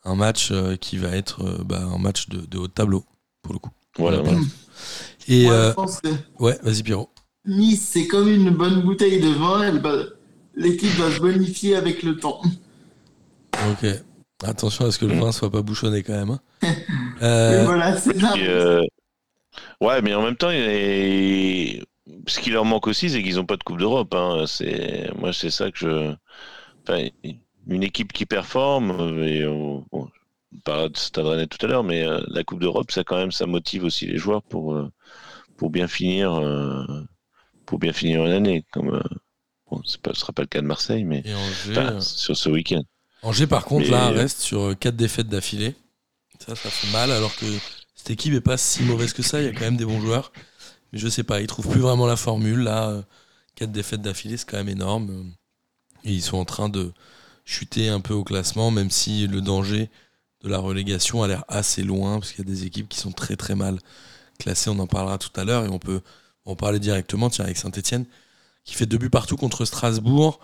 [0.05, 3.05] un match euh, qui va être euh, bah, un match de, de haut de tableau,
[3.43, 3.70] pour le coup.
[3.97, 4.22] Voilà.
[4.22, 4.36] Ouais.
[5.26, 6.09] Et Moi, euh, je pense que
[6.39, 7.11] ouais, vas-y Pierrot.
[7.47, 9.62] Nice, c'est comme une bonne bouteille de vin.
[9.62, 9.80] elle
[10.59, 12.42] L'équipe va se bonifier avec le temps.
[13.70, 13.86] Ok.
[14.44, 16.30] Attention à ce que le vin soit pas bouchonné quand même.
[16.30, 16.40] hein.
[16.62, 18.34] Mais Euh, voilà, c'est ça.
[18.36, 18.82] Euh,
[19.80, 21.82] Ouais, mais en même temps, il est-
[22.26, 24.14] ce qui leur manque aussi, c'est qu'ils n'ont pas de Coupe d'Europe.
[24.14, 24.44] hein.
[24.46, 26.14] C'est moi, c'est ça que je.
[26.82, 27.09] Enfin,
[27.66, 29.22] une équipe qui performe.
[29.24, 29.84] Et on...
[29.92, 30.09] bon,
[30.54, 33.16] on parlait de Stade Rennais tout à l'heure, mais euh, la Coupe d'Europe, ça quand
[33.16, 34.90] même, ça motive aussi les joueurs pour euh,
[35.56, 36.84] pour bien finir, euh,
[37.66, 38.64] pour bien finir une année.
[38.72, 39.02] Comme euh,
[39.71, 42.37] bon, c'est pas, ce sera pas le cas de Marseille, mais Angers, enfin, euh, sur
[42.37, 42.83] ce week-end.
[43.23, 45.75] Angers, par contre, Mais- là, reste sur 4 défaites d'affilée.
[46.47, 47.47] Ça, ça fait mal, alors que
[47.95, 49.41] cette équipe est pas si mauvaise que ça.
[49.41, 50.33] Il y a quand même des bons joueurs.
[50.93, 52.61] Mais je sais pas, ils trouvent plus vraiment la formule.
[52.61, 53.03] Là,
[53.57, 55.33] 4 défaites d'affilée, c'est quand même énorme.
[56.05, 56.93] Et ils sont en train de
[57.45, 59.91] chuter un peu au classement, même si le danger
[60.45, 63.11] de la relégation a l'air assez loin, parce qu'il y a des équipes qui sont
[63.11, 63.79] très très mal
[64.39, 64.71] classées.
[64.71, 66.01] On en parlera tout à l'heure et on peut
[66.45, 68.07] en parler directement tiens, avec Saint-Etienne,
[68.69, 70.41] qui fait deux buts partout contre Strasbourg.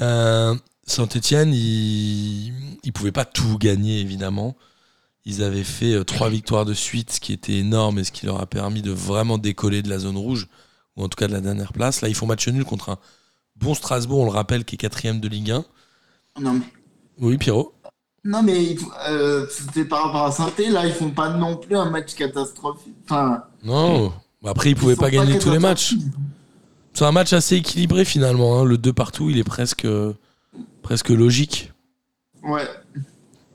[0.00, 0.54] Euh,
[0.84, 2.52] Saint-Etienne, ils
[2.84, 4.56] ne pouvaient pas tout gagner, évidemment.
[5.24, 8.24] Ils avaient fait euh, trois victoires de suite, ce qui était énorme et ce qui
[8.24, 10.46] leur a permis de vraiment décoller de la zone rouge,
[10.96, 12.02] ou en tout cas de la dernière place.
[12.02, 12.98] Là, ils font match nul contre un
[13.56, 15.64] bon Strasbourg, on le rappelle, qui est quatrième de Ligue 1.
[16.40, 16.66] Non, mais,
[17.18, 17.72] Oui, Pierrot
[18.22, 18.76] non, mais
[19.08, 22.96] euh, c'était par rapport à saint là, ils font pas non plus un match catastrophique.
[23.04, 24.12] Enfin, Non.
[24.44, 25.94] Après, ils pouvaient pas gagner tous les matchs.
[26.96, 28.58] C'est un match assez équilibré finalement.
[28.58, 28.64] hein.
[28.64, 30.14] Le 2 partout, il est presque, euh,
[30.80, 31.70] presque logique.
[32.42, 32.66] Ouais.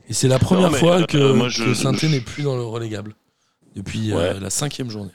[0.07, 2.55] Et c'est la première fois euh, que, moi, je- que saint je- n'est plus dans
[2.55, 3.15] le relégable.
[3.75, 5.09] Depuis euh, la cinquième journée.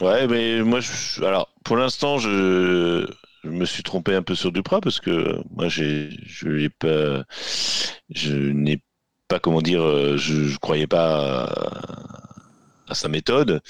[0.00, 3.06] Ouais, mais moi, je, alors, pour l'instant, je,
[3.44, 7.24] je me suis trompé un peu sur Duprat parce que moi, j'ai, je l'ai pas,
[8.08, 8.80] je n'ai
[9.28, 11.52] pas, comment dire, euh, je, je croyais pas
[12.90, 13.60] à, sa méthode.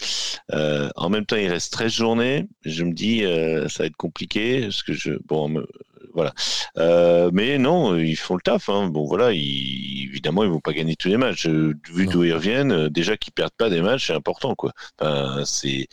[0.52, 2.48] Euh, en même temps, il reste 13 journées.
[2.64, 5.66] Je me dis, euh, ça va être compliqué parce que je, bon, me-
[6.14, 6.32] voilà.
[6.78, 8.68] Euh, mais non, ils font le taf.
[8.68, 8.88] Hein.
[8.88, 11.46] Bon, voilà, ils, évidemment, ils vont pas gagner tous les matchs.
[11.46, 14.72] Vu d'où ils reviennent, déjà qu'ils perdent pas des matchs, c'est important, quoi.
[15.00, 15.86] Enfin, c'est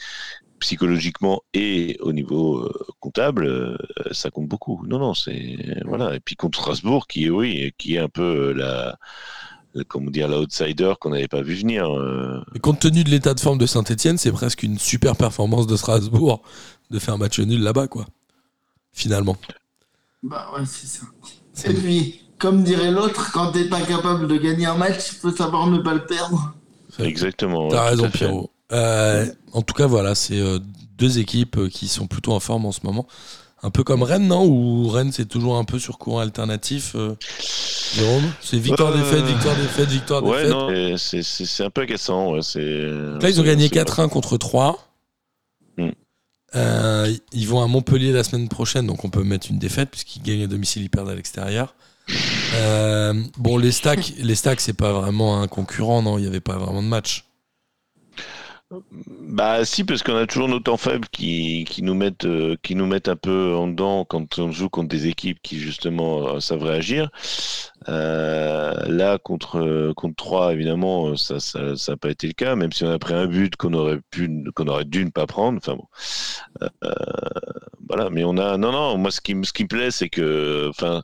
[0.60, 2.68] psychologiquement et au niveau
[3.00, 3.78] comptable,
[4.12, 4.84] ça compte beaucoup.
[4.88, 5.56] Non, non, c'est
[5.86, 6.16] voilà.
[6.16, 8.98] Et puis contre Strasbourg, qui est oui, qui est un peu la-
[9.88, 11.86] comment dire, l'outsider qu'on n'avait pas vu venir.
[11.92, 12.44] euh.
[12.56, 15.76] Et compte tenu de l'état de forme de Saint-Etienne, c'est presque une super performance de
[15.76, 16.42] Strasbourg
[16.90, 18.06] de faire match nul là-bas, quoi.
[18.92, 19.38] Finalement.
[20.24, 21.06] Bah ouais, c'est ça.
[21.70, 25.32] Et puis, comme dirait l'autre, quand t'es pas capable de gagner un match, il faut
[25.32, 26.54] savoir ne pas le perdre.
[27.00, 27.68] Exactement.
[27.68, 28.10] T'as ouais, raison.
[28.10, 28.52] Pierrot.
[28.72, 30.60] Euh, en tout cas, voilà, c'est euh,
[30.98, 33.08] deux équipes euh, qui sont plutôt en forme en ce moment.
[33.64, 34.46] Un peu comme Rennes, non?
[34.46, 37.16] Ou Rennes, c'est toujours un peu sur courant alternatif, euh,
[37.96, 38.32] Jérôme?
[38.42, 40.44] C'est victoire-défaite, Euh, victoire-défaite, victoire-défaite.
[40.46, 42.34] Ouais, non, et c'est- c'est c'est un peu agaçant.
[42.34, 42.60] Ouais, c'est.
[42.62, 44.88] Là, ils ont gagné c'est 4-1 contre 3.
[45.78, 45.90] Hmm.
[46.56, 50.22] Euh, ils vont à Montpellier la semaine prochaine, donc on peut mettre une défaite, puisqu'ils
[50.22, 51.74] gagnent à domicile, ils perdent à l'extérieur.
[52.56, 56.18] Euh, bon, les stacks, les stacks, c'est pas vraiment un concurrent, non?
[56.18, 57.26] Il n'y avait pas vraiment de match.
[58.70, 62.76] Bah si parce qu'on a toujours nos temps faibles qui, qui nous mettent euh, qui
[62.76, 66.40] nous mettent un peu en dedans quand on joue contre des équipes qui justement euh,
[66.42, 67.10] savent réagir.
[67.88, 72.74] Euh, là contre contre 3 évidemment ça ça ça n'a pas été le cas même
[72.74, 75.60] si on a pris un but qu'on aurait pu qu'on aurait dû ne pas prendre.
[75.60, 75.88] Enfin bon.
[77.88, 80.68] Voilà mais on a non non moi ce qui ce qui me plaît c'est que
[80.70, 81.04] enfin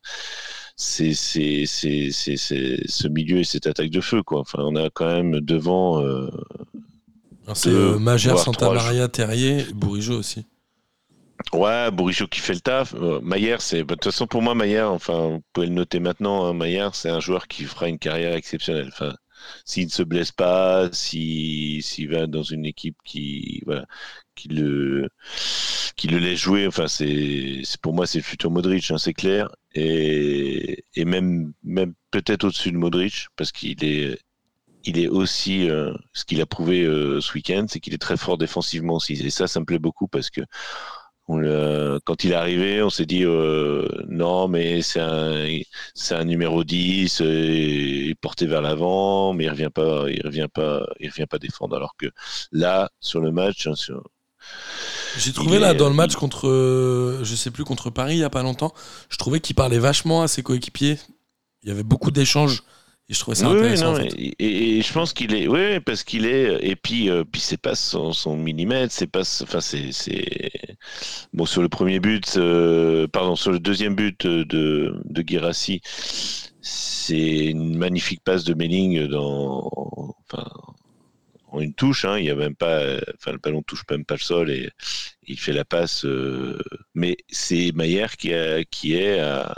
[0.76, 4.42] c'est ce milieu et cette attaque de feu quoi.
[4.42, 6.02] Enfin on a quand même devant
[7.54, 7.98] C'est Deux, euh,
[8.34, 10.46] voire Santa Maria, Terrier, Bourigeau aussi.
[11.52, 12.94] Ouais, Bourigeau qui fait le taf.
[12.96, 13.84] Euh, Maillère, c'est.
[13.84, 16.96] bah, De toute façon, pour moi, Maillère, enfin, vous pouvez le noter maintenant, hein, Maillère,
[16.96, 18.88] c'est un joueur qui fera une carrière exceptionnelle.
[18.88, 19.14] Enfin,
[19.66, 23.62] s'il ne se blesse pas, si- s'il va dans une équipe qui.
[23.66, 23.86] Voilà.
[24.36, 25.10] Qui le,
[25.96, 29.14] qui le laisse jouer, enfin, c'est, c'est- pour moi, c'est le futur Modric, hein, c'est
[29.14, 29.50] clair.
[29.76, 34.18] Et, et même, même peut-être au-dessus de Modric, parce qu'il est,
[34.84, 38.18] il est aussi, euh, ce qu'il a prouvé euh, ce week-end, c'est qu'il est très
[38.18, 39.14] fort défensivement aussi.
[39.14, 40.42] Et ça, ça me plaît beaucoup parce que
[41.30, 45.46] on quand il est arrivé, on s'est dit euh, non, mais c'est un,
[45.96, 50.22] c'est un numéro 10, euh, il est porté vers l'avant, mais il revient pas, il
[50.22, 51.78] revient pas, il revient pas défendre.
[51.78, 52.08] Alors que
[52.52, 54.04] là, sur le match, hein, sur-
[55.18, 58.24] J'ai trouvé là dans le match contre, euh, je sais plus, contre Paris il y
[58.26, 58.74] a pas longtemps,
[59.10, 60.98] je trouvais qu'il parlait vachement à ses coéquipiers.
[61.64, 62.64] Il y avait beaucoup d'échanges
[63.10, 63.92] et je trouvais ça oui, intéressant.
[63.92, 64.14] non, en fait.
[64.16, 67.42] et, et- et je pense qu'il est, oui, parce qu'il est, et puis, euh, puis
[67.42, 70.52] c'est pas son, son millimètre, c'est pas, enfin, c'est, c'est,
[71.34, 75.82] bon, sur le premier but, euh, pardon, sur le deuxième but de, de Guirassi,
[76.62, 79.70] c'est une magnifique passe de Melling dans,
[80.30, 80.46] enfin,
[81.48, 82.06] en une touche.
[82.06, 82.82] Hein, il y a même pas,
[83.16, 84.70] enfin le ballon touche même pas le sol et
[85.28, 86.06] il fait la passe.
[86.06, 86.60] euh,
[86.96, 89.56] mais c'est Maillère qui a, qui est à,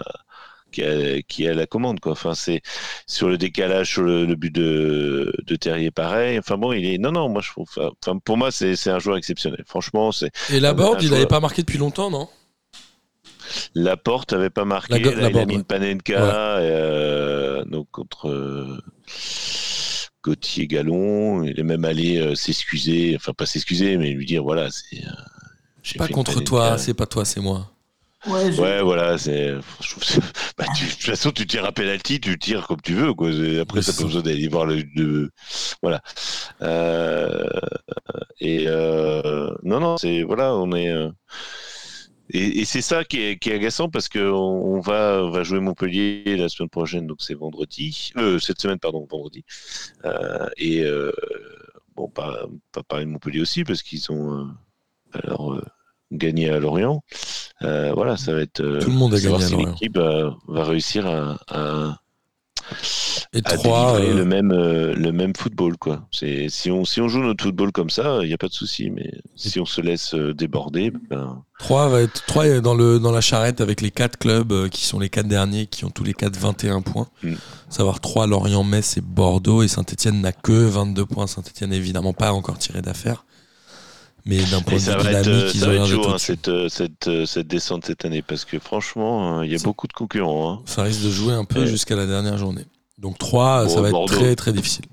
[0.75, 2.11] qui a, qui a la commande quoi.
[2.11, 2.61] Enfin c'est
[3.07, 6.37] sur le décalage sur le, le but de, de Terrier pareil.
[6.37, 7.69] Enfin bon il est non non moi je trouve.
[7.77, 9.63] Enfin pour moi c'est un joueur exceptionnel.
[9.67, 12.27] Franchement c'est Et la board, il joueur- n'avait pas marqué depuis longtemps, non?
[13.75, 15.59] Laporte avait pas marqué, La là, il a Laborde, mis ouais.
[15.59, 18.81] une Panenka euh, donc contre euh,
[20.23, 21.43] Gauthier Gallon.
[21.43, 24.97] Il est même allé euh, s'excuser, enfin pas s'excuser, mais lui dire voilà, c'est.
[25.05, 27.71] euh, Pas contre toi, c'est pas toi, c'est moi.
[28.27, 29.53] Ouais, je- Ouais, voilà, c'est.
[30.57, 33.29] bah, tu- de toute façon, tu tires à penalty, tu tires comme tu veux, quoi.
[33.61, 34.03] Après, ça ça.
[34.03, 34.83] besoin d'aller voir le.
[34.95, 35.29] le-
[35.81, 36.01] Voilà.
[36.61, 37.47] Euh,
[38.39, 40.89] Et euh, non, non, c'est voilà, on est.
[40.91, 41.09] euh,
[42.31, 45.29] Et, et c'est ça qui est, qui est agaçant parce que on on va, on
[45.29, 48.11] va jouer Montpellier la semaine prochaine, donc c'est vendredi.
[48.17, 49.45] Euh, cette semaine, pardon, vendredi.
[50.57, 50.83] Et
[51.95, 54.49] bon, pas, pas parler de Montpellier aussi parce qu'ils ont
[55.13, 55.61] alors
[56.11, 57.01] gagné à Lorient.
[57.61, 58.59] Euh, voilà, ça va être.
[58.61, 59.69] euh, Tout le monde a gagné à si Lorient.
[59.69, 61.97] l'équipe euh, va réussir à, à,
[63.33, 66.07] Et à 3, délivrer le même le même football quoi.
[66.11, 68.53] C'est si on si on joue notre football comme ça, il n'y a pas de
[68.53, 68.89] souci.
[68.89, 73.11] Mais si on se laisse déborder, ben, 3 va être 3 est dans le dans
[73.11, 76.13] la charrette avec les quatre clubs qui sont les quatre derniers qui ont tous les
[76.13, 77.07] quatre 21 points.
[77.23, 77.33] Mm.
[77.69, 81.27] Savoir 3 Lorient, Metz et Bordeaux et Saint-Etienne n'a que 22 points.
[81.27, 83.25] Saint-Etienne évidemment pas encore tiré d'affaire.
[84.25, 86.17] Mais d'un point de ça vue va être, dynamique, euh, ils ont d'être chaud hein,
[86.17, 89.87] cette, euh, cette, euh, cette descente cette année parce que franchement, il y a beaucoup
[89.87, 90.51] de concurrents.
[90.53, 90.61] hein.
[90.65, 91.67] Ça risque de jouer un peu Ouais.
[91.67, 92.65] jusqu'à la dernière journée.
[92.97, 94.15] Donc 3, ça va être Bordeaux.
[94.15, 94.85] très très difficile.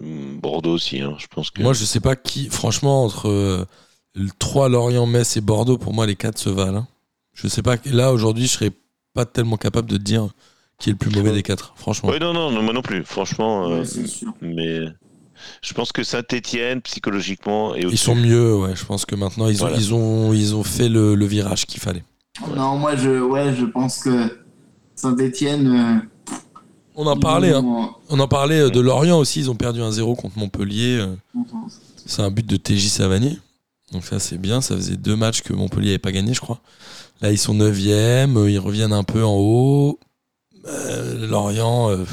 [0.00, 1.62] Hum, Bordeaux aussi, hein, je pense que.
[1.62, 2.48] Moi, je sais pas qui.
[2.48, 3.66] Franchement, entre euh,
[4.14, 6.78] le 3, Lorient, Metz et Bordeaux, pour moi, les 4 se valent.
[6.78, 6.88] hein.
[7.34, 7.76] Je sais pas.
[7.86, 8.70] Là, aujourd'hui, je serais
[9.14, 10.28] pas tellement capable de te dire
[10.78, 11.74] qui est le plus mauvais des 4.
[11.76, 12.08] Franchement.
[12.10, 13.04] Oui, non, non, non, moi non plus.
[13.04, 14.32] Franchement, euh, Ouais, c'est sûr.
[14.40, 14.80] mais
[15.62, 18.74] je pense que Saint-Étienne psychologiquement est Ils sont mieux, ouais.
[18.76, 19.76] Je pense que maintenant, ils ont, Voilà.
[19.76, 22.04] ils ont, ils ont fait le, le virage qu'il fallait.
[22.56, 24.38] Non, moi, je, ouais, je pense que
[24.94, 26.02] Saint-Etienne.
[26.94, 27.90] On en parlait, hein.
[28.10, 29.40] On en parlait euh, de Lorient aussi.
[29.40, 30.98] Ils ont perdu un 0 contre Montpellier.
[31.00, 31.14] euh,
[32.06, 33.38] C'est un but de TJ Savanier.
[33.92, 36.60] Donc ça c'est bien, ça faisait deux matchs que Montpellier n'avait pas gagné je crois.
[37.20, 39.98] Là ils sont 9 ils reviennent un peu en haut.
[40.66, 42.04] Euh, Lorient, euh,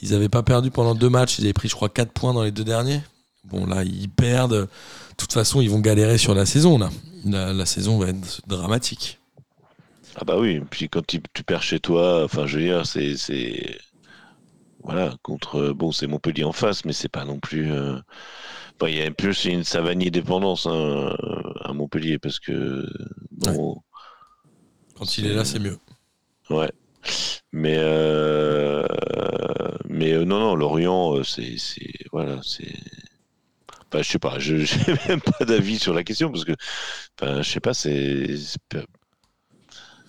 [0.00, 2.42] ils n'avaient pas perdu pendant deux matchs, ils avaient pris je crois 4 points dans
[2.42, 3.00] les deux derniers.
[3.44, 4.52] Bon là ils perdent.
[4.52, 4.68] De
[5.16, 6.90] toute façon ils vont galérer sur la saison là.
[7.24, 9.18] La, la saison va être dramatique.
[10.16, 13.16] Ah bah oui, puis quand tu, tu perds chez toi, enfin je veux dire, c'est
[13.16, 13.78] c'est
[14.82, 17.72] voilà contre bon c'est Montpellier en face, mais c'est pas non plus.
[17.72, 17.98] euh,
[18.82, 21.16] il y a plus une Savanier dépendance hein,
[21.64, 22.86] à Montpellier parce que
[23.32, 23.82] bon,
[24.96, 25.78] Quand il est là c'est mieux.
[26.50, 26.70] ouais.
[27.52, 28.86] Mais euh,
[29.88, 31.56] mais euh, non non Lorient euh, c'est
[32.12, 32.74] voilà c'est.
[33.90, 36.52] Enfin, je sais pas, je j'ai même pas d'avis sur la question parce que
[37.20, 38.26] enfin je sais pas c'est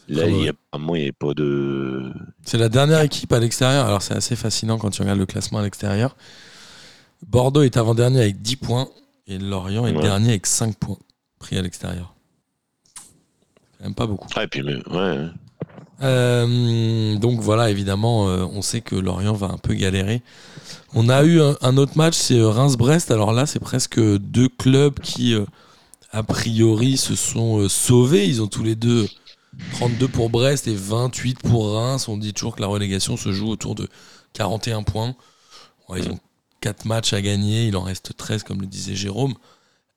[0.09, 0.47] là il y mauvais.
[0.47, 2.11] a apparemment il y a pas de
[2.43, 3.85] C'est la dernière équipe à l'extérieur.
[3.85, 6.15] Alors c'est assez fascinant quand tu regardes le classement à l'extérieur.
[7.27, 8.89] Bordeaux est avant-dernier avec 10 points
[9.27, 10.01] et Lorient est Ouais.
[10.01, 10.97] dernier avec 5 points
[11.37, 12.15] pris à l'extérieur.
[13.77, 14.27] Quand même pas beaucoup.
[14.35, 15.27] Ah, et puis, mais, ouais.
[16.02, 20.22] Euh, donc voilà, évidemment, euh, on sait que Lorient va un peu galérer.
[20.93, 23.12] On a eu un, autre match, c'est euh, Reims-Brest.
[23.12, 25.36] Alors là, c'est presque deux clubs qui,
[26.12, 28.28] a priori, se sont sauvés.
[28.28, 29.08] Ils ont tous les deux
[29.74, 32.08] 32 pour Brest et 28 pour Reims.
[32.08, 33.88] On dit toujours que la relégation se joue autour de
[34.34, 35.16] 41 points.
[35.95, 36.20] Ils ont
[36.62, 39.34] 4 matchs à gagner, il en reste 13, comme le disait Jérôme.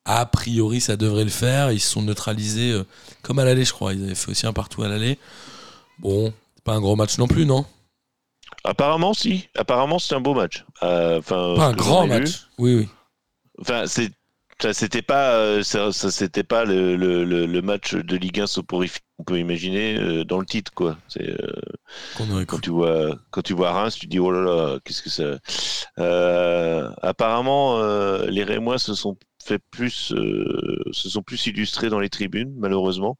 [0.04, 1.70] A priori, ça devrait le faire.
[1.70, 2.80] Ils se sont neutralisés
[3.22, 3.94] comme à l'aller, je crois.
[3.94, 5.18] Ils avaient fait aussi un partout à l'aller.
[6.02, 7.64] Bon, c'est pas un gros match non plus, non?
[8.64, 9.48] Apparemment, si.
[9.56, 10.64] Apparemment, c'est un beau match.
[10.82, 12.48] Euh, Pas un grand match.
[12.58, 12.88] Oui, oui.
[13.60, 14.10] Enfin, c'est.
[14.60, 18.46] Ça, c'était pas, euh, ça, ça, c'était pas le, le, le, match de Ligue 1
[18.46, 20.96] soporifique qu'on peut imaginer euh, dans le titre, quoi.
[21.08, 21.52] C'est, euh,
[22.16, 22.60] quand cru.
[22.60, 25.38] tu vois, quand tu vois Reims, tu dis oh là là, qu'est-ce que ça.
[27.02, 27.82] Apparemment,
[28.28, 33.18] les Rémois se sont fait plus, euh, se sont plus illustrés dans les tribunes, malheureusement.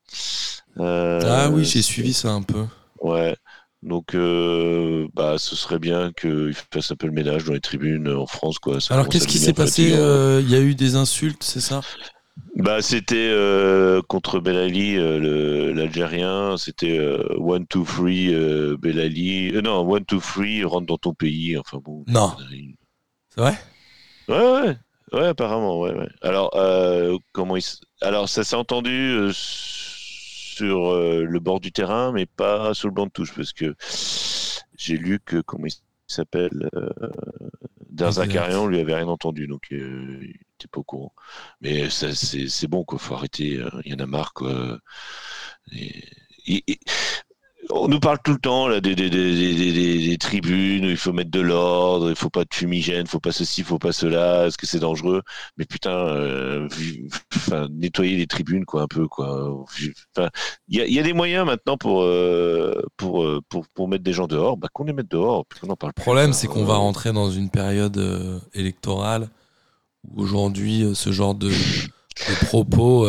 [0.79, 2.65] Euh, Ah oui, j'ai suivi ça un peu.
[3.01, 3.37] Ouais.
[3.83, 8.09] Donc, euh, bah, ce serait bien qu'ils fassent un peu le ménage dans les tribunes
[8.09, 8.81] en France, quoi.
[8.81, 11.81] Ça Alors qu'est-ce qui s'est passé Il y a eu des insultes, c'est ça?
[12.57, 13.35] Bah, c'était
[14.09, 14.97] contre Belali,
[15.75, 16.57] l'Algérien.
[16.57, 16.99] C'était
[17.37, 19.53] one two three euh, Belali.
[19.63, 21.59] Non, one two three rentre dans ton pays.
[21.59, 22.05] Enfin bon.
[22.07, 22.33] Non.
[23.35, 23.59] C'est vrai?
[24.29, 24.77] Ouais, ouais,
[25.13, 26.09] ouais, apparemment, ouais, ouais.
[26.23, 27.63] Alors, euh, comment il
[28.01, 32.95] Alors, ça s'est entendu euh, sur euh, le bord du terrain, mais pas sur le
[32.95, 33.75] banc de touche, parce que
[34.77, 35.73] j'ai lu que comment il
[36.07, 36.89] s'appelle euh,
[38.11, 41.13] Zakarian, on lui avait rien entendu, donc euh, il était pas au courant.
[41.61, 42.99] Mais ça, c'est c'est bon, quoi.
[42.99, 43.59] Faut arrêter.
[43.59, 44.79] euh, Il y en a marre, quoi.
[45.73, 46.05] Et-
[46.47, 46.81] et- et-
[47.71, 50.89] on nous parle tout le temps là, des, des, des, des- des- des tribunes où
[50.89, 53.93] il faut mettre de l'ordre, il faut pas de fumigène, faut pas ceci, faut pas
[53.93, 55.23] cela, est-ce que c'est dangereux?
[55.57, 56.69] Mais putain, euh,
[57.37, 59.49] enfin, nettoyer les tribunes quoi un peu quoi.
[60.17, 60.29] Enfin,
[60.69, 63.89] il y a, il y a des moyens maintenant pour euh, pour, euh, pour pour
[63.89, 65.93] mettre des gens dehors, bah qu'on les mette dehors, puis qu'on en parle.
[65.97, 69.29] Le problème, c'est qu'on va rentrer dans une période euh, électorale
[70.05, 73.07] où aujourd'hui, ce genre de, de propos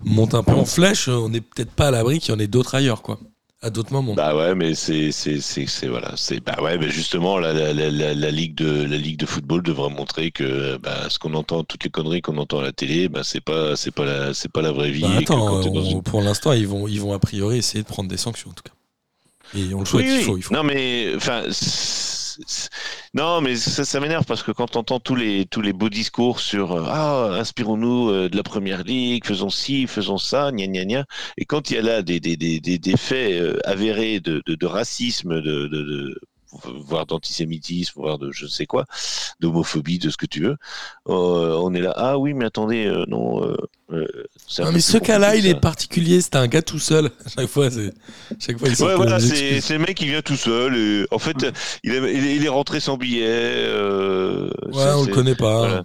[0.00, 1.08] monte un peu en flèche.
[1.08, 3.18] On n'est peut-être pas à l'abri qu'il y en ait d'autres ailleurs, quoi.
[3.64, 4.14] À d'autres moments.
[4.14, 8.12] Bah ouais, mais c'est c'est c'est voilà, c'est bah ouais, mais justement la, la, la,
[8.12, 11.84] la, ligue de la ligue de football devrait montrer que bah, ce qu'on entend, toutes
[11.84, 14.62] les conneries qu'on entend à la télé, bah c'est pas c'est pas la c'est pas
[14.62, 15.02] la vraie vie.
[15.02, 18.08] Bah, attends, on- une- pour l'instant, ils vont, ils vont a priori essayer de prendre
[18.08, 18.72] des sanctions, en tout cas.
[19.56, 20.36] Et on le souhaite, Oui, il faut.
[20.36, 20.54] Il faut.
[20.54, 21.42] Non mais enfin
[23.14, 25.88] non mais ça, ça m'énerve parce que quand on entend tous les tous les beaux
[25.88, 30.66] discours sur euh, ah inspirons-nous euh, de la première ligue, faisons ci, faisons ça, gna
[30.66, 31.04] gna gna,
[31.36, 34.66] et quand il y a là des des des des, faits euh, avérés de, de
[34.66, 36.18] racisme, de
[36.64, 38.84] voire d'antisémitisme, voire de je sais quoi,
[39.40, 40.56] d'homophobie, de ce que tu veux,
[41.08, 43.42] euh, on est là ah oui mais attendez euh, non.
[43.44, 43.56] euh,
[43.92, 44.06] euh,
[44.48, 46.22] c'est Non, mais ce cas-là, il est particulier.
[46.22, 47.10] C'était un gars tout seul.
[47.36, 47.92] Chaque fois, c'est.
[48.38, 50.74] Chaque fois, il Ouais, voilà, c'est c'est le mec qui vient tout seul.
[50.76, 51.36] Et en fait,
[51.84, 53.26] il, est, il est- il est rentré sans billet.
[53.26, 55.58] euh, Ouais, c'est- on le c'est- connaît pas.
[55.58, 55.84] voilà.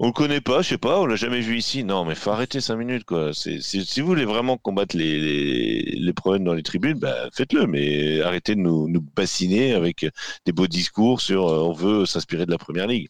[0.00, 1.82] On le connaît pas, je sais pas, on l'a jamais vu ici.
[1.82, 3.34] Non, mais faut arrêter cinq minutes, quoi.
[3.34, 7.28] C'est- c'est- si vous voulez vraiment combattre les, les, les problèmes dans les tribunes, bah,
[7.34, 10.06] faites-le, mais arrêtez de nous, nous bassiner avec
[10.46, 13.08] des beaux discours sur euh, on veut s'inspirer de la première ligue.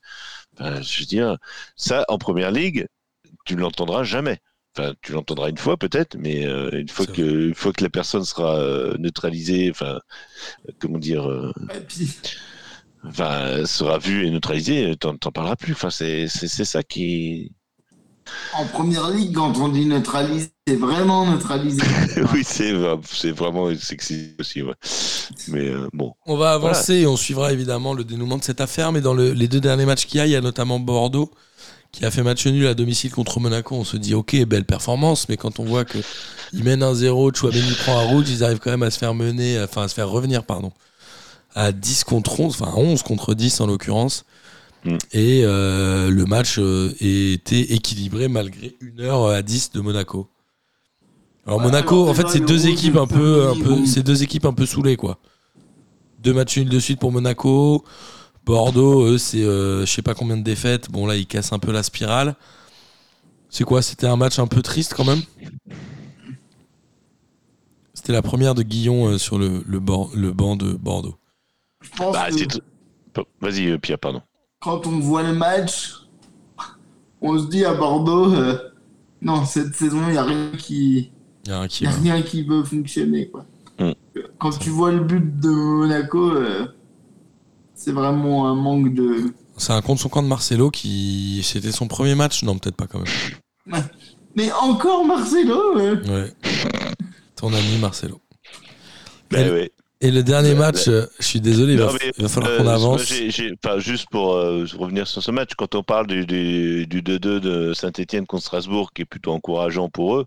[0.61, 1.36] Je veux dire,
[1.76, 2.86] ça, en première ligue,
[3.45, 4.39] tu ne l'entendras jamais.
[4.76, 7.82] Enfin, tu l'entendras une fois peut-être, mais euh, une fois C'est que une fois que
[7.84, 10.01] la personne sera euh, neutralisée, enfin,
[10.80, 11.53] comment dire, euh,
[13.05, 15.72] enfin, sera vue et neutralisée, t'en t'en parleras plus.
[15.72, 17.53] Enfin, c'est c'est c'est ça qui.
[18.53, 21.80] en première ligue, quand on dit neutraliser, c'est vraiment neutraliser.
[22.32, 24.74] oui, c'est vra- c'est vraiment sexy aussi, ouais.
[25.49, 28.92] Mais euh, bon, On va avancer et on suivra évidemment le dénouement de cette affaire.
[28.92, 31.30] Mais dans le- les deux derniers matchs qu'il y a, il y a notamment Bordeaux
[31.92, 33.74] qui a fait match nul à domicile contre Monaco.
[33.76, 35.99] On se dit, ok, belle performance, mais quand on voit que
[36.53, 39.61] ils mènent 1-0, Chouameni prend un rouge, ils arrivent quand même à se faire mener,
[39.62, 40.72] enfin à se faire revenir, pardon,
[41.59, 44.24] à 10 contre 11, enfin 11 contre 10 en l'occurrence.
[44.84, 44.96] Mm.
[45.12, 50.28] Et euh, le match euh, était équilibré malgré une heure à 10 de Monaco.
[51.46, 54.22] Alors Ouais, Monaco, alors en fait, c'est deux équipes un peu, un peu, c'est deux
[54.22, 55.18] équipes un peu saoulées quoi.
[56.22, 57.84] Deux matchs nuls de suite pour Monaco.
[58.46, 60.90] Bordeaux, eux, c'est euh, je sais pas combien de défaites.
[60.90, 62.34] Bon là, ils cassent un peu la spirale.
[63.50, 63.82] C'est quoi?
[63.82, 65.22] C'était un match un peu triste quand même?
[67.94, 71.18] C'était la première de Guillon euh, sur le, le, bor- le banc de Bordeaux.
[71.81, 74.22] Je pense bah, que Vas-y, euh, Pierre, pardon.
[74.61, 75.95] quand on voit le match,
[77.20, 78.57] on se dit à Bordeaux, euh,
[79.22, 81.11] non, cette saison, il n'y a rien qui.
[81.45, 83.47] Il y a qui Y a rien qui veut fonctionner quoi.
[83.79, 83.93] Mm.
[84.39, 86.66] Quand tu vois le but de Monaco, euh,
[87.74, 89.33] c'est vraiment un manque de.
[89.57, 91.41] C'est un contre son camp de Marcelo qui.
[91.43, 93.83] C'était son premier match Non, peut-être pas quand même.
[94.37, 96.33] Mais encore Marcelo euh, Ouais.
[97.35, 98.20] Ton ami Marcelo.
[99.33, 99.72] Et- ouais.
[100.01, 102.28] Et le dernier Ouais, match, euh, je suis désolé, il va, Non, mais, il va
[102.28, 103.12] falloir Euh, qu'on avance.
[103.64, 107.18] enfin, juste pour euh, revenir sur ce match, quand on parle du, du, du 2-2
[107.40, 110.26] de Saint-Etienne contre Strasbourg, qui est plutôt encourageant pour eux,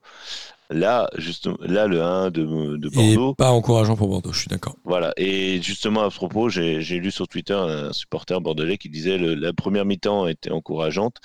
[0.70, 4.48] là, justement, là le 1 de, de Et Bordeaux, pas encourageant pour Bordeaux, je suis
[4.50, 4.76] d'accord.
[4.84, 5.14] voilà.
[5.16, 9.36] Et justement, à ce propos, j'ai lu sur Twitter un supporter bordelais qui disait le,
[9.36, 11.16] la première mi-temps était encourageante,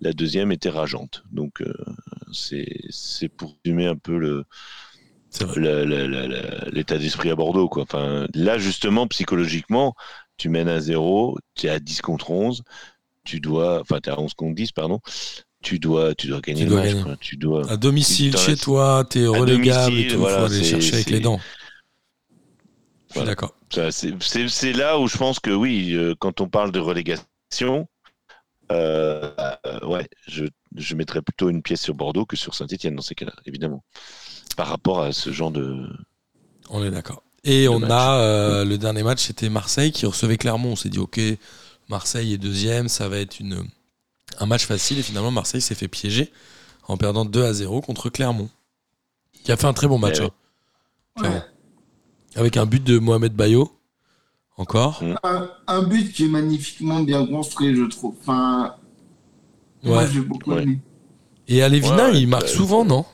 [0.00, 1.24] la deuxième était rageante.
[1.30, 1.74] Donc, euh,
[2.32, 4.44] c'est pour résumer un peu le,
[6.72, 7.68] L'état d'esprit à Bordeaux.
[7.68, 7.82] Quoi.
[7.82, 9.94] Enfin, là, justement, psychologiquement,
[10.36, 12.62] tu mènes à 0, tu es à 10 contre 11,
[13.24, 15.00] tu dois, enfin, tu es à 11 contre 10, pardon,
[15.62, 16.88] tu dois, tu dois gagner Tu le match.
[16.88, 17.02] gagner.
[17.02, 17.16] quoi.
[17.20, 17.70] Tu dois.
[17.70, 21.20] À domicile, chez toi, relégable et domicile, tout, il voilà, faut aller chercher avec les
[21.20, 21.38] dents.
[21.38, 23.30] Je suis Voilà.
[23.30, 23.54] d'accord.
[24.50, 27.88] C'est là où je pense que oui, euh, quand on parle de relégation,
[28.70, 29.30] euh,
[29.66, 30.44] euh, ouais, je,
[30.76, 33.84] je mettrais plutôt une pièce sur Bordeaux que sur Saint-Etienne dans ces cas-là, évidemment.
[34.56, 35.86] Par rapport à ce genre de.
[36.70, 37.22] On est d'accord.
[37.44, 37.90] Et on match.
[37.90, 40.72] a euh, le dernier match, c'était Marseille qui recevait Clermont.
[40.72, 41.20] On s'est dit, ok,
[41.88, 43.64] Marseille est deuxième, ça va être une,
[44.38, 44.98] un match facile.
[44.98, 46.30] Et finalement, Marseille s'est fait piéger
[46.86, 48.48] en perdant 2 à 0 contre Clermont,
[49.44, 50.18] qui a fait un très bon match.
[50.20, 50.24] Eh hein.
[50.26, 51.22] ouais.
[51.22, 51.42] Clairement.
[52.36, 53.76] Avec un but de Mohamed Bayo,
[54.56, 55.02] encore.
[55.24, 58.14] un, un but qui est magnifiquement bien construit, je trouve.
[58.20, 58.76] Enfin,
[59.82, 60.08] moi Ouais.
[60.12, 60.62] j'ai beaucoup Ouais.
[60.62, 60.78] aimé.
[61.48, 63.04] Et Alevina, il marque souvent, non?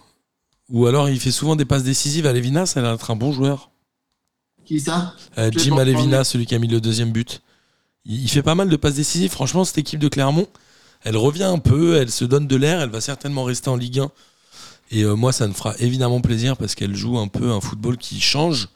[0.68, 2.26] Ou alors il fait souvent des passes décisives.
[2.26, 3.70] Alevina, ça a l'air d'être un bon joueur.
[4.64, 5.14] Qui ça?
[5.38, 7.42] Euh, Jim Alevina, celui qui a mis le deuxième but.
[8.04, 9.30] il, il fait pas mal de passes décisives.
[9.30, 10.46] Franchement, cette équipe de Clermont,
[11.04, 14.00] elle revient un peu, elle se donne de l'air, elle va certainement rester en Ligue
[14.00, 14.10] 1.
[14.90, 17.96] Et euh, moi, ça me fera évidemment plaisir parce qu'elle joue un peu un football
[17.96, 18.68] qui change.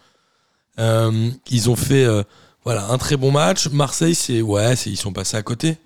[0.78, 2.22] Euh, ils ont fait euh,
[2.64, 3.68] voilà, un très bon match.
[3.68, 5.78] Marseille, c'est ouais, ils sont passés à côté.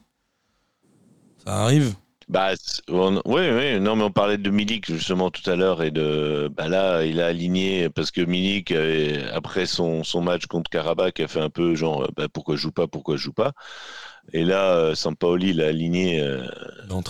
[1.44, 1.94] Ça arrive.
[2.28, 2.54] Bah,
[2.88, 6.50] on- oui, oui, non, mais on parlait de Milik justement tout à l'heure et de,
[6.56, 11.20] bah là, il a aligné parce que Milik, euh, après son, son match contre Karabakh,
[11.20, 13.52] a fait un peu genre, euh, bah, pourquoi je joue pas, pourquoi je joue pas.
[14.32, 16.46] Et là, euh, Sampaoli l'a aligné euh,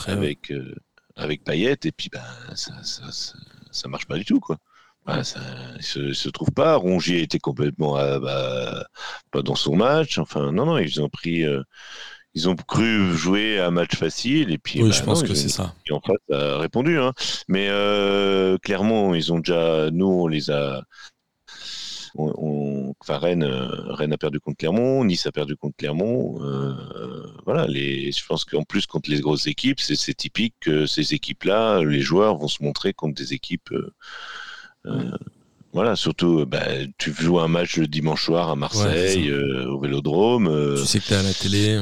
[0.07, 0.75] avec euh,
[1.17, 2.23] avec Payet et puis bah
[2.55, 3.35] ça, ça, ça,
[3.73, 4.59] ça marche pas du tout quoi.
[5.07, 5.41] Bah, ça,
[5.79, 6.77] il se, il se trouve pas.
[6.77, 8.85] Rongier était complètement bah,
[9.33, 10.19] pas dans son match.
[10.19, 11.63] Enfin non non ils ont pris euh,
[12.37, 15.35] ils ont cru jouer un match facile et puis Oui, bah, je pense non, que
[15.35, 15.75] c'est ça.
[15.89, 16.99] et en fait, ça a répondu.
[16.99, 17.13] Hein.
[17.49, 19.91] Mais euh, clairement, ils ont déjà.
[19.91, 20.83] Nous, on les a.
[22.19, 26.39] On, on- enfin, Rennes, euh, Rennes a perdu contre Clermont, Nice a perdu contre Clermont.
[26.43, 26.73] euh,
[27.45, 31.83] voilà, les, je pense qu'en plus, contre les grosses équipes, c'est typique que ces équipes-là,
[31.85, 33.71] les joueurs vont se montrer contre des équipes.
[34.87, 35.11] euh,
[35.73, 36.65] voilà, surtout, bah,
[36.97, 40.49] tu joues un match le dimanche soir à Marseille, euh, au Vélodrome.
[40.49, 41.81] euh, Tu sais que t'es à la télé.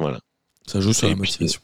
[0.00, 0.20] Voilà.
[0.66, 1.60] Ça joue sur Et la puis, motivation.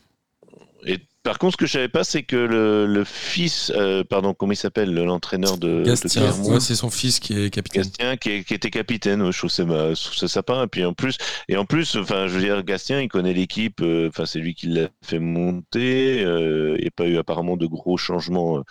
[0.86, 4.34] Et par contre, ce que je savais pas, c'est que le, le fils, euh, pardon,
[4.34, 7.82] comment il s'appelle, le- l'entraîneur de, Gastien, ouais, c'est son fils qui est capitaine.
[7.82, 9.20] Gastien, qui, est- qui était capitaine.
[9.22, 10.62] ouais, Je trouve ça, ma- sympa.
[10.62, 11.16] Et puis en plus,
[11.48, 13.80] et en plus, enfin, je veux dire, Gastien, il connaît l'équipe.
[13.80, 16.22] euh, Enfin, c'est lui qui l'a fait monter.
[16.24, 18.62] euh, il n'y a pas eu apparemment de gros changements euh,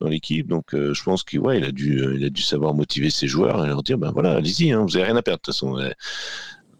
[0.00, 0.46] dans l'équipe.
[0.46, 3.10] Donc, euh, je pense qu'il ouais, il a dû, euh, il a dû savoir motiver
[3.10, 5.40] ses joueurs et leur dire, ben voilà, allez-y, hein, vous n'avez rien à perdre.
[5.40, 5.76] De toute façon.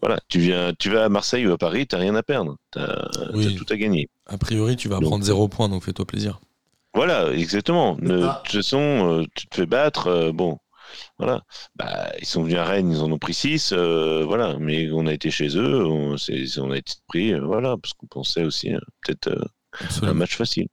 [0.01, 2.57] Voilà, tu viens, tu vas à Marseille ou à Paris, t'as rien à perdre.
[2.71, 3.47] T'as Oui.
[3.53, 4.09] as tout à gagner.
[4.27, 6.39] A priori, tu vas Donc- prendre zéro point, donc fais-toi plaisir.
[6.93, 7.97] Voilà, exactement.
[7.99, 8.41] Ne- ça.
[8.43, 10.57] De toute façon, euh, tu te fais battre, euh, bon,
[11.17, 11.41] voilà.
[11.75, 14.55] Bah, ils sont venus à Rennes, ils en ont pris 6, voilà.
[14.59, 18.43] Mais on a été chez eux, on, a été pris, euh, voilà, parce qu'on pensait
[18.43, 19.45] aussi euh, peut-être
[19.81, 20.13] euh, un Absolument.
[20.15, 20.67] match facile.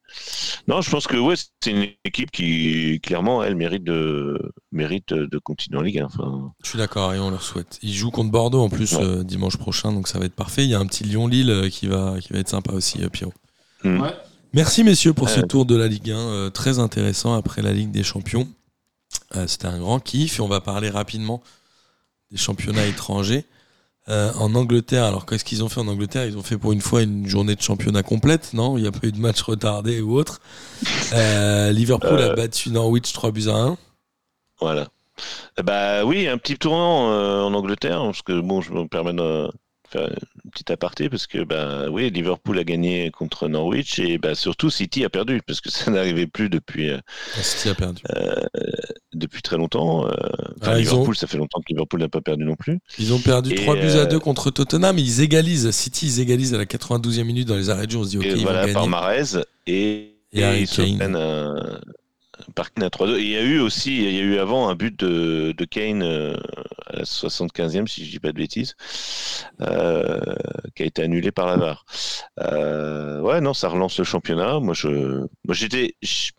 [0.68, 5.38] Non, je pense que ouais, c'est une équipe qui, clairement, elle mérite de, mérite de
[5.38, 6.04] continuer en Ligue 1.
[6.06, 7.78] Enfin, Je suis d'accord et on leur souhaite.
[7.82, 9.02] Ils jouent contre Bordeaux en plus Ouais.
[9.04, 10.64] euh, dimanche prochain, donc ça va être parfait.
[10.64, 13.08] Il y a un petit Lyon-Lille euh, qui va, qui va être sympa aussi, euh,
[13.08, 13.34] Pierrot.
[13.84, 14.14] Ouais.
[14.54, 17.90] Merci messieurs pour ce tour de la Ligue 1, euh, très intéressant après la Ligue
[17.90, 18.46] des Champions.
[19.34, 21.42] Euh, C'était un grand kiff et on va parler rapidement
[22.30, 23.44] des championnats étrangers.
[24.08, 26.26] Euh, en Angleterre, alors qu'est-ce qu'ils ont fait en Angleterre?
[26.26, 28.76] Ils ont fait pour une fois une journée de championnat complète, non?
[28.76, 30.40] Il n'y a pas eu de match retardé ou autre.
[31.12, 32.34] Euh, Liverpool a Euh.
[32.34, 33.76] battu Norwich 3 buts à 1.
[34.60, 34.88] voilà.
[35.62, 39.48] Bah oui, un petit tournant en Angleterre, parce que bon, je me permets de
[39.92, 40.08] faire
[40.44, 44.70] une petite aparté, parce que bah oui, Liverpool a gagné contre Norwich et bah surtout
[44.70, 46.98] City a perdu, parce que ça n'arrivait plus depuis euh,
[47.42, 48.02] City a perdu.
[49.12, 50.06] depuis très longtemps.
[50.06, 50.12] euh,
[50.62, 52.78] Ah, Liverpool, ont- ça fait longtemps que Liverpool n'a pas perdu non plus.
[52.98, 54.98] Ils ont perdu Et, 3 buts à euh, 2 contre Tottenham.
[54.98, 55.70] Ils égalisent.
[55.70, 57.98] City, ils égalisent à la 92e minute dans les arrêts de jeu.
[57.98, 58.86] On se dit, ok, et ils voilà, vont par.
[58.88, 59.22] Marez
[59.66, 60.96] et, ils se Kane.
[60.96, 61.80] prennent un,
[62.54, 63.18] par Kane à 3-2.
[63.18, 65.64] Et il y a eu aussi, il y a eu avant un but de, de
[65.64, 66.36] Kane euh,
[66.86, 68.74] à la 75e, si je dis pas de bêtises,
[69.60, 70.20] euh,
[70.74, 71.84] qui a été annulé par la VAR.
[72.40, 74.60] Euh, ouais, non, ça relance le championnat.
[74.60, 74.88] Moi, je,
[75.44, 76.30] moi, j'étais, je,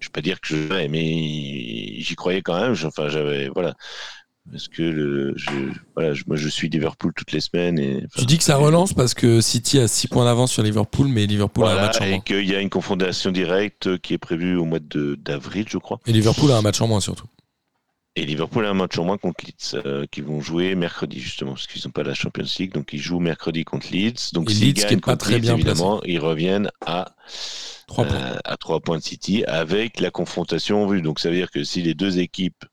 [0.00, 2.74] je vais pas dire que je mais j'y croyais quand même.
[2.84, 3.74] Enfin, j'avais, voilà.
[4.50, 5.50] Parce que le, je,
[5.94, 7.78] voilà, je- moi je suis Liverpool toutes les semaines.
[7.78, 11.06] Et, Tu dis que ça relance parce que City a 6 points d'avance sur Liverpool,
[11.08, 12.20] mais Liverpool a un match en et moins.
[12.20, 16.00] qu'il y a une confrontation directe qui est prévue au mois d'avril, je crois.
[16.06, 17.26] Et Liverpool a un match en moins surtout.
[18.14, 21.52] Et Liverpool a un match en moins contre Leeds, euh, qui vont jouer mercredi justement,
[21.52, 24.32] parce qu'ils n'ont pas la Champions League, donc ils jouent mercredi contre Leeds.
[24.34, 27.14] Donc Et s'ils Leeds qui est gagnent pas très Leeds, bien évidemment, ils reviennent à
[27.86, 28.16] 3 points.
[28.16, 31.00] euh, à 3 points de City avec la confrontation en vue.
[31.00, 32.64] Donc ça veut dire que si les deux équipes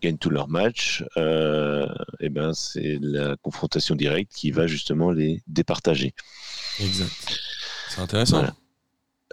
[0.00, 1.86] gagnent tous leurs matchs, euh,
[2.20, 6.14] eh ben c'est la confrontation directe qui va justement les départager.
[6.80, 7.40] Exact.
[7.88, 8.38] C'est intéressant.
[8.38, 8.54] Voilà.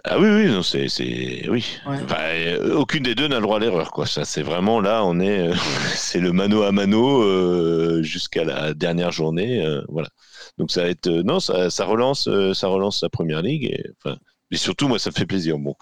[0.04, 1.64] Ah oui, oui, non, c'est, c'est, oui.
[1.86, 1.98] Ouais.
[2.04, 4.06] Enfin, euh, aucune des deux n'a le droit à l'erreur, quoi.
[4.06, 5.54] Ça, c'est vraiment là, on est, euh,
[5.94, 10.08] c'est le mano à mano euh, jusqu'à la dernière journée, euh, voilà.
[10.56, 13.64] Donc ça va être, euh, non, ça, ça relance, euh, ça relance la première ligue,
[13.64, 14.16] et, enfin,
[14.52, 15.74] et surtout, moi, ça me fait plaisir, bon,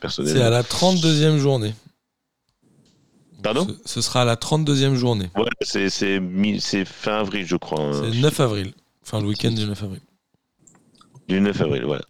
[0.00, 0.38] personnellement.
[0.38, 1.74] C'est à la 32e journée.
[3.42, 5.30] Pardon ce, ce sera à la 32e journée.
[5.36, 7.80] Ouais, c'est, c'est, mi- c'est fin avril, je crois.
[7.80, 7.92] hein.
[7.92, 8.72] C'est le 9 avril.
[9.04, 10.00] Enfin, le week-end du 9 avril.
[11.28, 12.04] Du 9 avril, voilà.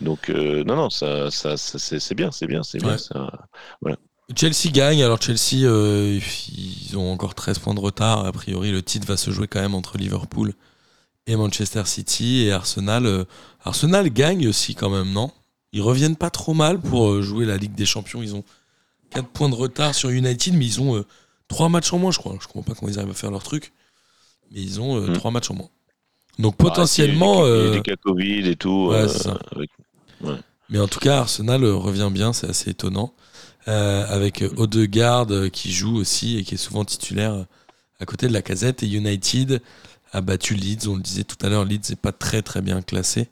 [0.00, 2.96] Donc, euh, non, non, ça, ça, ça- c'est, c'est bien, c'est bien, c'est bien.
[2.98, 3.30] Ça...
[4.36, 5.02] Chelsea gagne.
[5.02, 6.18] Alors, Chelsea, euh,
[6.56, 8.24] ils ont encore 13 points de retard.
[8.24, 10.54] A priori, le titre va se jouer quand même entre Liverpool
[11.26, 12.44] et Manchester City.
[12.46, 13.24] Et Arsenal, euh,
[13.64, 15.30] Arsenal gagne aussi quand même, non?
[15.72, 18.22] Ils reviennent pas trop mal pour jouer la Ligue des Champions.
[18.22, 18.44] Ils ont
[19.14, 21.04] 4 points de retard sur United, mais ils ont
[21.48, 22.36] 3 matchs en moins, je crois.
[22.40, 23.72] Je comprends pas comment ils arrivent à faire leur truc.
[24.50, 25.12] Mais ils ont Mm.
[25.14, 25.68] 3 matchs en moins.
[26.38, 27.44] Donc potentiellement.
[27.44, 28.86] Ah, il y a des- il euh, des cas Covid et tout.
[28.90, 29.38] ouais, euh, c'est ça.
[29.54, 29.70] avec-
[30.70, 33.14] Mais en tout cas, Arsenal euh, revient bien, c'est assez étonnant.
[33.68, 37.44] Euh, avec euh, Odegaard euh, qui joue aussi et qui est souvent titulaire euh,
[38.00, 38.82] à côté de la casette.
[38.82, 39.62] Et United
[40.12, 42.82] a battu Leeds, on le disait tout à l'heure, Leeds n'est pas très très bien
[42.82, 43.28] classé.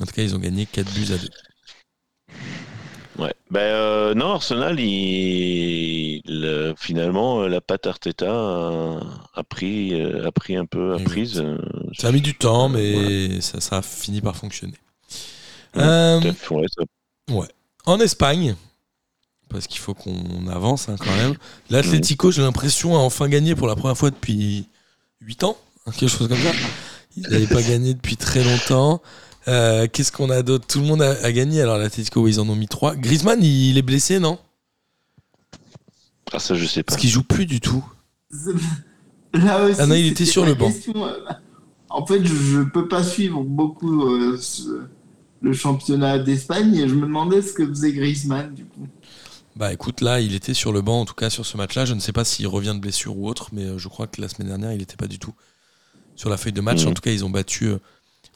[0.00, 1.28] En tout cas, ils ont gagné 4 buts à 2.
[3.18, 3.32] Ouais.
[3.50, 6.22] Ben euh, non, Arsenal, il,
[6.76, 9.00] finalement, euh, la patte Arteta a,
[9.34, 11.08] a pris, euh, a pris un peu, a Exact.
[11.10, 11.44] prise.
[11.96, 14.74] Ça a mis du temps, mais ça, ça a fini par fonctionner.
[15.76, 16.84] Euh, ouais, ça-
[17.86, 18.56] en Espagne,
[19.48, 21.34] parce qu'il faut qu'on avance hein, quand même,
[21.70, 24.68] l'Atlético, j'ai l'impression, a enfin gagné pour la première fois depuis
[25.20, 25.56] 8 ans,
[25.86, 26.52] hein, quelque chose comme ça.
[27.16, 29.00] Ils n'avaient pas gagné depuis très longtemps.
[29.48, 31.60] Euh, Qu'est-ce qu'on a d'autre Tout le monde a, a gagné.
[31.60, 32.96] Alors l'Atlético, ils en ont mis 3.
[32.96, 34.38] Griezmann, il, il est blessé, non?
[36.32, 36.90] Ah, ça, je sais pas.
[36.92, 37.84] Parce qu'il joue plus du tout.
[39.32, 40.70] Là aussi, Ah non, il était sur le banc.
[40.72, 41.18] question, euh,
[41.90, 44.82] En fait, je, je peux pas suivre beaucoup euh, ce-
[45.42, 48.86] le championnat d'Espagne et je me demandais ce que faisait Griezmann du coup.
[49.56, 51.84] Bah écoute, là, il était sur le banc, en tout cas sur ce match-là.
[51.84, 54.28] Je ne sais pas s'il revient de blessure ou autre, mais je crois que la
[54.28, 55.34] semaine dernière, il n'était pas du tout
[56.16, 56.82] sur la feuille de match.
[56.84, 56.88] Mhm.
[56.90, 57.78] En tout cas, ils ont battu euh,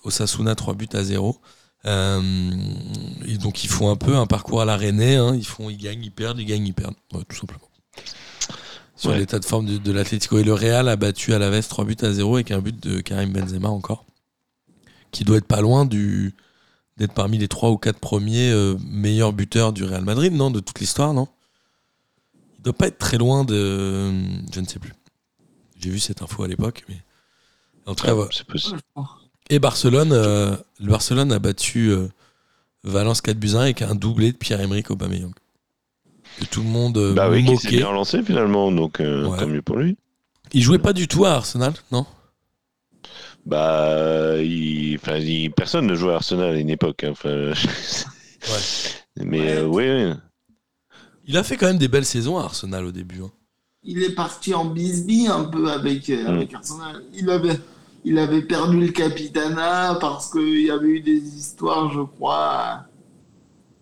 [0.04, 1.40] Osasuna 3 buts à 0.
[1.86, 2.50] Euh,
[3.26, 5.16] et donc ils font un peu un parcours à la Rennais.
[5.16, 5.34] hein.
[5.34, 6.96] Ils, font, ils gagnent, ils perdent, ils gagnent, ils perdent.
[7.12, 7.60] Ouais, tout simplement.
[8.96, 9.18] Sur Ouais.
[9.18, 10.38] l'état de forme de, de l'Atlético.
[10.38, 12.78] Et le Real a battu à la veste 3 buts à 0 avec un but
[12.82, 14.04] de Karim Benzema encore.
[15.12, 16.34] Qui doit être pas loin du
[16.96, 20.58] d'être parmi les 3 ou 4 premiers euh, meilleurs buteurs du Real Madrid, non De
[20.58, 21.28] toute l'histoire, non?
[22.58, 24.10] Il doit pas être très loin de.
[24.52, 24.92] Je ne sais plus.
[25.78, 27.00] J'ai vu cette info à l'époque, mais.
[27.86, 28.30] En tout cas, Ah, voilà.
[28.34, 28.80] c'est possible.
[29.50, 32.08] Et Barcelone, euh, le Barcelone a battu euh,
[32.84, 35.32] Valence 4 buts à 1 avec un doublé de Pierre-Emerick Aubameyang.
[36.38, 37.76] Que tout le monde euh, Bah oui, qui s'est moquait.
[37.78, 39.38] bien lancé finalement, donc euh, Ouais.
[39.38, 39.96] tant mieux pour lui.
[40.52, 42.06] Il jouait pas du tout à Arsenal, non?
[43.46, 47.04] Bah, il, enfin, il- personne ne jouait à Arsenal à une époque.
[47.04, 47.52] hein, enfin,
[49.16, 49.48] Mais Ouais.
[49.50, 50.14] euh, oui.
[51.26, 53.22] Il a fait quand même des belles saisons à Arsenal au début.
[53.22, 53.30] hein.
[53.82, 56.26] Il est parti en bisbille un peu avec, euh, Mm.
[56.36, 57.02] avec Arsenal.
[57.14, 57.58] Il avait,
[58.04, 62.84] il avait perdu le capitana parce qu'il y avait eu des histoires, je crois,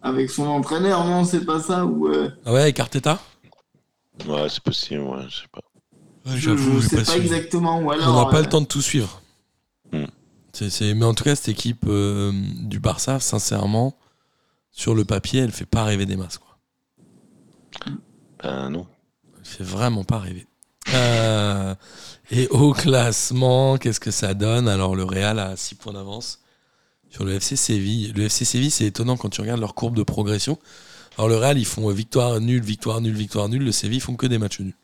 [0.02, 1.04] avec son entraîneur.
[1.04, 3.20] Non, c'est pas ça ou euh, Ah ouais, avec Arteta?
[4.26, 5.60] Ouais, c'est possible, ouais, je sais pas.
[6.26, 7.80] Ouais, Je, je sais pas, exactement.
[7.80, 9.20] Ou On n'a pas euh, le temps de tout suivre.
[9.92, 10.04] Hmm.
[10.52, 13.96] C'est- c'est- Mais en tout cas, cette équipe euh, du Barça, sincèrement,
[14.72, 16.38] sur le papier, elle fait pas rêver des masses.
[16.38, 16.56] Quoi.
[18.42, 18.86] Ben non.
[19.38, 20.46] Elle fait vraiment pas rêver.
[20.94, 21.74] Euh,
[22.30, 26.40] et au classement, qu'est-ce que ça donne Alors, le Real a 6 points d'avance
[27.10, 28.12] sur le FC Séville.
[28.16, 30.58] Le FC Séville, c'est étonnant quand tu regardes leur courbe de progression.
[31.16, 33.64] Alors, le Real, ils font euh, victoire nulle, victoire nulle, victoire nulle.
[33.64, 34.74] Le Séville, ils font que des matchs nuls.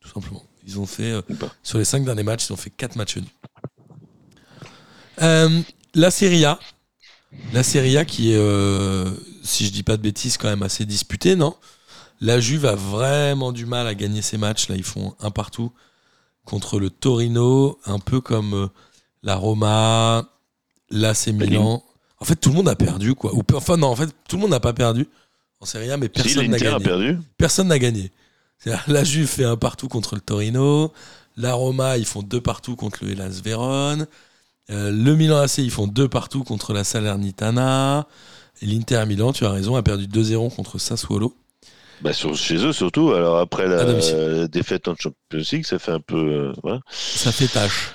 [0.00, 0.44] Tout simplement.
[0.66, 1.22] Ils ont fait, euh,
[1.62, 3.24] sur les 5 derniers matchs, ils ont fait 4 matchs nuls.
[5.22, 5.60] Euh,
[5.94, 6.58] la Serie A.
[7.52, 9.06] La Serie A qui est,
[9.42, 11.56] si je dis pas de bêtises, quand même assez disputée, non?
[12.20, 14.68] La Juve a vraiment du mal à gagner ses matchs.
[14.68, 15.72] Là, ils font un partout
[16.44, 18.66] contre le Torino, un peu comme euh,
[19.22, 20.28] la Roma,
[20.90, 21.82] l'AC Milan.
[22.18, 23.32] En fait, tout le monde a perdu, quoi.
[23.54, 25.06] Enfin, non, en fait, tout le monde n'a pas perdu
[25.60, 28.12] en Serie A, mais Si personne n'a gagné perdu, personne n'a gagné.
[28.86, 30.92] La Juve fait un partout contre le Torino.
[31.36, 34.06] La Roma, ils font deux partout contre le Hellas Vérone.
[34.70, 38.06] Euh, le Milan AC, ils font deux partout contre la Salernitana.
[38.62, 41.34] Et l'Inter Milan, tu as raison, a perdu 2-0 contre Sassuolo.
[42.00, 43.12] Bah, sur, chez eux surtout.
[43.12, 45.16] Alors après la, la défaite en Champions
[45.52, 46.16] League, ça fait un peu.
[46.16, 46.80] euh, voilà.
[46.90, 47.94] Ça fait tâche.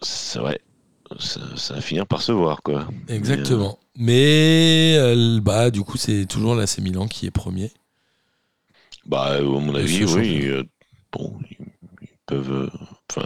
[0.00, 0.60] C'est vrai.
[1.18, 2.86] Ça, ça va finir par se voir, quoi.
[3.08, 3.78] Exactement.
[3.96, 7.72] Mais euh, bah, du coup, c'est toujours l'AC Milan qui est premier.
[9.06, 10.46] Bah, à mon avis, oui.
[10.46, 10.64] euh,
[11.12, 12.70] bon, ils, peuvent.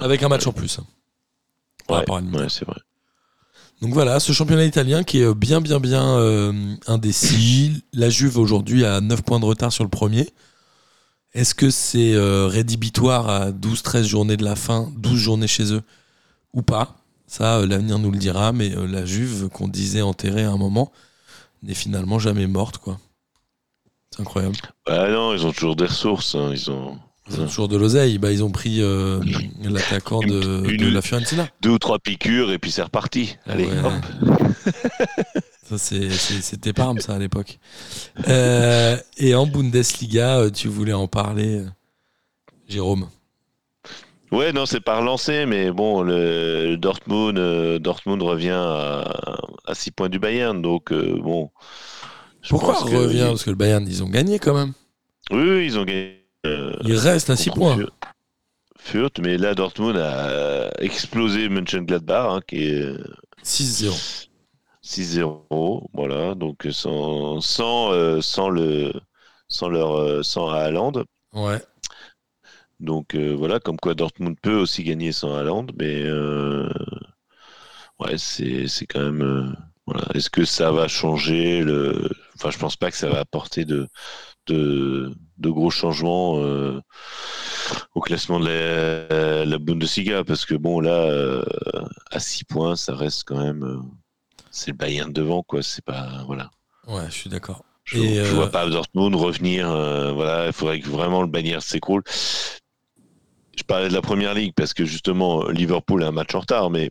[0.01, 0.79] Avec un match en plus.
[0.79, 0.87] hein,
[1.89, 2.79] ouais, c'est vrai.
[3.83, 6.53] Donc voilà, ce championnat italien qui est bien, bien, bien euh,
[6.87, 7.83] indécis.
[7.93, 10.29] La Juve aujourd'hui a 9 points de retard sur le premier.
[11.35, 15.83] Est-ce que c'est euh, rédhibitoire à 12-13 journées de la fin, 12 journées chez eux
[16.53, 16.97] ou pas?
[17.27, 20.59] Ça, euh, l'avenir nous le dira, mais euh, la Juve, qu'on disait enterrée à un
[20.59, 20.93] moment,
[21.65, 22.79] n'est finalement jamais morte.
[22.79, 23.01] quoi.
[24.15, 24.57] C'est incroyable.
[24.87, 26.37] Bah non, ils ont toujours des ressources.
[26.37, 26.99] hein, Ils ont
[27.31, 28.19] Ils ont toujours de l'oseille.
[28.19, 29.21] Bah, ils ont pris euh,
[29.63, 31.49] l'attaquant de, la Fiorentina.
[31.61, 33.37] deux ou trois piqûres et puis c'est reparti.
[33.47, 33.73] Allez, Ouais.
[33.85, 34.35] hop.
[35.65, 37.59] Ça, c'est- c'est- c'était Parme, ça, à l'époque.
[38.29, 41.63] Euh, et en Bundesliga, euh, tu voulais en parler,
[42.69, 43.09] Jérôme?
[44.33, 49.05] Ouais, non, c'est pas relancé, mais bon, le, Dortmund, euh, Dortmund revient à,
[49.67, 51.51] à 6 points du Bayern, donc euh, bon.
[52.43, 53.27] je Pourquoi que- revient?
[53.29, 54.73] Parce que le Bayern, ils ont gagné quand même.
[55.31, 56.22] Oui, oui, ils ont gagné.
[56.47, 57.87] Euh, Ils restent à 6 contre points.
[58.79, 62.97] Fürth, mais là Dortmund a explosé Mönchengladbach, hein, qui est
[63.43, 64.29] 6-0.
[64.83, 68.93] 6-0, voilà, donc sans, sans, euh, sans, le,
[69.49, 70.93] sans, leur, euh, sans Haaland.
[71.33, 71.63] Ouais.
[72.81, 76.69] Donc euh, voilà, comme quoi Dortmund peut aussi gagner sans Haaland, mais euh,
[78.01, 79.23] ouais, c'est c'est quand même.
[79.23, 79.53] euh,
[79.87, 80.05] voilà.
[80.15, 82.09] Est-ce que ça va changer le...
[82.37, 83.89] Enfin, je pense pas que ça va apporter de,
[84.47, 86.81] de, de gros changements euh,
[87.95, 91.45] au classement de la, la Bundesliga, parce que bon, là, euh,
[92.11, 93.63] à 6 points, ça reste quand même.
[93.65, 93.79] euh,
[94.51, 95.63] c'est le Bayern devant, quoi.
[95.63, 96.25] C'est pas.
[96.27, 96.51] Voilà.
[96.87, 97.65] Ouais, je suis d'accord.
[97.85, 99.67] Je, vois pas Dortmund revenir.
[100.15, 102.03] voilà, il faudrait que vraiment le Bayern s'écroule.
[103.57, 106.71] Je parlais de la première ligue parce que justement Liverpool a un match en retard,
[106.71, 106.91] mais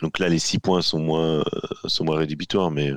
[0.00, 1.44] donc là les six points sont moins
[1.84, 2.92] sont moins rédhibitoires, mais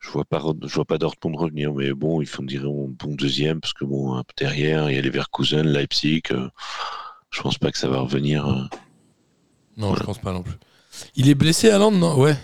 [0.00, 1.72] je vois pas je vois pas Dortmund revenir.
[1.74, 5.02] Mais bon, ils font dire un bon deuxième parce que bon derrière il y a
[5.02, 6.22] les Leverkusen, Leipzig.
[6.32, 6.48] euh,
[7.30, 8.46] je pense pas que ça va revenir.
[8.48, 8.62] euh.
[9.76, 10.56] Non, je pense pas non plus.
[11.14, 12.18] Il est blessé, Haaland, non?
[12.18, 12.36] Ouais.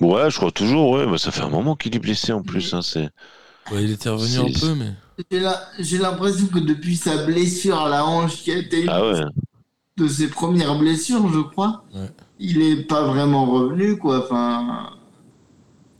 [0.00, 0.90] Ouais, je crois toujours.
[0.90, 2.74] Ouais, bah, ça fait un moment qu'il est blessé en plus.
[2.74, 3.08] hein, c'est
[3.72, 4.92] Ouais, il était revenu un peu, mais.
[5.78, 9.20] J'ai l'impression que depuis sa blessure à la hanche qui a été une ah ouais.
[9.96, 12.08] de ses premières blessures, je crois, Ouais.
[12.38, 14.24] il est pas vraiment revenu, quoi.
[14.24, 14.90] Enfin,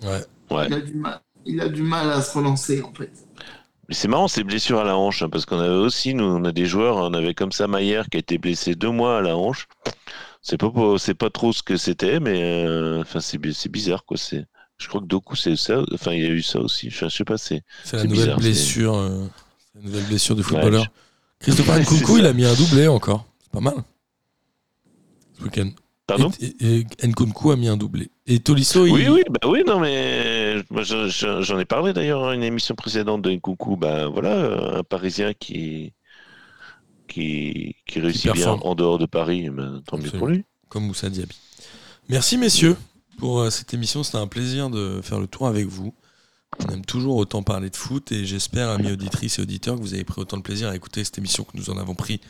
[0.04, 0.24] Ouais.
[0.50, 0.66] Ouais.
[0.68, 3.12] il a du mal, il a du mal à se relancer, en fait.
[3.88, 6.44] Mais c'est marrant ces blessures à la hanche, hein, parce qu'on avait aussi, nous, on
[6.44, 9.20] a des joueurs, on avait comme ça Maillère qui a été blessé deux mois à
[9.22, 9.66] la hanche.
[10.42, 13.68] C'est pas, pas- c'est pas trop ce que c'était, mais euh, enfin c'est, bi- c'est
[13.70, 14.16] bizarre quoi.
[14.16, 14.44] C'est,
[14.76, 16.88] je crois que Doku c'est ça, enfin il y a eu ça aussi.
[16.88, 17.62] Enfin, je sais pas, c'est.
[17.82, 18.94] C'est la nouvelle bizarre, blessure.
[18.96, 19.26] euh,
[19.74, 20.86] la nouvelle blessure du footballeur.
[21.46, 21.52] Ouais,
[21.82, 22.18] Nkunku, ça.
[22.18, 23.24] il a mis un doublé encore.
[23.44, 23.74] C'est pas mal.
[25.38, 25.70] Ce week-end.
[26.08, 28.10] Pardon Et, Nkunku a mis un doublé.
[28.26, 28.92] Et Tolisso, il.
[28.94, 32.42] Oui, oui, bah oui, non, mais moi, je- je- j'en ai parlé d'ailleurs à une
[32.42, 33.76] émission précédente de Nkunku.
[33.76, 35.92] Ben voilà, un Parisien qui
[37.08, 40.44] qui, qui réussit bien en dehors de Paris, ben, tant mieux pour lui.
[40.68, 41.34] comme Moussa Diaby.
[42.08, 42.76] Merci messieurs
[43.18, 44.02] pour euh, cette émission.
[44.02, 45.94] C'était un plaisir de faire le tour avec vous.
[46.66, 49.94] On aime toujours autant parler de foot et j'espère, amis auditrices et auditeurs, que vous
[49.94, 52.20] avez pris autant de plaisir à écouter cette émission que nous en avons pris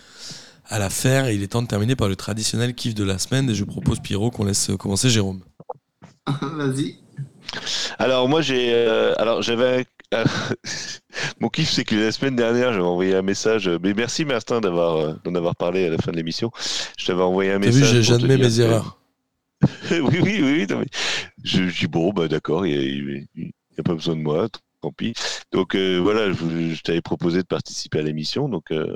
[0.68, 1.26] à la faire.
[1.26, 3.64] Et il est temps de terminer par le traditionnel kiff de la semaine et je
[3.64, 5.40] propose Pierrot qu'on laisse commencer Jérôme.
[6.42, 6.96] Vas-y.
[7.98, 10.24] Alors moi j'ai euh, alors j'avais un-
[11.40, 14.96] mon kiff c'est que la semaine dernière j'avais envoyé un message mais merci Martin d'avoir
[14.96, 16.50] euh, d'en avoir parlé à la fin de l'émission.
[16.98, 17.96] Je t'avais envoyé un T'as vu, message.
[17.96, 18.98] te j'admets mes que- erreurs.
[19.90, 20.66] oui oui oui.
[20.70, 20.86] non, mais
[21.42, 24.46] je, je dis bon bah d'accord il n'y a, pas besoin de moi
[24.82, 25.14] tant pis.
[25.52, 28.94] Donc euh, voilà je, je t'avais proposé de participer à l'émission donc euh,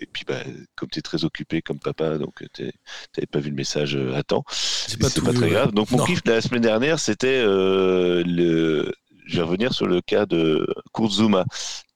[0.00, 0.40] et puis bah,
[0.76, 4.14] comme tu es très occupé comme papa donc tu n'avais pas vu le message euh,
[4.14, 4.42] à temps.
[4.42, 5.72] Pas C'est tout pas vu, très grave.
[5.72, 6.04] Donc mon Non.
[6.04, 8.92] kiff de la semaine dernière, c'était euh, le.
[9.26, 11.44] Je vais revenir sur le cas de Kurzuma,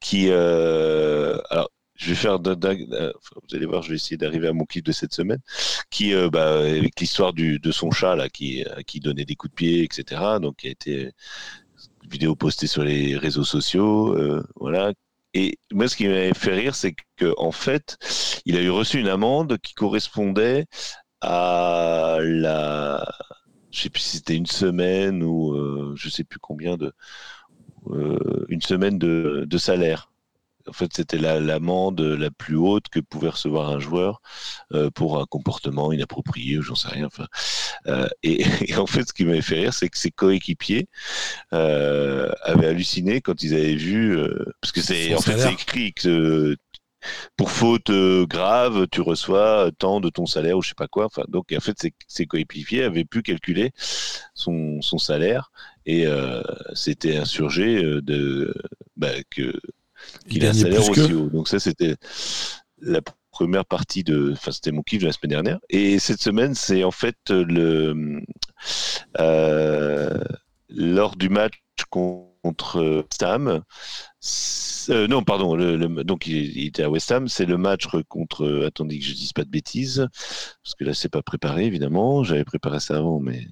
[0.01, 0.27] qui.
[0.31, 2.39] euh, Alors, je vais faire.
[2.39, 5.39] vous allez voir, je vais essayer d'arriver à mon kiff de cette semaine,
[5.91, 9.51] qui, euh, bah, avec l'histoire du de son chat là, qui qui donnait des coups
[9.53, 10.21] de pied, etc.
[10.43, 11.11] Donc, qui a été
[12.05, 14.93] une vidéo postée sur les réseaux sociaux, euh, voilà.
[15.35, 17.97] Et moi, ce qui m'avait fait rire, c'est que en fait,
[18.45, 20.67] il a eu reçu une amende qui correspondait
[21.21, 23.05] à la
[23.71, 26.93] je sais plus si c'était une semaine ou euh, je sais plus combien de
[27.91, 30.12] euh, une semaine de, de salaire.
[30.69, 34.21] En fait, c'était la- l'amende la, plus haute que pouvait recevoir un joueur
[34.75, 37.07] euh, pour un comportement inapproprié ou j'en sais rien.
[37.07, 37.27] Enfin,
[37.87, 40.89] euh, et, et en fait, ce qui m'avait fait rire, c'est que ses coéquipiers
[41.53, 44.17] euh, avaient halluciné quand ils avaient vu,
[44.61, 45.49] parce que c'est Son en fait salaire.
[45.49, 46.57] c'est écrit que
[47.37, 47.91] pour faute
[48.29, 51.07] grave, tu reçois tant de ton salaire ou je sais pas quoi.
[51.07, 53.73] Enfin, donc en fait, ses, ses coéquipiers avaient pu calculer
[54.35, 55.51] son, son salaire
[55.87, 56.07] et
[56.75, 58.55] c'était insurgé de
[58.97, 59.53] bah, que
[60.29, 61.13] qu'il ait un salaire aussi que.
[61.15, 61.29] haut.
[61.29, 61.97] Donc ça, c'était
[62.81, 63.01] la
[63.31, 65.59] première partie de, enfin c'était mon kiff de la semaine dernière.
[65.71, 68.21] Et cette semaine, c'est en fait le
[69.21, 70.19] euh,
[70.69, 71.55] lors du match
[71.91, 72.81] contre
[73.11, 73.63] West Ham.
[74.91, 75.55] euh, non, pardon.
[75.55, 77.29] Le, le- donc il, il était à West Ham.
[77.29, 78.65] C'est le match contre.
[78.67, 82.25] Attendez que je dise pas de bêtises, parce que là c'est pas préparé évidemment.
[82.25, 83.47] J'avais préparé ça avant, mais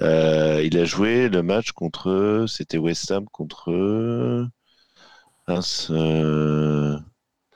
[0.00, 2.44] euh, il a joué le match contre.
[2.48, 3.70] C'était West Ham contre.
[5.48, 6.96] Mince, euh,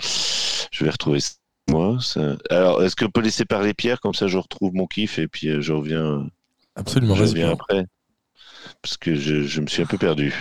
[0.00, 1.34] Je vais retrouver ça,
[1.68, 1.98] moi.
[2.00, 2.36] ça.
[2.50, 4.00] Alors, est-ce qu'on peut laisser parler Pierre?
[4.00, 6.28] Comme ça je retrouve mon kiff et puis euh, je reviens,
[6.74, 7.86] Absolument, je reviens après
[8.82, 10.32] parce que je, je me suis un peu perdu.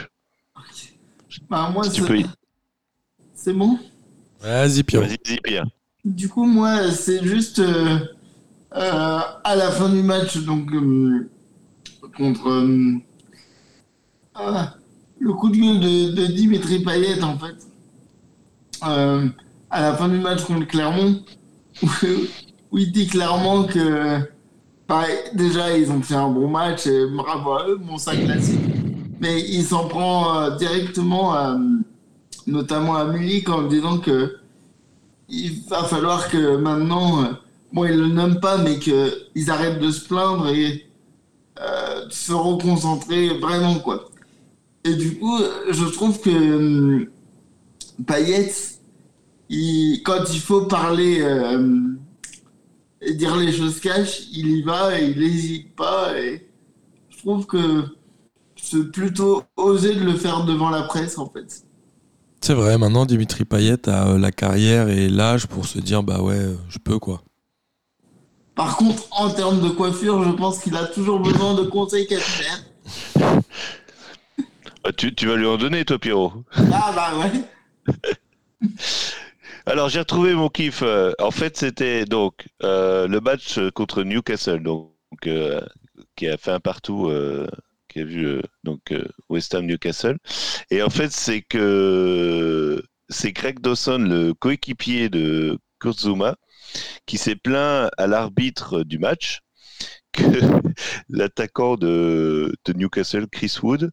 [1.50, 2.24] Bah, moi, Si tu c'est- peux
[3.34, 3.80] c'est bon?
[4.40, 5.06] Vas-y, Pierrot.
[5.06, 5.66] Vas-y, vas-y, Pierre.
[6.04, 8.00] Du coup, moi, c'est juste euh,
[8.76, 11.30] euh, à la fin du match, donc euh,
[12.16, 12.94] contre euh,
[14.36, 14.76] ah,
[15.26, 17.56] le coup de gueule de, de Dimitri Payet, en fait.
[18.88, 19.28] Euh,
[19.72, 21.20] à la fin du match contre Clermont,
[21.82, 24.20] où, il dit clairement que
[25.34, 28.60] déjà ils ont fait un bon match et bravo à eux, bon ça classique.
[29.20, 31.58] Mais il s'en prend euh, directement, à,
[32.46, 34.38] notamment à Milik, en disant que
[35.28, 37.28] il va falloir que maintenant, euh,
[37.74, 40.86] bon ils le nomment pas, mais qu'ils arrêtent de se plaindre et
[41.60, 44.08] euh, se reconcentrer vraiment quoi.
[44.86, 45.40] Et du coup,
[45.70, 47.08] je trouve que hum,
[48.06, 48.52] Payet,
[49.50, 51.80] il, quand il faut parler euh,
[53.02, 56.18] et dire les choses cash, il y va et il n'hésite pas.
[56.20, 56.48] Et
[57.10, 57.84] je trouve que
[58.56, 61.64] c'est plutôt osé de le faire devant la presse en fait.
[62.42, 66.22] C'est vrai, maintenant Dimitri Payet a euh, la carrière et l'âge pour se dire bah
[66.22, 67.24] ouais, euh, je peux quoi.
[68.54, 72.64] Par contre, en termes de coiffure, je pense qu'il a toujours besoin de conseils capillaires.
[74.86, 76.46] Ah, tu, tu vas lui en donner, toi, Pierrot.
[76.72, 77.32] Ah bah ouais.
[79.66, 80.82] Alors, j'ai retrouvé mon kiff.
[80.84, 84.92] Euh, En fait, c'était donc euh, le match contre Newcastle, donc
[85.28, 85.62] euh,
[86.16, 87.48] qui a fait un partout, euh,
[87.90, 90.18] qui a vu euh, donc euh, West Ham Newcastle.
[90.72, 96.36] Et en fait, c'est que c'est Greg Dawson, le coéquipier de Kurzuma,
[97.08, 99.42] qui s'est plaint à l'arbitre du match
[100.14, 100.24] que
[101.10, 103.92] l'attaquant de, de Newcastle, Chris Wood,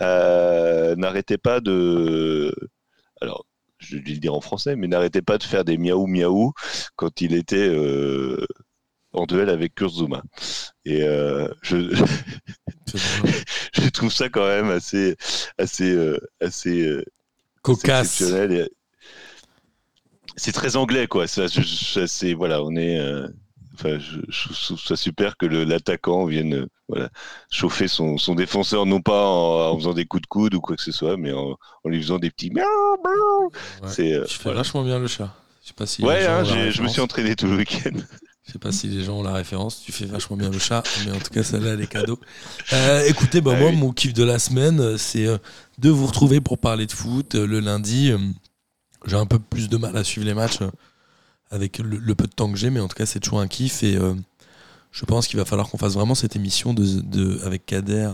[0.00, 2.54] euh, n'arrêtait pas de.
[3.20, 3.46] Alors,
[3.78, 6.52] je vais le dire en français, mais n'arrêtait pas de faire des miaou miaou
[6.96, 8.46] quand il était euh,
[9.12, 10.22] en duel avec Kurzuma.
[10.84, 11.90] Et euh, je,
[13.92, 15.16] trouve ça quand même assez,
[15.58, 15.96] assez,
[16.40, 17.02] assez,
[17.62, 18.22] Cocasse.
[20.36, 21.26] C'est très anglais, quoi.
[21.26, 21.46] Ça,
[22.06, 22.98] c'est voilà, on est.
[23.80, 27.08] Enfin, je, trouve ça super que l'attaquant vienne euh, voilà,
[27.50, 30.76] chauffer son, son défenseur, non pas en, en faisant des coups de coude ou quoi
[30.76, 32.52] que ce soit, mais en, en lui faisant des petits.
[32.54, 32.62] Ouais.
[33.88, 34.58] C'est, euh, Tu fais voilà.
[34.58, 35.34] vachement bien le chat.
[35.62, 37.96] Je sais pas si les Ouais, hein, je me suis entraîné tout le week-end.
[38.46, 39.80] Je sais pas si les gens ont la référence.
[39.80, 42.18] Tu fais vachement bien le chat, mais en tout cas, celle-là, elle est cadeau.
[42.72, 43.76] Euh, écoutez, bah, Ah moi, oui.
[43.76, 45.26] mon kiff de la semaine, c'est
[45.78, 48.12] de vous retrouver pour parler de foot le lundi.
[49.06, 50.58] J'ai un peu plus de mal à suivre les matchs
[51.50, 53.48] avec le, le peu de temps que j'ai, mais en tout cas, c'est toujours un
[53.48, 53.82] kiff.
[53.82, 54.14] Et euh,
[54.92, 58.10] je pense qu'il va falloir qu'on fasse vraiment cette émission de, de- avec Kader,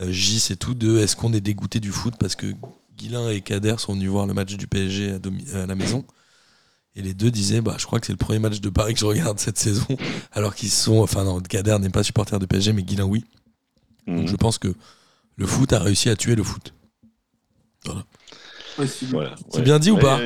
[0.00, 2.54] euh, Gis et tout, de est-ce qu'on est dégoûté du foot parce que
[2.96, 6.04] Guilin et Kader sont venus voir le match du PSG à, domi- à la maison.
[6.96, 9.00] Et les deux disaient, bah, je crois que c'est le premier match de Paris que
[9.00, 9.86] je regarde cette saison.
[10.32, 13.24] Alors qu'ils sont, enfin non, Kader n'est pas supporter de PSG, mais Guilin oui.
[14.06, 14.26] Donc Mhm.
[14.28, 14.72] je pense que
[15.36, 16.72] le foot a réussi à tuer le foot.
[17.84, 18.04] Voilà,
[19.50, 20.18] C'est bien dit ou pas.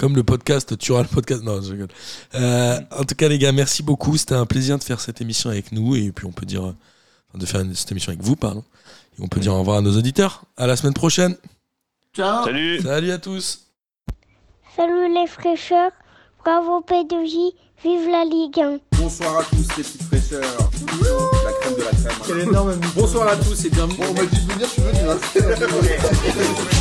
[0.00, 1.42] Comme le podcast, tu auras le podcast.
[1.42, 1.88] Non, je rigole.
[2.34, 4.16] Euh, en tout cas, les gars, merci beaucoup.
[4.16, 5.94] C'était un plaisir de faire cette émission avec nous.
[5.94, 6.74] Et puis on peut dire, enfin,
[7.38, 8.64] de faire une- cette émission avec vous, pardon.
[9.18, 10.44] Et on peut dire au revoir à nos auditeurs.
[10.56, 11.36] À la semaine prochaine.
[12.16, 12.44] Ciao.
[12.46, 13.66] Salut Salut à tous.
[14.74, 15.90] Salut les fraîcheurs,
[16.42, 17.52] bravo P2J,
[17.84, 18.78] vive la Ligue 1.
[18.98, 20.40] Bonsoir à tous les petites fraîcheurs.
[21.44, 22.18] La crème de la crème.
[22.26, 23.98] Quel énorme Bonsoir à tous et bienvenue.
[23.98, 25.10] Bon, on m'a dit de venir, je suis venu.
[25.10, 26.68] Hein.